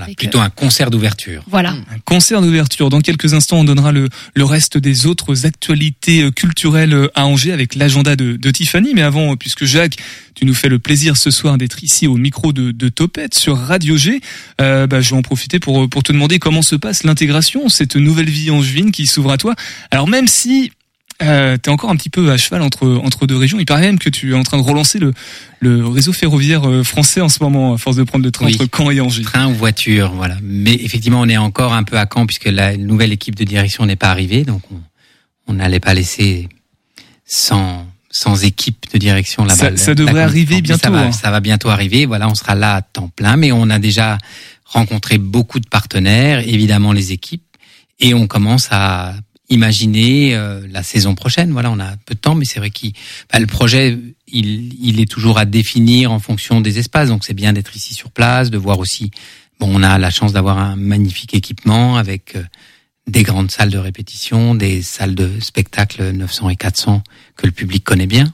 Euh, 0.02 0.04
Voilà, 0.06 0.14
plutôt 0.16 0.40
un 0.40 0.50
concert 0.50 0.90
d'ouverture. 0.90 1.42
Voilà. 1.48 1.70
Un 1.70 1.98
concert 2.04 2.40
d'ouverture. 2.42 2.88
Dans 2.88 3.00
quelques 3.00 3.34
instants, 3.34 3.58
on 3.58 3.64
donnera 3.64 3.92
le, 3.92 4.08
le 4.34 4.44
reste 4.44 4.78
des 4.78 5.06
autres 5.06 5.46
actualités 5.46 6.22
euh, 6.22 6.30
culturelles 6.30 6.94
euh, 6.94 7.08
à 7.14 7.26
Angers 7.26 7.52
avec 7.52 7.74
l'agenda 7.74 8.16
de, 8.16 8.36
de 8.36 8.50
Tiffany. 8.50 8.92
Mais 8.94 9.02
avant, 9.02 9.32
euh, 9.32 9.36
puisque 9.36 9.64
Jacques, 9.64 9.96
tu 10.34 10.44
nous 10.44 10.54
fais 10.54 10.68
le 10.68 10.78
plaisir 10.78 11.16
ce 11.16 11.30
soir 11.30 11.58
d'être 11.58 11.82
ici 11.82 12.06
au 12.06 12.16
micro 12.16 12.52
de, 12.52 12.70
de 12.70 12.88
Topette 12.88 13.34
sur 13.34 13.58
Radio 13.58 13.96
G, 13.96 14.20
euh, 14.60 14.86
bah, 14.86 15.00
je 15.00 15.10
vais 15.10 15.16
en 15.16 15.22
profiter 15.22 15.58
pour, 15.58 15.88
pour 15.88 16.02
te 16.02 16.12
demander 16.12 16.38
comment 16.38 16.62
se 16.62 16.76
passe 16.76 17.02
l'intégration, 17.02 17.68
cette 17.68 17.96
nouvelle 17.96 18.30
vie 18.30 18.50
angevine 18.50 18.92
qui 18.92 19.06
s'ouvre 19.06 19.32
à 19.32 19.36
toi. 19.36 19.54
Alors 19.90 20.06
même 20.06 20.28
si 20.28 20.70
euh, 21.22 21.56
tu 21.62 21.68
es 21.68 21.72
encore 21.72 21.90
un 21.90 21.96
petit 21.96 22.10
peu 22.10 22.30
à 22.30 22.36
cheval 22.36 22.62
entre, 22.62 22.86
entre 23.02 23.26
deux 23.26 23.36
régions, 23.36 23.58
il 23.58 23.66
paraît 23.66 23.82
même 23.82 23.98
que 23.98 24.08
tu 24.08 24.32
es 24.32 24.34
en 24.34 24.42
train 24.44 24.56
de 24.58 24.62
relancer 24.62 24.98
le, 24.98 25.12
le 25.60 25.86
réseau 25.86 26.12
ferroviaire 26.12 26.68
euh, 26.68 26.84
français 26.84 27.20
en 27.20 27.28
ce 27.28 27.42
moment, 27.42 27.74
à 27.74 27.78
force 27.78 27.96
de 27.96 28.04
prendre 28.04 28.24
le 28.24 28.30
train 28.30 28.46
Oui. 28.46 28.54
entre 28.60 28.68
Caen 28.76 28.90
et 28.90 29.00
Angers. 29.00 29.22
Train 29.22 29.48
ou 29.48 29.54
voiture, 29.54 30.12
voilà. 30.14 30.36
Mais 30.42 30.74
effectivement, 30.74 31.20
on 31.20 31.28
est 31.28 31.36
encore 31.36 31.72
un 31.74 31.82
peu 31.82 31.98
à 31.98 32.06
Caen 32.12 32.26
puisque 32.26 32.46
la 32.46 32.76
nouvelle 32.76 33.12
équipe 33.12 33.34
de 33.34 33.44
direction 33.44 33.84
n'est 33.86 33.96
pas 33.96 34.10
arrivée, 34.10 34.44
donc 34.44 34.62
on 34.72 34.76
on 35.50 35.54
n'allait 35.54 35.80
pas 35.80 35.94
laisser 35.94 36.46
sans 37.24 37.86
sans 38.10 38.42
équipe 38.44 38.86
de 38.92 38.98
direction 38.98 39.44
là-bas. 39.44 39.54
Ça- 39.70 39.76
ça 39.76 39.94
devrait 39.94 40.22
arriver 40.22 40.60
bientôt, 40.62 40.82
Ça 40.84 40.90
va, 40.90 41.02
hein. 41.06 41.12
ça 41.12 41.30
va 41.30 41.40
bientôt 41.40 41.68
arriver. 41.68 42.06
Voilà, 42.06 42.26
on 42.28 42.34
sera 42.34 42.54
là 42.54 42.74
à 42.76 42.82
temps 42.82 43.10
plein, 43.14 43.36
mais 43.36 43.52
on 43.52 43.68
a 43.70 43.78
déjà 43.78 44.18
rencontré 44.64 45.18
beaucoup 45.18 45.60
de 45.60 45.68
partenaires, 45.68 46.40
évidemment 46.46 46.92
les 46.92 47.12
équipes, 47.12 47.42
et 48.00 48.14
on 48.14 48.26
commence 48.26 48.68
à 48.70 49.14
imaginer 49.48 50.34
euh, 50.34 50.66
la 50.70 50.82
saison 50.82 51.14
prochaine. 51.14 51.52
Voilà, 51.52 51.70
on 51.70 51.78
a 51.80 51.96
peu 52.04 52.14
de 52.14 52.20
temps, 52.20 52.34
mais 52.34 52.44
c'est 52.44 52.58
vrai 52.58 52.70
que 52.70 52.86
le 53.38 53.46
projet, 53.46 53.98
il, 54.26 54.74
il 54.84 55.00
est 55.00 55.10
toujours 55.10 55.38
à 55.38 55.44
définir 55.44 56.12
en 56.12 56.18
fonction 56.18 56.60
des 56.60 56.78
espaces. 56.78 57.08
Donc 57.08 57.24
c'est 57.24 57.34
bien 57.34 57.52
d'être 57.52 57.74
ici 57.74 57.94
sur 57.94 58.10
place, 58.10 58.50
de 58.50 58.58
voir 58.58 58.78
aussi. 58.78 59.10
Bon, 59.58 59.68
on 59.72 59.82
a 59.82 59.98
la 59.98 60.10
chance 60.10 60.32
d'avoir 60.32 60.58
un 60.58 60.76
magnifique 60.76 61.34
équipement 61.34 61.96
avec 61.96 62.36
euh, 62.36 62.42
des 63.08 63.22
grandes 63.22 63.50
salles 63.50 63.70
de 63.70 63.78
répétition, 63.78 64.54
des 64.54 64.82
salles 64.82 65.14
de 65.14 65.40
spectacle 65.40 66.10
900 66.10 66.50
et 66.50 66.56
400 66.56 67.02
que 67.36 67.46
le 67.46 67.52
public 67.52 67.82
connaît 67.82 68.06
bien. 68.06 68.32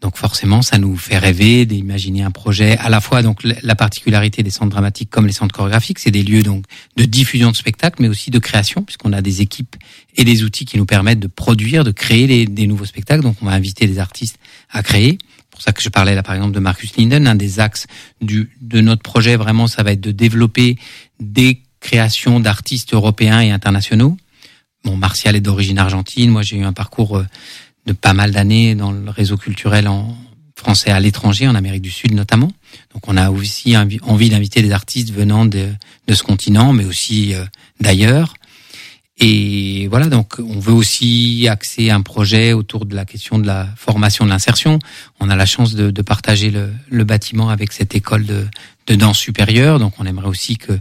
Donc 0.00 0.16
forcément, 0.16 0.62
ça 0.62 0.78
nous 0.78 0.96
fait 0.96 1.18
rêver 1.18 1.66
d'imaginer 1.66 2.22
un 2.22 2.30
projet 2.30 2.76
à 2.78 2.88
la 2.88 3.00
fois 3.00 3.20
donc 3.22 3.42
la- 3.42 3.56
la 3.62 3.74
particularité 3.74 4.44
des 4.44 4.50
centres 4.50 4.70
dramatiques 4.70 5.10
comme 5.10 5.26
les 5.26 5.32
centres 5.32 5.52
chorégraphiques, 5.54 5.98
c'est 5.98 6.12
des 6.12 6.22
lieux 6.22 6.44
donc 6.44 6.64
de 6.96 7.04
diffusion 7.04 7.50
de 7.50 7.56
spectacles, 7.56 8.00
mais 8.00 8.08
aussi 8.08 8.30
de 8.30 8.38
création, 8.38 8.82
puisqu'on 8.82 9.12
a 9.12 9.22
des 9.22 9.40
équipes 9.42 9.74
et 10.16 10.22
des 10.24 10.44
outils 10.44 10.66
qui 10.66 10.76
nous 10.78 10.86
permettent 10.86 11.18
de 11.18 11.26
produire, 11.26 11.82
de 11.82 11.90
créer 11.90 12.28
des, 12.28 12.46
des 12.46 12.68
nouveaux 12.68 12.84
spectacles. 12.84 13.22
Donc 13.24 13.36
on 13.42 13.46
va 13.46 13.52
inviter 13.52 13.88
des 13.88 13.98
artistes 13.98 14.38
à 14.70 14.84
créer. 14.84 15.18
C'est 15.20 15.50
pour 15.50 15.62
ça 15.62 15.72
que 15.72 15.82
je 15.82 15.88
parlais 15.88 16.14
là 16.14 16.22
par 16.22 16.36
exemple 16.36 16.52
de 16.54 16.60
Marcus 16.60 16.96
Linden, 16.96 17.26
un 17.26 17.34
des 17.34 17.58
axes 17.58 17.88
du, 18.20 18.50
de 18.60 18.80
notre 18.80 19.02
projet 19.02 19.34
vraiment, 19.34 19.66
ça 19.66 19.82
va 19.82 19.90
être 19.90 20.00
de 20.00 20.12
développer 20.12 20.76
des 21.18 21.62
créations 21.80 22.38
d'artistes 22.38 22.94
européens 22.94 23.40
et 23.40 23.50
internationaux. 23.50 24.16
Bon, 24.84 24.96
Martial 24.96 25.34
est 25.34 25.40
d'origine 25.40 25.78
argentine. 25.78 26.30
Moi, 26.30 26.42
j'ai 26.42 26.56
eu 26.56 26.62
un 26.62 26.72
parcours 26.72 27.16
euh, 27.16 27.26
de 27.88 27.92
pas 27.94 28.12
mal 28.12 28.30
d'années 28.30 28.74
dans 28.74 28.92
le 28.92 29.10
réseau 29.10 29.36
culturel 29.36 29.88
en 29.88 30.14
français 30.54 30.90
à 30.90 31.00
l'étranger, 31.00 31.48
en 31.48 31.54
Amérique 31.54 31.82
du 31.82 31.90
Sud 31.90 32.12
notamment. 32.12 32.52
Donc, 32.92 33.08
on 33.08 33.16
a 33.16 33.30
aussi 33.30 33.76
envi- 33.76 34.00
envie 34.02 34.28
d'inviter 34.28 34.60
des 34.60 34.72
artistes 34.72 35.12
venant 35.12 35.46
de, 35.46 35.68
ce 36.12 36.22
continent, 36.22 36.72
mais 36.72 36.84
aussi 36.84 37.34
euh, 37.34 37.44
d'ailleurs. 37.80 38.34
Et 39.20 39.88
voilà, 39.88 40.06
donc 40.06 40.34
on 40.38 40.60
veut 40.60 40.72
aussi 40.72 41.48
axer 41.50 41.90
un 41.90 42.02
projet 42.02 42.52
autour 42.52 42.86
de 42.86 42.94
la 42.94 43.04
question 43.04 43.38
de 43.38 43.46
la 43.46 43.66
formation 43.76 44.24
de 44.24 44.30
l'insertion. 44.30 44.78
On 45.18 45.28
a 45.28 45.34
la 45.34 45.46
chance 45.46 45.74
de, 45.74 46.02
partager 46.02 46.52
le, 46.52 47.04
bâtiment 47.04 47.48
avec 47.48 47.72
cette 47.72 47.96
école 47.96 48.24
de 48.26 48.94
danse 48.94 49.18
supérieure, 49.18 49.80
donc 49.80 49.94
on 49.98 50.06
aimerait 50.06 50.28
aussi 50.28 50.56
que 50.56 50.78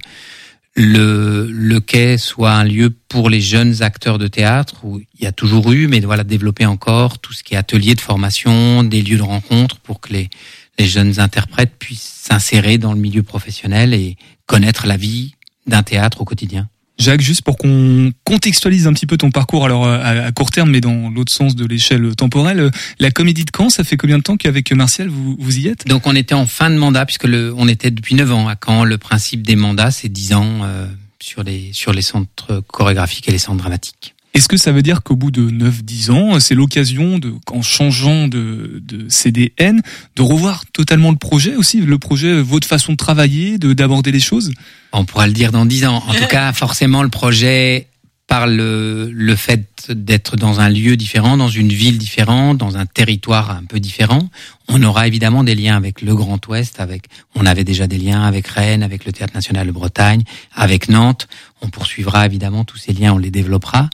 le, 0.77 1.49
le 1.51 1.79
quai 1.79 2.19
soit 2.19 2.53
un 2.53 2.63
lieu 2.63 2.91
pour 3.09 3.31
les 3.31 3.41
jeunes 3.41 3.81
acteurs 3.81 4.19
de 4.19 4.27
théâtre 4.27 4.75
où 4.83 4.99
il 4.99 5.23
y 5.23 5.25
a 5.25 5.31
toujours 5.31 5.71
eu, 5.71 5.87
mais 5.87 5.99
voilà, 6.01 6.23
développer 6.23 6.67
encore 6.67 7.17
tout 7.17 7.33
ce 7.33 7.43
qui 7.43 7.55
est 7.55 7.57
atelier 7.57 7.95
de 7.95 7.99
formation, 7.99 8.83
des 8.83 9.01
lieux 9.01 9.17
de 9.17 9.23
rencontre 9.23 9.79
pour 9.79 9.99
que 9.99 10.13
les, 10.13 10.29
les 10.77 10.85
jeunes 10.85 11.19
interprètes 11.19 11.73
puissent 11.79 12.21
s'insérer 12.21 12.77
dans 12.77 12.93
le 12.93 12.99
milieu 12.99 13.23
professionnel 13.23 13.95
et 13.95 14.17
connaître 14.45 14.85
la 14.85 14.97
vie 14.97 15.33
d'un 15.65 15.81
théâtre 15.81 16.21
au 16.21 16.25
quotidien. 16.25 16.69
Jacques, 16.97 17.21
juste 17.21 17.43
pour 17.43 17.57
qu'on 17.57 18.11
contextualise 18.23 18.87
un 18.87 18.93
petit 18.93 19.05
peu 19.05 19.17
ton 19.17 19.29
parcours, 19.29 19.65
alors 19.65 19.85
euh, 19.85 20.27
à, 20.27 20.31
court 20.31 20.49
terme, 20.49 20.71
mais 20.71 20.81
dans 20.81 21.09
l'autre 21.09 21.31
sens 21.31 21.55
de 21.55 21.65
l'échelle 21.65 22.15
temporelle, 22.15 22.59
euh, 22.59 22.71
la 22.99 23.11
comédie 23.11 23.45
de 23.45 23.51
Caen, 23.55 23.69
ça 23.69 23.83
fait 23.83 23.97
combien 23.97 24.17
de 24.17 24.23
temps 24.23 24.37
qu'avec 24.37 24.71
Martial, 24.71 25.07
vous, 25.07 25.35
vous 25.39 25.59
y 25.59 25.67
êtes? 25.67 25.87
Donc 25.87 26.07
on 26.07 26.15
était 26.15 26.33
en 26.33 26.47
fin 26.47 26.69
de 26.69 26.75
mandat 26.75 27.05
puisque 27.05 27.25
le, 27.25 27.53
on 27.55 27.67
était 27.67 27.91
depuis 27.91 28.15
9 28.15 28.31
ans 28.33 28.47
à 28.47 28.55
Caen. 28.55 28.83
Le 28.83 28.97
principe 28.97 29.45
des 29.45 29.55
mandats, 29.55 29.91
c'est 29.91 30.09
10 30.09 30.33
ans 30.33 30.59
euh, 30.63 30.87
sur 31.19 31.43
les 31.43 31.71
sur 31.73 31.93
les 31.93 32.01
centres 32.01 32.63
chorégraphiques 32.67 33.27
et 33.27 33.31
les 33.31 33.37
centres 33.37 33.59
dramatiques. 33.59 34.15
Est-ce 34.33 34.47
que 34.47 34.57
ça 34.57 34.71
veut 34.71 34.83
dire 34.83 35.01
qu'au 35.01 35.15
bout 35.15 35.31
de 35.31 35.49
9-10 35.49 36.11
ans, 36.11 36.39
c'est 36.39 36.53
l'occasion, 36.53 37.17
de, 37.17 37.33
en 37.51 37.61
changeant 37.61 38.27
de, 38.27 38.81
CDN, 39.09 39.81
de 40.15 40.21
revoir 40.21 40.65
totalement 40.73 41.11
le 41.11 41.17
projet 41.17 41.55
aussi, 41.55 41.81
le 41.81 41.97
projet, 41.97 42.41
votre 42.41 42.67
façon 42.67 42.91
de 42.91 42.97
travailler, 42.97 43.57
de 43.57 43.73
d'aborder 43.73 44.11
les 44.11 44.19
choses? 44.19 44.51
On 44.93 45.05
pourra 45.05 45.27
le 45.27 45.33
dire 45.33 45.51
dans 45.51 45.65
10 45.65 45.85
ans. 45.85 46.03
En 46.07 46.13
tout 46.13 46.27
cas, 46.27 46.53
forcément, 46.53 47.03
le 47.03 47.09
projet 47.09 47.87
par 48.27 48.45
le, 48.45 49.09
le 49.11 49.35
fait 49.37 49.89
d'être 49.89 50.35
dans 50.35 50.59
un 50.59 50.69
lieu 50.69 50.97
différent, 50.97 51.37
dans 51.37 51.47
une 51.47 51.69
ville 51.69 51.97
différente, 51.97 52.57
dans 52.57 52.77
un 52.77 52.85
territoire 52.85 53.51
un 53.51 53.63
peu 53.63 53.79
différent, 53.79 54.29
on 54.67 54.83
aura 54.83 55.07
évidemment 55.07 55.45
des 55.45 55.55
liens 55.55 55.77
avec 55.77 56.01
le 56.01 56.13
Grand 56.13 56.45
Ouest, 56.47 56.81
avec, 56.81 57.05
on 57.35 57.45
avait 57.45 57.63
déjà 57.63 57.87
des 57.87 57.97
liens 57.97 58.23
avec 58.23 58.47
Rennes, 58.47 58.83
avec 58.83 59.05
le 59.05 59.13
Théâtre 59.13 59.33
National 59.33 59.65
de 59.65 59.71
Bretagne, 59.71 60.23
avec 60.53 60.89
Nantes. 60.89 61.29
On 61.61 61.69
poursuivra 61.69 62.25
évidemment 62.25 62.65
tous 62.65 62.77
ces 62.77 62.91
liens, 62.91 63.13
on 63.13 63.17
les 63.17 63.31
développera. 63.31 63.89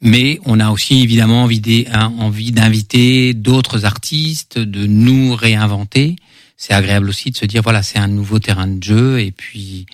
Mais 0.00 0.38
on 0.44 0.60
a 0.60 0.70
aussi 0.70 1.02
évidemment 1.02 1.42
envie 1.42 1.86
hein, 1.92 2.12
d'inviter 2.52 3.34
d'autres 3.34 3.84
artistes, 3.86 4.58
de 4.58 4.86
nous 4.86 5.34
réinventer. 5.34 6.14
C'est 6.56 6.74
agréable 6.74 7.08
aussi 7.08 7.32
de 7.32 7.36
se 7.36 7.46
dire 7.46 7.62
voilà, 7.62 7.82
c'est 7.82 7.98
un 7.98 8.06
nouveau 8.06 8.38
terrain 8.38 8.68
de 8.68 8.82
jeu 8.82 9.20
et 9.20 9.32
puis 9.32 9.86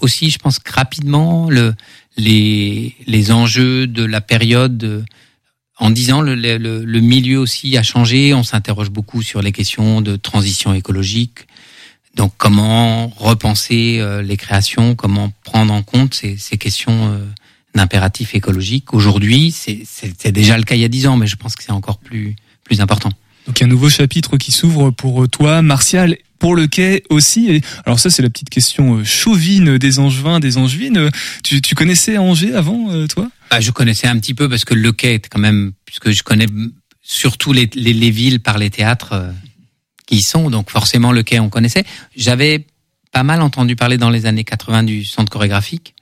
aussi, 0.00 0.30
je 0.30 0.38
pense 0.38 0.58
que 0.58 0.72
rapidement, 0.72 1.50
le, 1.50 1.74
les, 2.16 2.94
les 3.06 3.32
enjeux 3.32 3.86
de 3.86 4.04
la 4.04 4.20
période, 4.20 4.82
euh, 4.84 5.02
en 5.78 5.90
disant 5.90 6.20
le, 6.20 6.36
le, 6.36 6.56
le- 6.58 7.00
milieu 7.00 7.38
aussi 7.38 7.76
a 7.76 7.82
changé, 7.82 8.32
on 8.32 8.44
s'interroge 8.44 8.90
beaucoup 8.90 9.22
sur 9.22 9.42
les 9.42 9.50
questions 9.50 10.00
de 10.00 10.16
transition 10.16 10.72
écologique. 10.72 11.48
Donc, 12.14 12.32
comment 12.36 13.08
repenser 13.08 13.98
euh, 13.98 14.22
les 14.22 14.36
créations, 14.36 14.94
comment 14.94 15.32
prendre 15.42 15.74
en 15.74 15.82
compte 15.82 16.14
ces, 16.14 16.36
ces 16.36 16.58
questions 16.58 17.12
euh, 17.12 17.18
d'impératif 17.74 18.36
écologique. 18.36 18.94
Aujourd'hui, 18.94 19.50
c'est 19.50 20.30
déjà 20.30 20.56
le 20.56 20.62
cas 20.62 20.76
il 20.76 20.80
y 20.82 20.84
a 20.84 20.88
dix 20.88 21.08
ans, 21.08 21.16
mais 21.16 21.26
je 21.26 21.34
pense 21.34 21.56
que 21.56 21.64
c'est 21.64 21.72
encore 21.72 21.98
plus, 21.98 22.36
plus 22.62 22.80
important. 22.80 23.10
Donc 23.48 23.60
un 23.60 23.66
nouveau 23.66 23.90
chapitre 23.90 24.36
qui 24.36 24.52
s'ouvre 24.52 24.92
pour 24.92 25.28
toi, 25.28 25.60
Martial, 25.60 26.16
pour 26.38 26.56
le 26.56 26.66
quai 26.66 27.02
aussi. 27.10 27.62
Alors 27.86 27.98
ça, 28.00 28.10
c'est 28.10 28.22
la 28.22 28.30
petite 28.30 28.50
question 28.50 28.96
euh, 28.98 29.04
chauvine 29.04 29.78
des 29.78 29.98
Angevins, 29.98 30.40
des 30.40 30.58
Angevines. 30.58 31.10
Tu, 31.42 31.62
tu 31.62 31.74
connaissais 31.74 32.18
Angers 32.18 32.54
avant, 32.54 32.90
euh, 32.90 33.06
toi? 33.06 33.30
Bah, 33.50 33.60
je 33.60 33.70
connaissais 33.70 34.06
un 34.08 34.18
petit 34.18 34.34
peu 34.34 34.48
parce 34.48 34.64
que 34.64 34.74
le 34.74 34.92
quai 34.92 35.14
est 35.14 35.28
quand 35.28 35.38
même, 35.40 35.72
puisque 35.86 36.10
je 36.10 36.22
connais 36.22 36.46
surtout 37.02 37.52
les, 37.52 37.70
les, 37.74 37.92
les 37.92 38.10
villes 38.10 38.40
par 38.40 38.58
les 38.58 38.70
théâtres 38.70 39.12
euh, 39.12 39.30
qui 40.06 40.16
y 40.16 40.22
sont, 40.22 40.50
donc 40.50 40.70
forcément 40.70 41.12
le 41.12 41.22
quai 41.22 41.38
on 41.40 41.48
connaissait. 41.48 41.84
J'avais 42.16 42.66
pas 43.12 43.22
mal 43.22 43.40
entendu 43.42 43.76
parler 43.76 43.96
dans 43.96 44.10
les 44.10 44.26
années 44.26 44.44
80 44.44 44.82
du 44.82 45.04
centre 45.04 45.30
chorégraphique. 45.30 45.94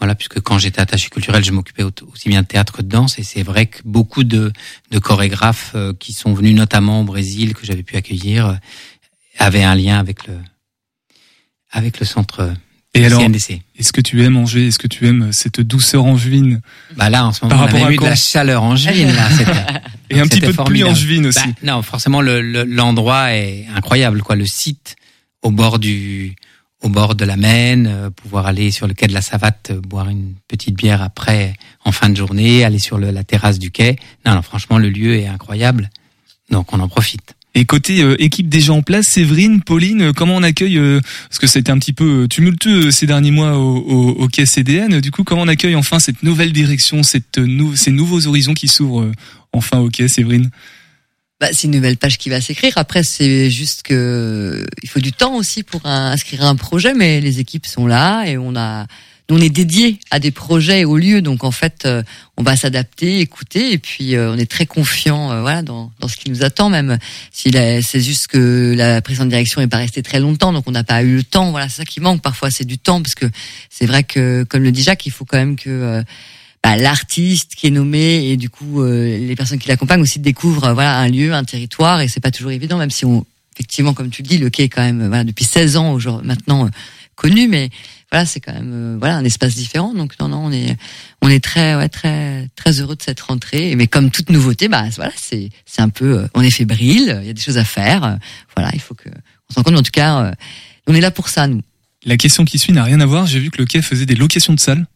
Voilà, 0.00 0.16
puisque 0.16 0.40
quand 0.40 0.58
j'étais 0.58 0.80
attaché 0.80 1.08
culturel, 1.10 1.44
je 1.44 1.52
m'occupais 1.52 1.84
au- 1.84 1.92
aussi 2.12 2.28
bien 2.28 2.42
de 2.42 2.46
théâtre 2.48 2.72
que 2.72 2.82
de 2.82 2.88
danse, 2.88 3.20
et 3.20 3.22
c'est 3.22 3.44
vrai 3.44 3.66
que 3.66 3.78
beaucoup 3.84 4.24
de, 4.24 4.52
de 4.90 4.98
chorégraphes 4.98 5.76
qui 6.00 6.12
sont 6.12 6.34
venus 6.34 6.56
notamment 6.56 7.02
au 7.02 7.04
Brésil, 7.04 7.54
que 7.54 7.64
j'avais 7.64 7.84
pu 7.84 7.94
accueillir, 7.94 8.58
avaient 9.38 9.64
un 9.64 9.74
lien 9.74 9.98
avec 9.98 10.26
le 10.26 10.34
avec 11.70 12.00
le 12.00 12.06
centre 12.06 12.52
Et 12.94 13.06
alors, 13.06 13.22
est-ce 13.78 13.92
que 13.92 14.00
tu 14.02 14.22
aimes 14.22 14.36
Angers? 14.36 14.66
Est-ce 14.66 14.78
que 14.78 14.86
tu 14.88 15.06
aimes 15.06 15.32
cette 15.32 15.60
douceur 15.60 16.04
angevine 16.04 16.60
Bah 16.96 17.08
là, 17.08 17.26
en 17.26 17.32
ce 17.32 17.44
moment, 17.44 17.56
Par 17.56 17.64
on 17.64 17.68
a 17.68 17.72
rapport 17.72 17.86
à 17.88 17.92
eu 17.92 17.96
de 17.96 18.02
la 18.04 18.14
chaleur 18.16 18.62
angevine. 18.62 19.08
Là, 19.12 19.28
Et 20.10 20.20
un 20.20 20.26
petit 20.26 20.40
peu 20.40 20.48
de 20.48 20.52
pluie 20.52 20.54
formidable. 20.54 20.90
angevine 20.90 21.26
aussi. 21.26 21.38
Bah, 21.46 21.54
non, 21.72 21.82
forcément, 21.82 22.20
le- 22.20 22.42
le- 22.42 22.64
l'endroit 22.64 23.32
est 23.34 23.66
incroyable. 23.74 24.22
Quoi, 24.22 24.36
le 24.36 24.44
site 24.44 24.96
au 25.40 25.50
bord 25.50 25.78
du, 25.78 26.36
au 26.82 26.90
bord 26.90 27.14
de 27.14 27.24
la 27.24 27.36
Maine, 27.38 27.86
euh, 27.86 28.10
pouvoir 28.10 28.46
aller 28.46 28.70
sur 28.70 28.86
le 28.86 28.92
quai 28.92 29.06
de 29.06 29.14
la 29.14 29.22
Savate, 29.22 29.70
euh, 29.70 29.80
boire 29.80 30.10
une 30.10 30.34
petite 30.46 30.74
bière 30.76 31.00
après, 31.00 31.54
en 31.86 31.92
fin 31.92 32.10
de 32.10 32.16
journée, 32.16 32.62
aller 32.64 32.78
sur 32.78 32.98
le- 32.98 33.10
la 33.10 33.24
terrasse 33.24 33.58
du 33.58 33.70
quai. 33.70 33.96
Non, 34.26 34.34
non, 34.34 34.42
franchement, 34.42 34.76
le 34.76 34.90
lieu 34.90 35.16
est 35.16 35.26
incroyable. 35.26 35.88
Donc, 36.50 36.74
on 36.74 36.80
en 36.80 36.88
profite. 36.88 37.34
Et 37.54 37.66
côté 37.66 38.02
euh, 38.02 38.16
équipe 38.18 38.48
déjà 38.48 38.72
en 38.72 38.82
place, 38.82 39.06
Séverine, 39.06 39.60
Pauline, 39.60 40.02
euh, 40.02 40.12
comment 40.12 40.36
on 40.36 40.42
accueille 40.42 40.78
euh, 40.78 41.00
Parce 41.28 41.38
que 41.38 41.58
été 41.58 41.70
un 41.70 41.78
petit 41.78 41.92
peu 41.92 42.22
euh, 42.22 42.28
tumultueux 42.28 42.86
euh, 42.86 42.90
ces 42.90 43.06
derniers 43.06 43.30
mois 43.30 43.58
au, 43.58 43.76
au, 43.76 44.24
au 44.24 44.28
CDN. 44.44 45.00
Du 45.00 45.10
coup, 45.10 45.22
comment 45.22 45.42
on 45.42 45.48
accueille 45.48 45.76
enfin 45.76 45.98
cette 45.98 46.22
nouvelle 46.22 46.52
direction, 46.52 47.02
cette 47.02 47.40
ces 47.74 47.90
nouveaux 47.90 48.26
horizons 48.26 48.54
qui 48.54 48.68
s'ouvrent 48.68 49.12
enfin 49.52 49.80
au 49.80 49.90
quai, 49.90 50.08
Séverine? 50.08 50.50
Bah, 51.40 51.48
c'est 51.52 51.66
une 51.66 51.74
nouvelle 51.74 51.98
page 51.98 52.18
qui 52.18 52.30
va 52.30 52.40
s'écrire. 52.40 52.72
Après, 52.76 53.02
c'est 53.02 53.50
juste 53.50 53.82
que 53.82 54.64
il 54.82 54.88
faut 54.88 55.00
du 55.00 55.12
temps 55.12 55.34
aussi 55.34 55.62
pour 55.62 55.84
inscrire 55.84 56.44
un 56.44 56.56
projet, 56.56 56.94
mais 56.94 57.20
les 57.20 57.40
équipes 57.40 57.66
sont 57.66 57.86
là 57.86 58.24
et 58.24 58.38
on 58.38 58.56
a, 58.56 58.86
on 59.32 59.40
est 59.40 59.48
dédié 59.48 59.98
à 60.10 60.18
des 60.18 60.30
projets 60.30 60.80
et 60.80 60.84
aux 60.84 60.96
lieux. 60.96 61.22
Donc 61.22 61.44
en 61.44 61.50
fait, 61.50 61.84
euh, 61.84 62.02
on 62.36 62.42
va 62.42 62.56
s'adapter, 62.56 63.20
écouter, 63.20 63.72
et 63.72 63.78
puis 63.78 64.14
euh, 64.14 64.32
on 64.32 64.38
est 64.38 64.50
très 64.50 64.66
confiant, 64.66 65.32
euh, 65.32 65.40
voilà, 65.40 65.62
dans, 65.62 65.90
dans 66.00 66.08
ce 66.08 66.16
qui 66.16 66.30
nous 66.30 66.44
attend. 66.44 66.70
Même 66.70 66.98
si 67.30 67.50
c'est 67.50 68.00
juste 68.00 68.28
que 68.28 68.74
la 68.76 69.02
précédente 69.02 69.30
direction 69.30 69.60
n'est 69.60 69.68
pas 69.68 69.78
restée 69.78 70.02
très 70.02 70.20
longtemps, 70.20 70.52
donc 70.52 70.64
on 70.66 70.72
n'a 70.72 70.84
pas 70.84 71.02
eu 71.02 71.16
le 71.16 71.24
temps. 71.24 71.50
Voilà, 71.50 71.68
c'est 71.68 71.78
ça 71.78 71.84
qui 71.84 72.00
manque 72.00 72.22
parfois, 72.22 72.50
c'est 72.50 72.64
du 72.64 72.78
temps, 72.78 73.02
parce 73.02 73.14
que 73.14 73.26
c'est 73.70 73.86
vrai 73.86 74.04
que, 74.04 74.44
comme 74.44 74.62
le 74.62 74.72
dit 74.72 74.82
Jacques, 74.82 75.06
il 75.06 75.12
faut 75.12 75.24
quand 75.24 75.38
même 75.38 75.56
que 75.56 75.70
euh, 75.70 76.02
bah, 76.62 76.76
l'artiste 76.76 77.56
qui 77.56 77.66
est 77.66 77.70
nommé 77.70 78.30
et 78.30 78.36
du 78.36 78.48
coup 78.48 78.82
euh, 78.82 79.18
les 79.18 79.34
personnes 79.34 79.58
qui 79.58 79.68
l'accompagnent 79.68 80.00
aussi 80.00 80.20
découvrent 80.20 80.66
euh, 80.66 80.74
voilà 80.74 80.96
un 80.98 81.08
lieu, 81.08 81.32
un 81.34 81.42
territoire 81.42 82.00
et 82.00 82.08
c'est 82.08 82.20
pas 82.20 82.30
toujours 82.30 82.52
évident 82.52 82.78
même 82.78 82.90
si 82.90 83.04
on 83.04 83.26
effectivement 83.54 83.94
comme 83.94 84.10
tu 84.10 84.22
le 84.22 84.28
dis 84.28 84.38
le 84.38 84.48
quai 84.48 84.64
est 84.64 84.68
quand 84.68 84.82
même 84.82 85.08
voilà 85.08 85.24
depuis 85.24 85.44
16 85.44 85.76
ans 85.76 85.92
aujourd'hui 85.92 86.26
maintenant 86.26 86.66
euh, 86.66 86.68
connu 87.14 87.48
mais 87.48 87.70
voilà 88.10 88.26
c'est 88.26 88.40
quand 88.40 88.52
même 88.52 88.72
euh, 88.72 88.96
voilà 88.98 89.16
un 89.16 89.24
espace 89.24 89.54
différent. 89.54 89.94
Donc 89.94 90.18
non 90.20 90.28
non 90.28 90.44
on 90.44 90.52
est 90.52 90.76
on 91.20 91.28
est 91.28 91.42
très 91.42 91.74
ouais, 91.74 91.88
très 91.88 92.48
très 92.56 92.80
heureux 92.80 92.96
de 92.96 93.02
cette 93.02 93.20
rentrée. 93.20 93.74
Mais 93.76 93.86
comme 93.86 94.10
toute 94.10 94.30
nouveauté 94.30 94.68
bah 94.68 94.84
voilà 94.96 95.12
c'est 95.16 95.50
c'est 95.66 95.82
un 95.82 95.88
peu 95.88 96.18
euh, 96.18 96.26
on 96.34 96.42
est 96.42 96.50
fébrile 96.50 97.18
il 97.22 97.26
y 97.26 97.30
a 97.30 97.32
des 97.32 97.40
choses 97.40 97.58
à 97.58 97.64
faire. 97.64 98.04
Euh, 98.04 98.14
voilà 98.56 98.70
il 98.74 98.80
faut 98.80 98.94
que 98.94 99.08
on 99.50 99.54
s'en 99.54 99.62
compte. 99.62 99.76
En 99.76 99.82
tout 99.82 99.90
cas 99.90 100.32
on 100.86 100.94
est 100.94 101.00
là 101.00 101.10
pour 101.10 101.28
ça 101.28 101.46
nous. 101.46 101.62
La 102.04 102.16
question 102.16 102.44
qui 102.44 102.58
suit 102.58 102.72
n'a 102.72 102.84
rien 102.84 103.00
à 103.00 103.06
voir. 103.06 103.26
J'ai 103.26 103.38
vu 103.38 103.50
que 103.50 103.58
le 103.58 103.66
quai 103.66 103.80
faisait 103.80 104.06
des 104.06 104.16
locations 104.16 104.54
de 104.54 104.60
salles. 104.60 104.86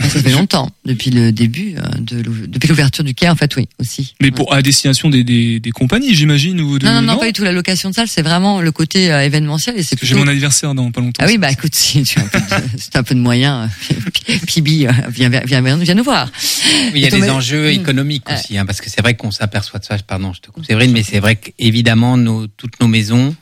Ça 0.00 0.22
fait 0.22 0.30
longtemps 0.30 0.70
depuis 0.84 1.10
le 1.10 1.32
début 1.32 1.74
euh, 1.76 1.82
de 1.98 2.22
depuis 2.46 2.68
l'ouverture 2.68 3.02
du 3.04 3.14
quai 3.14 3.28
en 3.28 3.34
fait 3.34 3.54
oui 3.56 3.68
aussi 3.80 4.14
Mais 4.20 4.30
pour 4.30 4.52
à 4.54 4.62
destination 4.62 5.08
des, 5.10 5.24
des, 5.24 5.58
des 5.60 5.70
compagnies, 5.72 6.14
j'imagine 6.14 6.60
ou 6.60 6.78
de 6.78 6.86
non, 6.86 6.92
non, 6.94 7.02
non, 7.02 7.16
pas 7.18 7.26
du 7.26 7.32
tout. 7.32 7.42
La 7.44 7.52
location 7.52 7.90
de 7.90 7.94
salle, 7.94 8.08
c'est 8.08 8.22
vraiment 8.22 8.60
le 8.60 8.70
côté 8.72 9.10
euh, 9.12 9.22
événementiel 9.24 9.76
et 9.76 9.82
c'est 9.82 9.96
Parce 9.96 10.00
que 10.00 10.06
J'ai 10.06 10.14
plutôt. 10.14 10.24
mon 10.24 10.30
anniversaire 10.30 10.74
dans 10.74 10.90
pas 10.90 11.00
longtemps. 11.00 11.22
Ah 11.24 11.28
oui, 11.28 11.38
bah 11.38 11.50
écoute, 11.50 11.74
si 11.74 12.02
tu 12.04 12.18
as 12.20 12.22
un 12.22 12.26
peu 12.28 12.38
de, 12.38 12.98
un 12.98 13.02
peu 13.02 13.14
de 13.14 13.20
moyens, 13.20 13.68
euh, 14.30 14.34
Pibi, 14.46 14.86
viens, 15.10 15.28
viens, 15.28 15.60
viens, 15.60 15.76
viens 15.76 15.94
nous 15.94 16.04
voir. 16.04 16.30
Oui, 16.92 16.92
il 16.94 17.00
y 17.00 17.06
a 17.06 17.10
des 17.10 17.28
enjeux 17.30 17.66
Mm. 17.68 17.80
économiques 17.80 18.30
aussi, 18.30 18.56
hein, 18.56 18.64
parce 18.66 18.80
que 18.80 18.88
c'est 18.90 19.00
vrai 19.02 19.14
qu'on 19.14 19.30
s'aperçoit 19.30 19.80
de 19.80 19.84
ça. 19.84 19.96
Pardon, 20.06 20.32
je 20.32 20.40
te 20.40 20.50
coupe, 20.50 20.64
Séverine, 20.64 20.92
mais 20.92 21.02
c'est 21.02 21.18
vrai 21.20 21.36
qu'évidemment, 21.36 22.16
nos, 22.16 22.46
toutes 22.46 22.78
nos 22.80 22.86
maisons, 22.88 23.34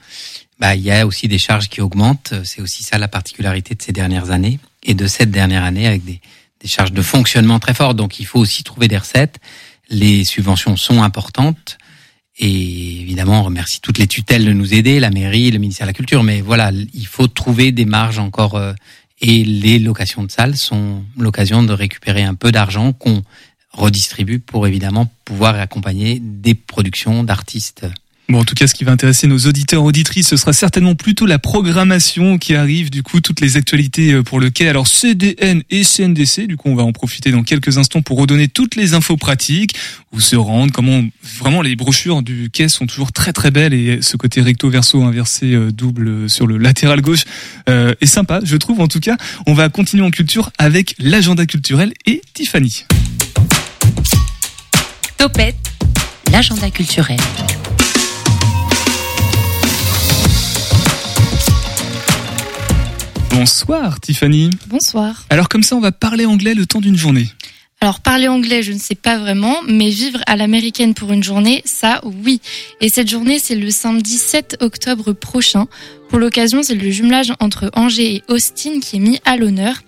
bah, 0.59 0.75
il 0.75 0.83
y 0.83 0.91
a 0.91 1.07
aussi 1.07 1.29
des 1.29 1.39
charges 1.39 1.69
qui 1.69 1.81
augmentent. 1.81 2.33
C'est 2.45 2.63
aussi 2.63 2.83
ça 2.83 2.97
la 2.99 3.09
particularité 3.09 3.75
de 3.75 3.83
ces 3.83 3.93
dernières 3.93 4.31
années 4.31 4.59
et 4.83 4.95
de 4.95 5.07
cette 5.07 5.31
dernière 5.31 5.65
année 5.65 5.87
avec 5.87 6.05
des, 6.05 6.21
des 6.61 6.69
charges 6.69 6.93
de 6.93 7.03
fonctionnement 7.03 7.59
très 7.59 7.75
fortes. 7.75 7.97
Donc, 7.97 8.21
il 8.21 8.27
faut 8.27 8.39
aussi 8.39 8.65
trouver 8.65 8.89
des 8.89 8.99
recettes. 8.99 9.39
Les 9.89 10.25
subventions 10.25 10.77
sont 10.77 11.03
importantes. 11.03 11.79
Et 12.39 13.01
évidemment, 13.01 13.41
on 13.41 13.45
remercie 13.45 13.81
toutes 13.81 13.99
les 13.99 14.07
tutelles 14.07 14.45
de 14.45 14.53
nous 14.53 14.75
aider, 14.75 15.01
la 15.01 15.11
mairie, 15.11 15.51
le 15.51 15.59
ministère 15.59 15.87
de 15.87 15.91
la 15.91 15.95
Culture. 15.95 16.23
Mais 16.23 16.41
voilà, 16.41 16.71
il 16.93 17.07
faut 17.07 17.29
trouver 17.29 17.73
des 17.73 17.85
marges 17.87 18.19
encore. 18.19 18.57
euh, 18.57 18.73
et 19.21 19.45
les 19.45 19.79
locations 19.79 20.25
de 20.25 20.31
salles 20.31 20.57
sont 20.57 21.05
l'occasion 21.17 21.63
de 21.63 21.73
récupérer 21.73 22.23
un 22.23 22.35
peu 22.35 22.53
d'argent 22.53 22.93
qu'on 22.93 23.23
redistribue 23.73 24.39
pour 24.39 24.67
évidemment 24.67 25.11
pouvoir 25.25 25.59
accompagner 25.59 26.21
des 26.21 26.55
productions 26.55 27.25
d'artistes. 27.25 27.87
Bon, 28.29 28.41
en 28.41 28.45
tout 28.45 28.57
cas, 28.57 28.67
ce 28.67 28.75
qui 28.75 28.83
va 28.83 28.91
intéresser 28.91 29.29
nos 29.29 29.39
auditeurs 29.39 29.85
auditrices, 29.85 30.27
ce 30.27 30.37
sera 30.37 30.53
certainement 30.53 30.97
plutôt 30.97 31.27
la 31.27 31.39
programmation 31.39 32.39
qui 32.39 32.57
arrive, 32.57 32.91
du 32.91 33.05
coup, 33.05 33.21
toutes 33.21 33.41
les 33.41 33.57
actualités 33.57 34.15
euh, 34.15 34.25
pour 34.25 34.41
le 34.41 34.51
quai. 34.51 34.69
Alors, 34.69 34.89
CDN 34.89 35.63
et 35.71 35.85
CNDC, 35.85 36.49
du 36.49 36.57
coup, 36.57 36.69
on 36.69 36.75
va 36.75 36.83
en 36.83 36.91
profiter 36.91 37.31
dans 37.31 37.45
quelques 37.45 37.79
instants 37.79 38.03
pour 38.03 38.19
redonner 38.19 38.49
toutes 38.49 38.75
les 38.75 38.95
infos 38.95 39.17
pratiques, 39.17 39.77
où 40.11 40.19
se 40.19 40.35
rendre, 40.35 40.73
comment, 40.73 41.05
vraiment, 41.39 41.63
les 41.63 41.77
brochures 41.77 42.23
du 42.23 42.51
quai 42.53 42.69
sont 42.69 42.87
toujours 42.87 43.13
très 43.13 43.33
très 43.33 43.53
belles 43.53 43.75
et 43.75 44.03
ce 44.03 44.17
côté 44.17 44.41
recto 44.41 44.69
verso 44.71 45.01
inversé 45.05 45.55
euh, 45.55 45.71
double 45.71 46.09
euh, 46.09 46.29
sur 46.29 46.49
le 46.49 46.59
latéral 46.59 47.03
gauche 47.03 47.25
est 47.69 48.07
sympa, 48.07 48.41
je 48.43 48.57
trouve, 48.57 48.81
en 48.81 48.89
tout 48.89 49.01
cas. 49.01 49.17
On 49.47 49.55
va 49.55 49.69
continuer 49.69 50.05
en 50.05 50.11
culture 50.11 50.51
avec 50.59 50.95
l'agenda 50.99 51.47
culturel 51.47 51.93
et 52.07 52.23
Tiffany. 52.33 52.85
Topette, 55.19 55.57
l'agenda 56.31 56.71
culturel. 56.71 57.19
Bonsoir, 63.39 64.01
Tiffany. 64.01 64.49
Bonsoir. 64.67 65.27
Alors, 65.29 65.51
comme 65.51 65.63
ça, 65.63 65.77
on 65.77 65.81
va 65.81 65.93
parler 65.93 66.25
anglais 66.25 66.55
le 66.55 66.65
temps 66.65 66.81
d'une 66.81 66.97
journée. 66.97 67.29
Alors 67.83 68.01
parler 68.01 68.29
anglais, 68.29 68.63
je 68.63 68.73
ne 68.73 68.79
sais 68.79 68.95
pas 68.95 69.19
vraiment, 69.19 69.57
mais 69.69 69.91
vivre 69.91 70.21
à 70.27 70.37
l'américaine 70.37 70.95
pour 70.95 71.13
une 71.13 71.23
journée, 71.23 71.61
ça 71.67 72.01
oui. 72.25 72.41
Et 72.81 72.89
cette 72.89 73.11
journée, 73.11 73.39
c'est 73.39 73.55
le 73.55 73.71
samedi 73.71 74.17
7 74.17 74.57
octobre 74.61 75.13
prochain. 75.13 75.67
Pour 76.09 76.19
l'occasion, 76.19 76.63
c'est 76.63 76.75
le 76.75 76.91
jumelage 76.91 77.35
entre 77.39 77.71
Angers 77.75 78.15
et 78.15 78.23
Austin 78.29 78.81
qui 78.81 78.97
est 78.97 79.01
mis 79.01 79.21
à 79.27 79.37
l'honneur. 79.37 79.83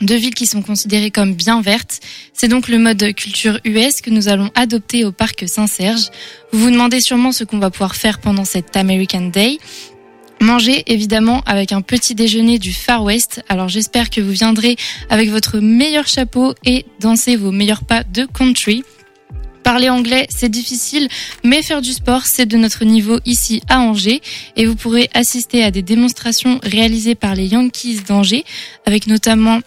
Deux 0.00 0.16
villes 0.16 0.34
qui 0.34 0.46
sont 0.46 0.62
considérées 0.62 1.10
comme 1.10 1.34
bien 1.34 1.60
vertes. 1.60 2.00
C'est 2.32 2.48
donc 2.48 2.68
le 2.68 2.78
mode 2.78 3.12
culture 3.14 3.60
US 3.66 4.00
que 4.00 4.08
nous 4.08 4.28
allons 4.28 4.50
adopter 4.54 5.04
au 5.04 5.12
parc 5.12 5.46
Saint-Serge. 5.46 6.08
Vous 6.52 6.60
vous 6.60 6.70
demandez 6.70 7.02
sûrement 7.02 7.32
ce 7.32 7.44
qu'on 7.44 7.58
va 7.58 7.70
pouvoir 7.70 7.96
faire 7.96 8.20
pendant 8.20 8.46
cet 8.46 8.74
American 8.76 9.28
Day. 9.28 9.58
Manger 10.40 10.84
évidemment 10.86 11.42
avec 11.46 11.72
un 11.72 11.80
petit 11.80 12.14
déjeuner 12.14 12.58
du 12.58 12.72
Far 12.72 13.02
West. 13.02 13.42
Alors 13.48 13.68
j'espère 13.68 14.08
que 14.08 14.20
vous 14.20 14.30
viendrez 14.30 14.76
avec 15.10 15.30
votre 15.30 15.58
meilleur 15.58 16.06
chapeau 16.06 16.54
et 16.64 16.86
danser 17.00 17.36
vos 17.36 17.50
meilleurs 17.50 17.84
pas 17.84 18.04
de 18.04 18.24
country. 18.24 18.84
Parler 19.64 19.90
anglais, 19.90 20.26
c'est 20.30 20.48
difficile, 20.48 21.08
mais 21.44 21.62
faire 21.62 21.82
du 21.82 21.92
sport, 21.92 22.24
c'est 22.24 22.46
de 22.46 22.56
notre 22.56 22.84
niveau 22.84 23.18
ici 23.26 23.62
à 23.68 23.80
Angers. 23.80 24.22
Et 24.56 24.64
vous 24.64 24.76
pourrez 24.76 25.10
assister 25.12 25.62
à 25.62 25.70
des 25.70 25.82
démonstrations 25.82 26.58
réalisées 26.62 27.14
par 27.14 27.34
les 27.34 27.48
Yankees 27.48 28.00
d'Angers, 28.08 28.44
avec 28.86 29.06
notamment 29.08 29.60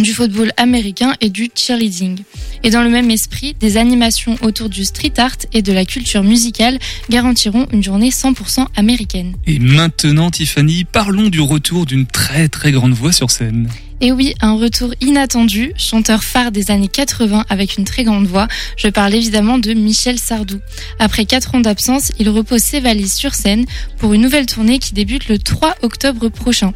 du 0.00 0.12
football 0.12 0.52
américain 0.56 1.14
et 1.20 1.30
du 1.30 1.50
cheerleading. 1.54 2.18
Et 2.62 2.70
dans 2.70 2.82
le 2.82 2.90
même 2.90 3.10
esprit, 3.10 3.54
des 3.58 3.76
animations 3.76 4.36
autour 4.42 4.68
du 4.68 4.84
street 4.84 5.14
art 5.18 5.36
et 5.52 5.62
de 5.62 5.72
la 5.72 5.84
culture 5.84 6.22
musicale 6.22 6.78
garantiront 7.08 7.66
une 7.72 7.82
journée 7.82 8.10
100% 8.10 8.66
américaine. 8.76 9.34
Et 9.46 9.58
maintenant, 9.58 10.30
Tiffany, 10.30 10.84
parlons 10.84 11.28
du 11.28 11.40
retour 11.40 11.86
d'une 11.86 12.06
très 12.06 12.48
très 12.48 12.72
grande 12.72 12.92
voix 12.92 13.12
sur 13.12 13.30
scène. 13.30 13.68
Et 14.02 14.12
oui, 14.12 14.34
un 14.40 14.54
retour 14.54 14.94
inattendu, 15.02 15.72
chanteur 15.76 16.24
phare 16.24 16.52
des 16.52 16.70
années 16.70 16.88
80 16.88 17.44
avec 17.50 17.76
une 17.76 17.84
très 17.84 18.02
grande 18.02 18.26
voix. 18.26 18.48
Je 18.78 18.88
parle 18.88 19.14
évidemment 19.14 19.58
de 19.58 19.74
Michel 19.74 20.18
Sardou. 20.18 20.58
Après 20.98 21.26
quatre 21.26 21.54
ans 21.54 21.60
d'absence, 21.60 22.10
il 22.18 22.30
repose 22.30 22.62
ses 22.62 22.80
valises 22.80 23.12
sur 23.12 23.34
scène 23.34 23.66
pour 23.98 24.14
une 24.14 24.22
nouvelle 24.22 24.46
tournée 24.46 24.78
qui 24.78 24.94
débute 24.94 25.28
le 25.28 25.38
3 25.38 25.74
octobre 25.82 26.30
prochain. 26.30 26.72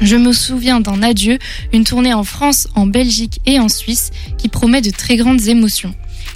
Je 0.00 0.14
me 0.14 0.32
souviens 0.32 0.80
d'un 0.80 1.02
adieu, 1.02 1.38
une 1.72 1.84
tournée 1.84 2.14
en 2.14 2.22
France, 2.22 2.68
en 2.76 2.86
Belgique 2.86 3.40
et 3.46 3.58
en 3.58 3.68
Suisse 3.68 4.10
qui 4.36 4.48
promet 4.48 4.80
de 4.80 4.90
très 4.90 5.16
grandes 5.16 5.48
émotions. 5.48 5.94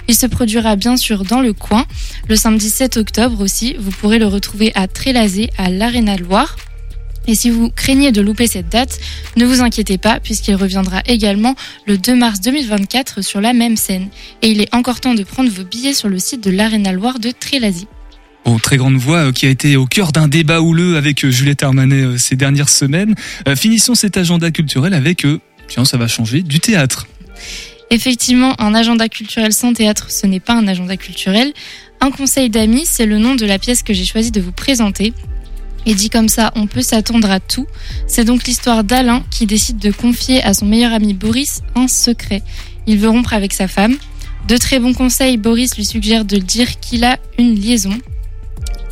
Il 0.09 0.15
se 0.15 0.25
produira 0.25 0.75
bien 0.75 0.97
sûr 0.97 1.23
dans 1.23 1.39
le 1.39 1.53
coin. 1.53 1.85
Le 2.27 2.35
samedi 2.35 2.69
7 2.69 2.97
octobre 2.97 3.41
aussi, 3.41 3.75
vous 3.79 3.91
pourrez 3.91 4.19
le 4.19 4.27
retrouver 4.27 4.73
à 4.75 4.87
Trélazé, 4.87 5.49
à 5.57 5.69
l'Arena 5.69 6.17
Loire. 6.17 6.57
Et 7.25 7.35
si 7.35 7.49
vous 7.49 7.69
craignez 7.69 8.11
de 8.11 8.21
louper 8.21 8.47
cette 8.47 8.67
date, 8.67 8.99
ne 9.37 9.45
vous 9.45 9.61
inquiétez 9.61 9.97
pas 9.97 10.19
puisqu'il 10.19 10.55
reviendra 10.55 11.01
également 11.05 11.55
le 11.87 11.97
2 11.97 12.15
mars 12.15 12.41
2024 12.41 13.21
sur 13.21 13.39
la 13.39 13.53
même 13.53 13.77
scène. 13.77 14.09
Et 14.41 14.49
il 14.49 14.59
est 14.59 14.75
encore 14.75 14.99
temps 14.99 15.15
de 15.15 15.23
prendre 15.23 15.49
vos 15.49 15.63
billets 15.63 15.93
sur 15.93 16.09
le 16.09 16.19
site 16.19 16.43
de 16.43 16.51
l'Arena 16.51 16.91
Loire 16.91 17.19
de 17.19 17.31
Trélazé. 17.31 17.87
Bon, 18.45 18.59
très 18.59 18.75
grande 18.75 18.95
voix 18.95 19.27
euh, 19.27 19.31
qui 19.31 19.45
a 19.45 19.49
été 19.49 19.77
au 19.77 19.85
cœur 19.85 20.11
d'un 20.11 20.27
débat 20.27 20.59
houleux 20.59 20.97
avec 20.97 21.23
euh, 21.23 21.29
Juliette 21.29 21.63
Armanet 21.63 22.03
euh, 22.03 22.17
ces 22.17 22.35
dernières 22.35 22.67
semaines. 22.67 23.15
Finissons 23.55 23.95
cet 23.95 24.17
agenda 24.17 24.51
culturel 24.51 24.93
avec, 24.93 25.25
tiens, 25.67 25.85
ça 25.85 25.97
va 25.97 26.07
changer, 26.07 26.43
du 26.43 26.59
théâtre. 26.59 27.07
Effectivement, 27.89 28.59
un 28.59 28.73
agenda 28.73 29.07
culturel 29.07 29.53
sans 29.53 29.73
théâtre, 29.73 30.11
ce 30.11 30.27
n'est 30.27 30.39
pas 30.41 30.53
un 30.53 30.67
agenda 30.67 30.97
culturel. 30.97 31.53
Un 32.01 32.11
conseil 32.11 32.49
d'amis, 32.49 32.83
c'est 32.85 33.05
le 33.05 33.17
nom 33.17 33.35
de 33.35 33.45
la 33.45 33.59
pièce 33.59 33.81
que 33.81 33.93
j'ai 33.93 34.05
choisi 34.05 34.31
de 34.31 34.41
vous 34.41 34.51
présenter. 34.51 35.13
Et 35.85 35.93
dit 35.95 36.09
comme 36.09 36.29
ça, 36.29 36.51
on 36.55 36.67
peut 36.67 36.81
s'attendre 36.81 37.29
à 37.29 37.39
tout. 37.39 37.67
C'est 38.07 38.25
donc 38.25 38.45
l'histoire 38.45 38.83
d'Alain 38.83 39.23
qui 39.31 39.45
décide 39.45 39.77
de 39.77 39.91
confier 39.91 40.43
à 40.43 40.53
son 40.53 40.65
meilleur 40.65 40.91
ami 40.91 41.13
Boris 41.13 41.61
un 41.75 41.87
secret. 41.87 42.41
Il 42.87 42.97
veut 42.97 43.09
rompre 43.09 43.33
avec 43.33 43.53
sa 43.53 43.67
femme. 43.67 43.95
De 44.47 44.57
très 44.57 44.79
bons 44.79 44.93
conseils, 44.93 45.37
Boris 45.37 45.77
lui 45.77 45.85
suggère 45.85 46.25
de 46.25 46.37
dire 46.37 46.79
qu'il 46.79 47.05
a 47.05 47.17
une 47.37 47.55
liaison. 47.55 47.97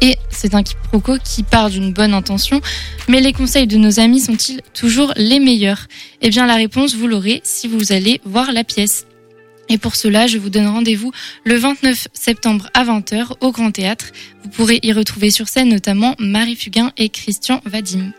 Et 0.01 0.17
c'est 0.29 0.55
un 0.55 0.63
quiproquo 0.63 1.17
qui 1.23 1.43
part 1.43 1.69
d'une 1.69 1.93
bonne 1.93 2.13
intention, 2.13 2.59
mais 3.07 3.21
les 3.21 3.33
conseils 3.33 3.67
de 3.67 3.77
nos 3.77 3.99
amis 3.99 4.19
sont-ils 4.19 4.61
toujours 4.73 5.13
les 5.15 5.39
meilleurs? 5.39 5.87
Eh 6.21 6.29
bien 6.29 6.47
la 6.47 6.55
réponse, 6.55 6.95
vous 6.95 7.07
l'aurez 7.07 7.41
si 7.43 7.67
vous 7.67 7.91
allez 7.91 8.19
voir 8.25 8.51
la 8.51 8.63
pièce. 8.63 9.05
Et 9.69 9.77
pour 9.77 9.95
cela, 9.95 10.27
je 10.27 10.37
vous 10.37 10.49
donne 10.49 10.67
rendez-vous 10.67 11.11
le 11.45 11.55
29 11.55 12.07
septembre 12.13 12.67
à 12.73 12.83
20h 12.83 13.33
au 13.41 13.51
Grand 13.51 13.71
Théâtre. 13.71 14.07
Vous 14.43 14.49
pourrez 14.49 14.79
y 14.83 14.91
retrouver 14.91 15.31
sur 15.31 15.47
scène 15.47 15.69
notamment 15.69 16.15
Marie 16.19 16.55
Fugain 16.55 16.91
et 16.97 17.09
Christian 17.09 17.61
Vadim. 17.65 18.11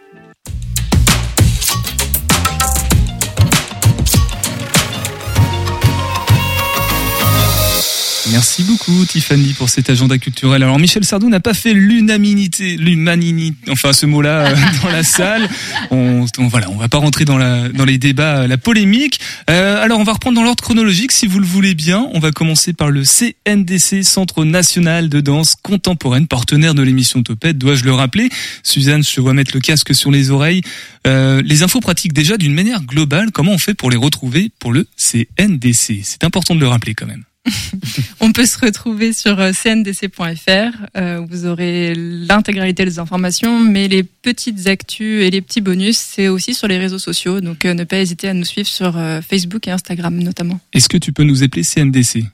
Merci 8.32 8.62
beaucoup 8.62 9.04
Tiffany 9.04 9.52
pour 9.52 9.68
cet 9.68 9.90
agenda 9.90 10.16
culturel. 10.16 10.62
Alors 10.62 10.78
Michel 10.78 11.04
Sardou 11.04 11.28
n'a 11.28 11.38
pas 11.40 11.52
fait 11.52 11.74
l'unanimité, 11.74 12.76
l'humanité, 12.78 13.52
enfin 13.68 13.92
ce 13.92 14.06
mot-là 14.06 14.46
euh, 14.46 14.56
dans 14.82 14.88
la 14.88 15.02
salle. 15.02 15.46
On, 15.90 16.24
on- 16.38 16.48
voilà, 16.48 16.70
on 16.70 16.76
va 16.76 16.88
pas 16.88 16.96
rentrer 16.96 17.26
dans 17.26 17.36
la 17.36 17.68
dans 17.68 17.84
les 17.84 17.98
débats, 17.98 18.38
euh, 18.38 18.46
la 18.46 18.56
polémique. 18.56 19.20
Euh, 19.50 19.82
alors 19.82 20.00
on 20.00 20.04
va 20.04 20.14
reprendre 20.14 20.36
dans 20.36 20.44
l'ordre 20.44 20.62
chronologique 20.64 21.12
si 21.12 21.26
vous 21.26 21.40
le 21.40 21.46
voulez 21.46 21.74
bien. 21.74 22.08
On 22.14 22.20
va 22.20 22.30
commencer 22.30 22.72
par 22.72 22.88
le 22.90 23.02
CNDC, 23.04 24.02
Centre 24.02 24.44
national 24.46 25.10
de 25.10 25.20
danse 25.20 25.54
contemporaine, 25.62 26.26
partenaire 26.26 26.74
de 26.74 26.82
l'émission 26.82 27.22
Topette, 27.22 27.58
dois-je 27.58 27.84
le 27.84 27.92
rappeler. 27.92 28.30
Suzanne, 28.62 29.04
je 29.04 29.12
te 29.14 29.20
vois 29.20 29.34
mettre 29.34 29.50
le 29.52 29.60
casque 29.60 29.94
sur 29.94 30.10
les 30.10 30.30
oreilles. 30.30 30.62
Euh, 31.06 31.42
les 31.44 31.62
infos 31.62 31.80
pratiques 31.80 32.14
déjà 32.14 32.38
d'une 32.38 32.54
manière 32.54 32.82
globale. 32.82 33.30
Comment 33.30 33.52
on 33.52 33.58
fait 33.58 33.74
pour 33.74 33.90
les 33.90 33.98
retrouver 33.98 34.50
pour 34.58 34.72
le 34.72 34.88
CNDC 34.96 36.00
C'est 36.02 36.24
important 36.24 36.54
de 36.54 36.60
le 36.60 36.68
rappeler 36.68 36.94
quand 36.94 37.06
même. 37.06 37.24
On 38.20 38.32
peut 38.32 38.47
se 38.47 38.59
retrouver 38.59 39.12
sur 39.12 39.38
euh, 39.40 39.53
cndc.fr. 39.53 40.86
euh, 40.97 41.24
vous 41.28 41.47
aurez 41.47 41.95
l'intégralité 41.97 42.84
des 42.84 42.99
informations, 42.99 43.59
mais 43.59 43.88
les 43.88 44.03
petites 44.03 44.66
actus 44.68 45.22
et 45.22 45.30
les 45.30 45.40
petits 45.40 45.61
bonus, 45.61 45.99
c'est 45.99 46.28
aussi 46.28 46.55
sur 46.55 46.68
les 46.68 46.78
réseaux 46.78 46.99
sociaux. 46.99 47.40
Donc 47.40 47.64
euh, 47.64 47.74
ne 47.74 47.84
pas 47.84 47.99
hésiter 47.99 48.28
à 48.28 48.34
nous 48.34 48.45
suivre 48.45 48.68
sur 48.68 48.97
euh, 48.97 49.20
Facebook 49.22 49.66
et 49.66 49.70
Instagram 49.70 50.16
notamment. 50.16 50.61
Est-ce 50.72 50.88
que 50.88 50.99
tu 50.99 51.12
peux 51.12 51.24
nous 51.24 51.43
appeler 51.43 51.64
CNDC 51.64 52.24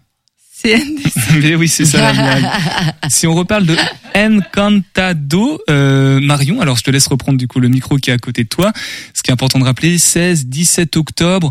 CNDC. 0.60 1.12
Mais 1.40 1.54
oui, 1.54 1.68
c'est 1.68 1.84
ça 1.84 2.00
la 2.00 2.12
blague. 2.12 2.44
Si 3.08 3.26
on 3.26 3.34
reparle 3.34 3.64
de 3.64 3.76
Encantado, 4.14 5.60
euh, 5.70 6.20
Marion, 6.20 6.60
alors 6.60 6.76
je 6.76 6.82
te 6.82 6.90
laisse 6.90 7.06
reprendre 7.06 7.38
du 7.38 7.46
coup 7.46 7.60
le 7.60 7.68
micro 7.68 7.96
qui 7.96 8.10
est 8.10 8.12
à 8.12 8.18
côté 8.18 8.42
de 8.42 8.48
toi. 8.48 8.72
Ce 9.14 9.22
qui 9.22 9.30
est 9.30 9.32
important 9.32 9.58
de 9.58 9.64
rappeler, 9.64 9.98
16, 9.98 10.46
17 10.46 10.96
octobre. 10.96 11.50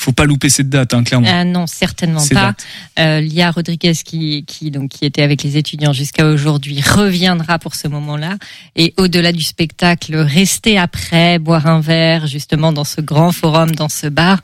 Faut 0.00 0.12
pas 0.12 0.26
louper 0.26 0.48
cette 0.48 0.68
date, 0.68 0.94
hein, 0.94 1.02
clairement. 1.02 1.26
Ah 1.28 1.42
non, 1.42 1.66
certainement 1.66 2.20
Ces 2.20 2.32
pas. 2.32 2.54
Euh, 3.00 3.20
Lia 3.20 3.50
Rodriguez, 3.50 3.94
qui, 4.04 4.44
qui, 4.46 4.70
donc, 4.70 4.90
qui 4.90 5.04
était 5.04 5.22
avec 5.22 5.42
les 5.42 5.56
étudiants 5.56 5.92
jusqu'à 5.92 6.24
aujourd'hui, 6.24 6.80
reviendra 6.80 7.58
pour 7.58 7.74
ce 7.74 7.88
moment-là. 7.88 8.36
Et 8.76 8.94
au-delà 8.96 9.32
du 9.32 9.42
spectacle, 9.42 10.14
rester 10.14 10.78
après, 10.78 11.40
boire 11.40 11.66
un 11.66 11.80
verre, 11.80 12.28
justement, 12.28 12.72
dans 12.72 12.84
ce 12.84 13.00
grand 13.00 13.32
forum, 13.32 13.74
dans 13.74 13.88
ce 13.88 14.06
bar, 14.06 14.40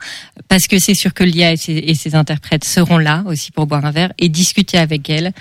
parce 0.49 0.67
que 0.67 0.77
c'est 0.77 0.93
sûr 0.93 1.13
que 1.13 1.23
Lia 1.23 1.53
et 1.53 1.57
ses, 1.57 1.71
et 1.71 1.95
ses 1.95 2.15
interprètes 2.15 2.65
seront 2.65 2.97
là 2.97 3.23
aussi 3.25 3.53
pour 3.53 3.65
boire 3.65 3.85
un 3.85 3.91
verre 3.91 4.11
et 4.17 4.27
discuter 4.27 4.77
avec 4.77 5.09
elle. 5.09 5.31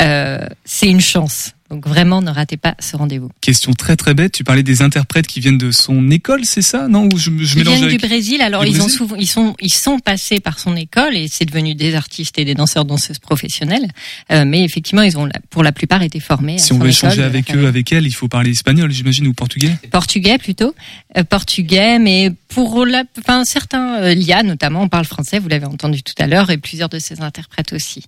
Euh, 0.00 0.46
c'est 0.64 0.88
une 0.88 1.00
chance. 1.00 1.52
Donc 1.70 1.88
vraiment, 1.88 2.20
ne 2.20 2.30
ratez 2.30 2.56
pas 2.56 2.74
ce 2.78 2.96
rendez-vous. 2.96 3.30
Question 3.40 3.72
très 3.72 3.96
très 3.96 4.14
bête. 4.14 4.32
Tu 4.32 4.44
parlais 4.44 4.62
des 4.62 4.82
interprètes 4.82 5.26
qui 5.26 5.40
viennent 5.40 5.58
de 5.58 5.72
son 5.72 6.10
école, 6.10 6.44
c'est 6.44 6.62
ça? 6.62 6.88
Non 6.88 7.08
Ou 7.12 7.16
je, 7.16 7.30
je 7.40 7.58
Ils 7.58 7.64
viennent 7.64 7.84
avec... 7.84 7.98
du 7.98 8.06
Brésil, 8.06 8.42
alors 8.42 8.62
Du 8.62 8.70
ils 8.70 8.82
ont 8.82 8.88
souvent, 8.88 9.16
ils 9.16 9.26
sont, 9.26 9.56
ils 9.60 9.72
sont 9.72 9.98
passés 9.98 10.40
par 10.40 10.58
son 10.58 10.76
école 10.76 11.16
et 11.16 11.26
c'est 11.26 11.46
devenu 11.46 11.74
des 11.74 11.94
artistes 11.94 12.38
et 12.38 12.44
des 12.44 12.54
danseurs 12.54 12.84
danseuses 12.84 13.18
professionnels. 13.18 13.88
Euh, 14.30 14.44
mais 14.46 14.62
effectivement, 14.62 15.02
ils 15.02 15.16
ont, 15.16 15.28
pour 15.50 15.62
la 15.62 15.72
plupart, 15.72 16.02
été 16.02 16.20
formés. 16.20 16.56
à 16.56 16.58
Si 16.58 16.72
on 16.72 16.76
son 16.76 16.84
veut 16.84 16.90
école 16.90 17.08
échanger 17.08 17.22
avec 17.22 17.48
la 17.48 17.56
eux, 17.56 17.66
avec 17.66 17.90
elle, 17.92 18.06
il 18.06 18.14
faut 18.14 18.28
parler 18.28 18.50
espagnol, 18.50 18.92
j'imagine, 18.92 19.26
ou 19.26 19.32
portugais 19.32 19.74
Portugais 19.90 20.38
plutôt, 20.38 20.74
Euh, 21.16 21.24
portugais, 21.24 21.98
mais 21.98 22.30
pour 22.48 22.84
la, 22.84 23.04
enfin 23.18 23.44
certains, 23.44 24.02
euh, 24.02 24.14
Lia 24.14 24.42
notamment, 24.42 24.82
on 24.82 24.88
parle 24.88 25.06
français, 25.06 25.38
vous 25.38 25.48
l'avez 25.48 25.66
entendu 25.66 26.02
tout 26.02 26.14
à 26.18 26.26
l'heure, 26.26 26.50
et 26.50 26.58
plusieurs 26.58 26.88
de 26.88 26.98
ses 26.98 27.20
interprètes 27.20 27.72
aussi. 27.72 28.04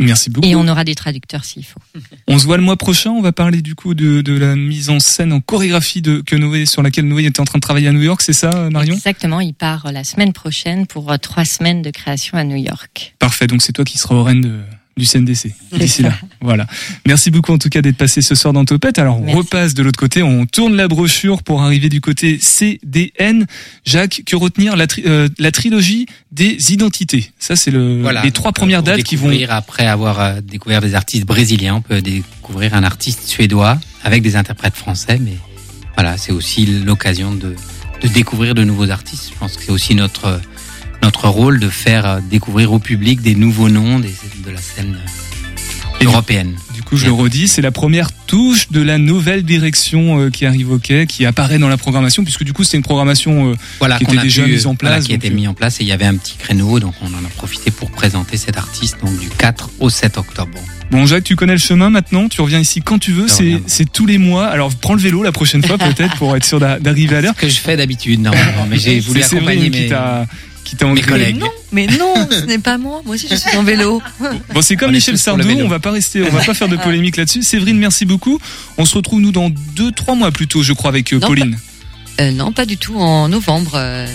Merci 0.00 0.28
beaucoup. 0.28 0.46
Et 0.46 0.56
on 0.56 0.66
aura 0.66 0.82
des 0.82 0.96
traducteurs 0.96 1.44
s'il 1.44 1.64
faut. 1.64 1.78
On 2.26 2.38
se 2.38 2.46
voit 2.46 2.56
le 2.56 2.64
mois 2.64 2.76
prochain. 2.76 3.10
On 3.10 3.22
va 3.22 3.32
parler 3.32 3.62
du 3.62 3.76
coup 3.76 3.94
de, 3.94 4.22
de 4.22 4.36
la 4.36 4.56
mise 4.56 4.90
en 4.90 4.98
scène 4.98 5.32
en 5.32 5.40
chorégraphie 5.40 6.02
de, 6.02 6.20
que 6.20 6.34
Noé, 6.34 6.66
sur 6.66 6.82
laquelle 6.82 7.06
Noé 7.06 7.24
était 7.24 7.40
en 7.40 7.44
train 7.44 7.58
de 7.58 7.62
travailler 7.62 7.88
à 7.88 7.92
New 7.92 8.02
York, 8.02 8.20
c'est 8.20 8.32
ça, 8.32 8.70
Marion? 8.70 8.94
Exactement, 8.94 9.40
il 9.40 9.54
part 9.54 9.86
euh, 9.86 9.92
la 9.92 10.02
semaine 10.02 10.32
prochaine 10.32 10.86
pour 10.86 11.12
euh, 11.12 11.16
trois 11.16 11.44
semaines 11.44 11.82
de 11.82 11.90
création 11.90 12.36
à 12.36 12.44
New 12.44 12.56
York. 12.56 13.14
Parfait. 13.20 13.46
Donc 13.46 13.62
c'est 13.62 13.72
toi 13.72 13.84
qui 13.84 13.98
seras 13.98 14.16
au 14.16 14.24
reine 14.24 14.40
de, 14.40 14.60
du 14.96 15.06
CNDC 15.06 15.52
d'ici 15.72 16.02
là. 16.02 16.12
Voilà. 16.40 16.66
Merci 17.06 17.30
beaucoup 17.30 17.52
en 17.52 17.58
tout 17.58 17.68
cas 17.68 17.82
d'être 17.82 17.96
passé 17.96 18.22
ce 18.22 18.34
soir 18.34 18.52
dans 18.52 18.64
Topette. 18.64 18.98
Alors 18.98 19.18
on 19.18 19.22
Merci. 19.24 19.36
repasse 19.38 19.74
de 19.74 19.82
l'autre 19.82 19.98
côté, 19.98 20.22
on 20.22 20.46
tourne 20.46 20.76
la 20.76 20.86
brochure 20.88 21.42
pour 21.42 21.62
arriver 21.62 21.88
du 21.88 22.00
côté 22.00 22.38
CDN. 22.40 23.46
Jacques, 23.84 24.22
que 24.26 24.36
retenir 24.36 24.76
la, 24.76 24.86
tri- 24.86 25.02
euh, 25.06 25.28
la 25.38 25.50
trilogie 25.50 26.06
des 26.32 26.72
identités? 26.72 27.32
Ça 27.38 27.56
c'est 27.56 27.70
le 27.70 28.02
Voilà. 28.02 28.22
les 28.22 28.30
trois 28.30 28.52
premières 28.52 28.80
pour 28.82 28.92
dates 28.94 29.02
qui 29.02 29.16
vont. 29.16 29.28
découvrir, 29.28 29.50
Après 29.52 29.86
avoir 29.86 30.20
euh, 30.20 30.40
découvert 30.40 30.80
des 30.80 30.94
artistes 30.94 31.26
brésiliens, 31.26 31.76
on 31.76 31.80
peut 31.82 32.00
découvrir 32.00 32.74
un 32.74 32.84
artiste 32.84 33.24
suédois 33.26 33.78
avec 34.02 34.22
des 34.22 34.36
interprètes 34.36 34.76
français. 34.76 35.18
Mais 35.20 35.34
voilà, 35.96 36.16
c'est 36.16 36.32
aussi 36.32 36.66
l'occasion 36.66 37.34
de, 37.34 37.54
de 38.02 38.08
découvrir 38.08 38.54
de 38.54 38.64
nouveaux 38.64 38.90
artistes. 38.90 39.30
Je 39.32 39.38
pense 39.38 39.56
que 39.56 39.64
c'est 39.64 39.72
aussi 39.72 39.94
notre 39.94 40.40
notre 41.04 41.28
rôle 41.28 41.60
de 41.60 41.68
faire 41.68 42.06
euh, 42.06 42.20
découvrir 42.30 42.72
au 42.72 42.78
public 42.78 43.20
des 43.20 43.34
nouveaux 43.34 43.68
noms 43.68 43.98
des, 43.98 44.08
de 44.44 44.50
la 44.50 44.56
scène 44.60 44.96
euh, 46.00 46.04
européenne. 46.04 46.54
Du 46.74 46.82
coup, 46.82 46.96
je 46.96 47.04
le 47.06 47.12
redis, 47.12 47.46
c'est 47.46 47.60
la 47.62 47.70
première 47.70 48.08
touche 48.26 48.70
de 48.70 48.80
la 48.82 48.96
nouvelle 48.98 49.42
direction 49.42 50.18
euh, 50.18 50.30
qui 50.30 50.46
arrive 50.46 50.72
au 50.72 50.78
quai, 50.78 51.06
qui 51.06 51.26
apparaît 51.26 51.58
dans 51.58 51.68
la 51.68 51.76
programmation, 51.76 52.24
puisque 52.24 52.42
du 52.44 52.52
coup, 52.54 52.64
c'est 52.64 52.76
une 52.78 52.82
programmation 52.82 53.54
Voilà, 53.78 53.98
qui 53.98 54.06
qu'on 54.06 54.12
était 54.12 54.20
a 54.20 54.24
déjà 54.24 54.42
pu, 54.44 54.50
mise 54.52 54.66
en 54.66 54.74
voilà, 54.80 54.96
place. 54.96 55.06
qui 55.06 55.12
a 55.12 55.16
donc, 55.16 55.24
été 55.26 55.32
euh, 55.32 55.36
mis 55.36 55.46
en 55.46 55.54
place 55.54 55.80
et 55.80 55.84
il 55.84 55.88
y 55.88 55.92
avait 55.92 56.06
un 56.06 56.16
petit 56.16 56.36
créneau, 56.38 56.80
donc 56.80 56.94
on 57.02 57.06
en 57.06 57.24
a 57.24 57.28
profité 57.36 57.70
pour 57.70 57.90
présenter 57.90 58.36
cet 58.38 58.56
artiste 58.56 58.96
donc 59.04 59.18
du 59.20 59.28
4 59.28 59.70
au 59.80 59.90
7 59.90 60.16
octobre. 60.16 60.58
Bon, 60.90 61.04
Jacques, 61.06 61.24
tu 61.24 61.36
connais 61.36 61.54
le 61.54 61.58
chemin 61.58 61.90
maintenant. 61.90 62.28
Tu 62.28 62.40
reviens 62.40 62.60
ici 62.60 62.80
quand 62.82 62.98
tu 62.98 63.12
veux. 63.12 63.26
C'est 63.66 63.90
tous 63.92 64.06
les 64.06 64.18
mois. 64.18 64.46
Alors, 64.46 64.74
prends 64.74 64.94
le 64.94 65.00
vélo 65.00 65.22
la 65.22 65.32
prochaine 65.32 65.62
fois 65.64 65.76
peut-être 65.78 66.16
pour 66.16 66.34
être 66.36 66.44
sûr 66.44 66.60
d'a- 66.60 66.78
d'arriver 66.78 67.16
à 67.16 67.20
l'heure. 67.20 67.34
Ce 67.36 67.40
que 67.42 67.48
je 67.48 67.58
fais 67.60 67.76
d'habitude 67.76 68.20
normalement, 68.20 68.66
mais 68.68 68.78
j'ai 68.78 69.00
voulu 69.00 69.22
accompagner 69.22 69.70
qui 69.70 69.80
mes, 69.80 69.88
qui 70.76 71.02
t'a. 71.02 71.32
Non, 71.32 71.50
mais 71.72 71.86
non, 71.86 72.14
ce 72.30 72.44
n'est 72.44 72.58
pas 72.58 72.78
moi. 72.78 73.02
Moi 73.04 73.14
aussi, 73.14 73.28
je 73.30 73.36
suis 73.36 73.56
en 73.56 73.62
vélo. 73.62 74.02
Bon, 74.52 74.62
c'est 74.62 74.76
comme 74.76 74.90
On 74.90 74.92
Michel 74.92 75.18
Sardou. 75.18 75.48
On 75.48 75.68
va 75.68 75.78
pas 75.80 75.90
rester, 75.90 76.22
on 76.22 76.30
va 76.30 76.44
pas 76.44 76.54
faire 76.54 76.68
de 76.68 76.76
polémique 76.82 77.16
là-dessus. 77.16 77.42
Séverine, 77.42 77.78
merci 77.78 78.04
beaucoup. 78.04 78.38
On 78.78 78.84
se 78.84 78.94
retrouve 78.94 79.20
nous 79.20 79.32
dans 79.32 79.50
deux, 79.50 79.92
trois 79.92 80.14
mois 80.14 80.30
plutôt, 80.30 80.62
je 80.62 80.72
crois, 80.72 80.90
avec 80.90 81.12
euh, 81.12 81.18
Non, 81.18 81.26
Pauline. 81.26 81.58
Euh, 82.20 82.30
non, 82.30 82.52
pas 82.52 82.66
du 82.66 82.76
tout. 82.76 82.96
En 82.96 83.28
novembre, 83.28 83.72
euh, 83.74 84.06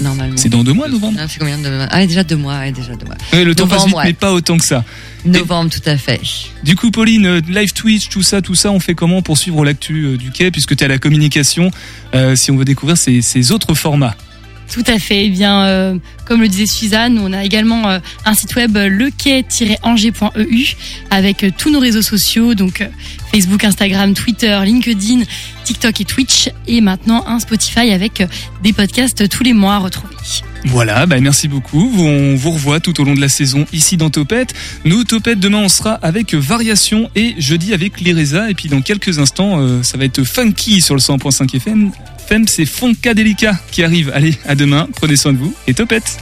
normalement. 0.00 0.36
C'est 0.36 0.48
dans 0.48 0.64
deux 0.64 0.72
mois, 0.72 0.88
novembre. 0.88 1.18
Ah, 1.20 1.26
c'est 1.28 1.38
combien 1.38 1.58
de 1.58 1.86
Ah, 1.90 2.06
déjà 2.06 2.24
deux 2.24 2.36
mois. 2.36 2.70
Déjà 2.70 2.94
deux 2.96 3.06
mois. 3.06 3.16
Ouais, 3.32 3.44
le 3.44 3.54
temps 3.54 3.66
passe 3.66 3.80
Novembre, 3.80 3.88
vite, 3.88 3.96
ouais. 3.98 4.04
mais 4.06 4.12
pas 4.14 4.32
autant 4.32 4.56
que 4.56 4.64
ça. 4.64 4.84
Novembre, 5.24 5.70
tout 5.70 5.88
à 5.88 5.96
fait. 5.96 6.20
Du 6.64 6.76
coup, 6.76 6.90
Pauline, 6.90 7.38
live 7.48 7.72
Twitch, 7.72 8.08
tout 8.08 8.22
ça, 8.22 8.40
tout 8.40 8.54
ça, 8.54 8.70
on 8.72 8.80
fait 8.80 8.94
comment 8.94 9.22
pour 9.22 9.38
suivre 9.38 9.64
l'actu 9.64 10.04
euh, 10.04 10.16
du 10.16 10.30
quai, 10.30 10.50
puisque 10.50 10.74
tu 10.74 10.82
es 10.82 10.86
à 10.86 10.88
la 10.88 10.98
communication, 10.98 11.70
euh, 12.14 12.34
si 12.36 12.50
on 12.50 12.56
veut 12.56 12.64
découvrir 12.64 12.96
ces, 12.96 13.22
ces 13.22 13.52
autres 13.52 13.74
formats? 13.74 14.16
Tout 14.72 14.84
à 14.86 14.98
fait. 14.98 15.26
Eh 15.26 15.28
bien, 15.28 15.66
euh, 15.66 15.98
comme 16.24 16.40
le 16.40 16.48
disait 16.48 16.64
Suzanne, 16.64 17.18
on 17.18 17.34
a 17.34 17.44
également 17.44 17.90
euh, 17.90 17.98
un 18.24 18.32
site 18.32 18.56
web 18.56 18.74
euh, 18.78 18.88
lequai-angers.eu 18.88 20.76
avec 21.10 21.44
tous 21.58 21.70
nos 21.70 21.78
réseaux 21.78 22.00
sociaux, 22.00 22.54
donc 22.54 22.82
Facebook, 23.34 23.64
Instagram, 23.64 24.14
Twitter, 24.14 24.58
LinkedIn, 24.64 25.24
TikTok 25.64 26.00
et 26.00 26.04
Twitch, 26.06 26.48
et 26.66 26.80
maintenant 26.80 27.22
un 27.26 27.38
Spotify 27.38 27.92
avec 27.92 28.26
des 28.62 28.72
podcasts 28.72 29.28
tous 29.28 29.42
les 29.42 29.52
mois 29.52 29.74
à 29.74 29.78
retrouver. 29.78 30.14
Voilà, 30.64 31.04
bah 31.04 31.20
merci 31.20 31.48
beaucoup. 31.48 31.92
On 31.98 32.34
vous 32.34 32.52
revoit 32.52 32.80
tout 32.80 32.98
au 32.98 33.04
long 33.04 33.14
de 33.14 33.20
la 33.20 33.28
saison 33.28 33.66
ici 33.74 33.98
dans 33.98 34.08
Topette. 34.08 34.54
Nous, 34.86 35.04
Topette, 35.04 35.38
demain, 35.38 35.58
on 35.58 35.68
sera 35.68 35.94
avec 35.94 36.34
Variation 36.34 37.10
et 37.14 37.34
jeudi 37.36 37.74
avec 37.74 38.00
l'Eresa. 38.00 38.48
Et 38.48 38.54
puis 38.54 38.70
dans 38.70 38.80
quelques 38.80 39.18
instants, 39.18 39.82
ça 39.82 39.98
va 39.98 40.04
être 40.04 40.22
funky 40.22 40.80
sur 40.80 40.94
le 40.94 41.00
100.5 41.00 41.56
FM. 41.56 41.90
C'est 42.46 42.64
Fonca 42.64 43.12
Delica 43.12 43.58
qui 43.70 43.84
arrive. 43.84 44.10
Allez, 44.14 44.38
à 44.46 44.54
demain, 44.54 44.88
prenez 44.96 45.16
soin 45.16 45.34
de 45.34 45.38
vous. 45.38 45.54
Et 45.66 45.74
topette. 45.74 46.18